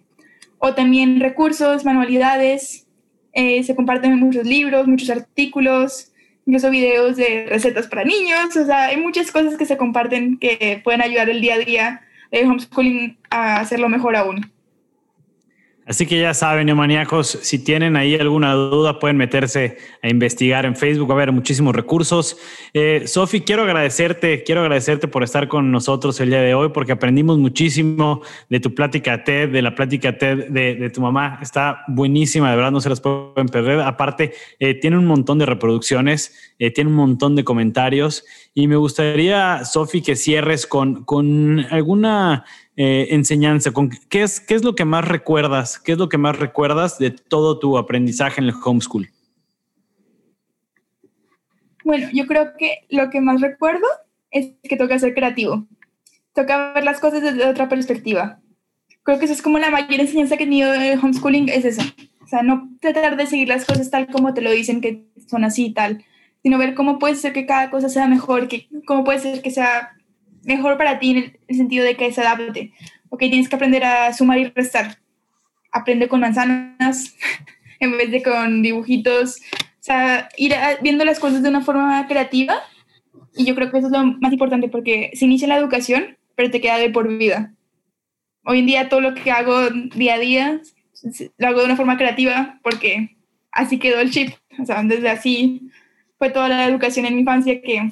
O 0.59 0.73
también 0.73 1.19
recursos, 1.19 1.85
manualidades, 1.85 2.87
eh, 3.33 3.63
se 3.63 3.75
comparten 3.75 4.17
muchos 4.17 4.45
libros, 4.45 4.87
muchos 4.87 5.09
artículos, 5.09 6.11
incluso 6.45 6.69
videos 6.71 7.17
de 7.17 7.45
recetas 7.47 7.87
para 7.87 8.05
niños, 8.05 8.55
o 8.55 8.65
sea, 8.65 8.85
hay 8.85 8.97
muchas 8.97 9.31
cosas 9.31 9.57
que 9.57 9.65
se 9.65 9.77
comparten 9.77 10.37
que 10.37 10.81
pueden 10.83 11.01
ayudar 11.01 11.29
el 11.29 11.41
día 11.41 11.55
a 11.55 11.59
día 11.59 12.01
de 12.31 12.45
homeschooling 12.45 13.17
a 13.29 13.59
hacerlo 13.59 13.89
mejor 13.89 14.15
aún. 14.15 14.51
Así 15.87 16.05
que 16.05 16.19
ya 16.19 16.33
saben, 16.33 16.65
neomaníacos, 16.65 17.39
si 17.43 17.63
tienen 17.63 17.95
ahí 17.95 18.15
alguna 18.15 18.51
duda, 18.53 18.99
pueden 18.99 19.15
meterse 19.15 19.77
a 20.03 20.09
investigar 20.09 20.65
en 20.65 20.75
Facebook, 20.75 21.09
va 21.09 21.13
a 21.13 21.17
haber 21.17 21.31
muchísimos 21.31 21.73
recursos. 21.73 22.37
Eh, 22.73 23.03
Sofi, 23.07 23.39
quiero 23.39 23.63
agradecerte, 23.63 24.43
quiero 24.43 24.61
agradecerte 24.61 25.07
por 25.07 25.23
estar 25.23 25.47
con 25.47 25.71
nosotros 25.71 26.19
el 26.19 26.29
día 26.29 26.41
de 26.41 26.53
hoy, 26.53 26.69
porque 26.73 26.91
aprendimos 26.91 27.37
muchísimo 27.37 28.21
de 28.49 28.59
tu 28.59 28.75
plática 28.75 29.23
TED, 29.23 29.49
de 29.49 29.61
la 29.61 29.75
plática 29.75 30.17
TED 30.17 30.49
de, 30.49 30.89
tu 30.89 30.99
mamá. 30.99 31.39
Está 31.41 31.85
buenísima, 31.87 32.49
de 32.49 32.57
verdad, 32.57 32.71
no 32.71 32.81
se 32.81 32.89
las 32.89 32.99
pueden 32.99 33.47
perder. 33.47 33.79
Aparte, 33.79 34.33
eh, 34.59 34.73
tiene 34.73 34.97
un 34.97 35.05
montón 35.05 35.39
de 35.39 35.45
reproducciones, 35.45 36.53
eh, 36.59 36.69
tiene 36.69 36.89
un 36.89 36.97
montón 36.97 37.37
de 37.37 37.45
comentarios 37.45 38.25
y 38.53 38.67
me 38.67 38.75
gustaría, 38.75 39.63
Sofi, 39.63 40.01
que 40.01 40.17
cierres 40.17 40.67
con, 40.67 41.05
con 41.05 41.65
alguna 41.71 42.43
eh, 42.79 43.07
enseñanza? 43.09 43.71
¿Con 43.71 43.89
qué, 43.89 44.21
es, 44.21 44.39
¿Qué 44.39 44.53
es 44.53 44.63
lo 44.63 44.75
que 44.75 44.85
más 44.85 45.03
recuerdas? 45.03 45.79
¿Qué 45.79 45.93
es 45.93 45.97
lo 45.97 46.09
que 46.09 46.19
más 46.19 46.37
recuerdas 46.37 46.99
de 46.99 47.09
todo 47.09 47.57
tu 47.57 47.75
aprendizaje 47.75 48.39
en 48.39 48.47
el 48.47 48.53
homeschool? 48.63 49.09
Bueno, 51.83 52.07
yo 52.13 52.27
creo 52.27 52.55
que 52.55 52.85
lo 52.89 53.09
que 53.09 53.19
más 53.19 53.41
recuerdo 53.41 53.87
es 54.29 54.51
que 54.61 54.77
toca 54.77 54.99
ser 54.99 55.15
creativo. 55.15 55.65
Toca 56.33 56.73
ver 56.73 56.83
las 56.83 56.99
cosas 56.99 57.23
desde 57.23 57.47
otra 57.47 57.67
perspectiva. 57.67 58.39
Creo 59.01 59.17
que 59.17 59.25
eso 59.25 59.33
es 59.33 59.41
como 59.41 59.57
la 59.57 59.71
mayor 59.71 59.99
enseñanza 59.99 60.37
que 60.37 60.43
he 60.43 60.47
tenido 60.47 60.71
el 60.71 60.99
homeschooling, 60.99 61.49
es 61.49 61.65
eso. 61.65 61.81
O 62.23 62.27
sea, 62.27 62.43
no 62.43 62.69
tratar 62.79 63.17
de 63.17 63.25
seguir 63.25 63.47
las 63.47 63.65
cosas 63.65 63.89
tal 63.89 64.05
como 64.07 64.35
te 64.35 64.41
lo 64.41 64.51
dicen 64.51 64.81
que 64.81 65.07
son 65.27 65.45
así 65.45 65.67
y 65.67 65.73
tal, 65.73 66.05
sino 66.43 66.59
ver 66.59 66.75
cómo 66.75 66.99
puede 66.99 67.15
ser 67.15 67.33
que 67.33 67.47
cada 67.47 67.71
cosa 67.71 67.89
sea 67.89 68.07
mejor, 68.07 68.47
que, 68.47 68.67
cómo 68.85 69.03
puede 69.03 69.17
ser 69.17 69.41
que 69.41 69.49
sea 69.49 69.96
mejor 70.47 70.77
para 70.77 70.97
ti 70.97 71.11
en 71.11 71.37
el 71.47 71.55
sentido 71.55 71.85
de 71.85 71.95
que 71.95 72.11
se 72.11 72.21
adapte. 72.21 72.71
Ok, 73.09 73.19
tienes 73.19 73.49
que 73.49 73.55
aprender 73.55 73.83
a 73.83 74.11
sumar 74.13 74.39
y 74.39 74.45
restar. 74.45 74.97
Aprende 75.71 76.07
con 76.07 76.21
manzanas 76.21 77.15
en 77.79 77.97
vez 77.97 78.09
de 78.09 78.23
con 78.23 78.63
dibujitos. 78.63 79.37
O 79.53 79.83
sea, 79.87 80.29
ir 80.37 80.55
viendo 80.81 81.05
las 81.05 81.19
cosas 81.19 81.43
de 81.43 81.49
una 81.49 81.61
forma 81.61 82.07
creativa. 82.07 82.55
Y 83.35 83.45
yo 83.45 83.55
creo 83.55 83.69
que 83.69 83.77
eso 83.77 83.87
es 83.87 83.93
lo 83.93 84.03
más 84.03 84.31
importante 84.31 84.67
porque 84.69 85.11
se 85.13 85.25
inicia 85.25 85.47
la 85.47 85.57
educación, 85.57 86.17
pero 86.35 86.49
te 86.49 86.61
queda 86.61 86.77
de 86.77 86.89
por 86.89 87.07
vida. 87.07 87.53
Hoy 88.43 88.59
en 88.59 88.65
día 88.65 88.89
todo 88.89 89.01
lo 89.01 89.13
que 89.13 89.29
hago 89.29 89.69
día 89.69 90.15
a 90.15 90.19
día 90.19 90.61
lo 91.37 91.47
hago 91.47 91.59
de 91.59 91.65
una 91.65 91.75
forma 91.75 91.97
creativa 91.97 92.59
porque 92.63 93.17
así 93.51 93.77
quedó 93.77 93.99
el 93.99 94.11
chip. 94.11 94.33
O 94.59 94.65
sea, 94.65 94.81
desde 94.83 95.09
así 95.09 95.69
fue 96.17 96.29
toda 96.29 96.47
la 96.47 96.65
educación 96.65 97.05
en 97.05 97.15
mi 97.15 97.19
infancia 97.19 97.61
que 97.61 97.91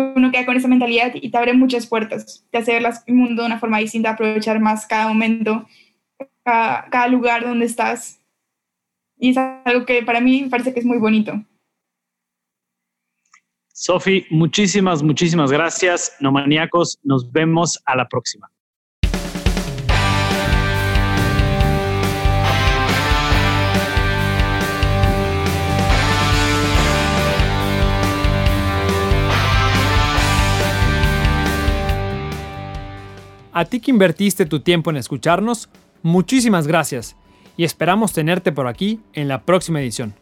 uno 0.00 0.30
queda 0.30 0.46
con 0.46 0.56
esa 0.56 0.68
mentalidad 0.68 1.12
y 1.14 1.30
te 1.30 1.36
abre 1.36 1.52
muchas 1.54 1.86
puertas, 1.86 2.46
te 2.50 2.58
hace 2.58 2.72
ver 2.72 2.92
el 3.06 3.14
mundo 3.14 3.42
de 3.42 3.46
una 3.46 3.58
forma 3.58 3.78
distinta, 3.78 4.10
aprovechar 4.10 4.60
más 4.60 4.86
cada 4.86 5.08
momento, 5.08 5.66
cada, 6.42 7.08
lugar 7.08 7.44
donde 7.44 7.66
estás. 7.66 8.20
Y 9.18 9.30
es 9.30 9.36
algo 9.36 9.86
que 9.86 10.02
para 10.02 10.20
mí 10.20 10.46
parece 10.50 10.74
que 10.74 10.80
es 10.80 10.86
muy 10.86 10.98
bonito. 10.98 11.32
Sofi, 13.72 14.26
muchísimas, 14.30 15.02
muchísimas 15.02 15.50
gracias. 15.50 16.16
No 16.20 16.30
maníacos, 16.30 16.98
nos 17.02 17.30
vemos 17.32 17.80
a 17.86 17.96
la 17.96 18.08
próxima. 18.08 18.50
A 33.54 33.66
ti 33.66 33.78
que 33.78 33.92
invertiste 33.92 34.46
tu 34.46 34.58
tiempo 34.58 34.90
en 34.90 34.96
escucharnos, 34.96 35.68
muchísimas 36.02 36.66
gracias 36.66 37.14
y 37.56 37.62
esperamos 37.62 38.12
tenerte 38.12 38.50
por 38.50 38.66
aquí 38.66 38.98
en 39.12 39.28
la 39.28 39.42
próxima 39.42 39.80
edición. 39.80 40.12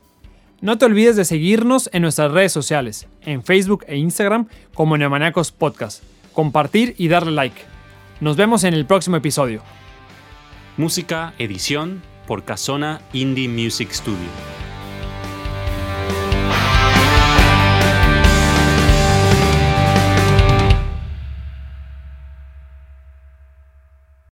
No 0.61 0.77
te 0.77 0.85
olvides 0.85 1.17
de 1.17 1.25
seguirnos 1.25 1.89
en 1.95 2.03
nuestras 2.03 2.31
redes 2.31 2.53
sociales, 2.53 3.09
en 3.23 3.43
Facebook 3.43 3.87
e 3.89 3.97
Instagram 3.97 4.49
como 4.75 4.99
Neomaníacos 4.99 5.51
Podcast, 5.51 6.03
compartir 6.35 6.95
y 6.99 7.09
darle 7.09 7.33
like. 7.33 7.63
Nos 8.21 8.37
vemos 8.37 8.65
en 8.65 8.75
el 8.75 8.85
próximo 8.85 9.17
episodio. 9.17 9.63
Música, 10.77 11.33
edición 11.39 12.03
por 12.27 12.45
Casona 12.45 13.01
Indie 13.15 13.49
Music 13.49 13.93
Studio. 13.93 14.62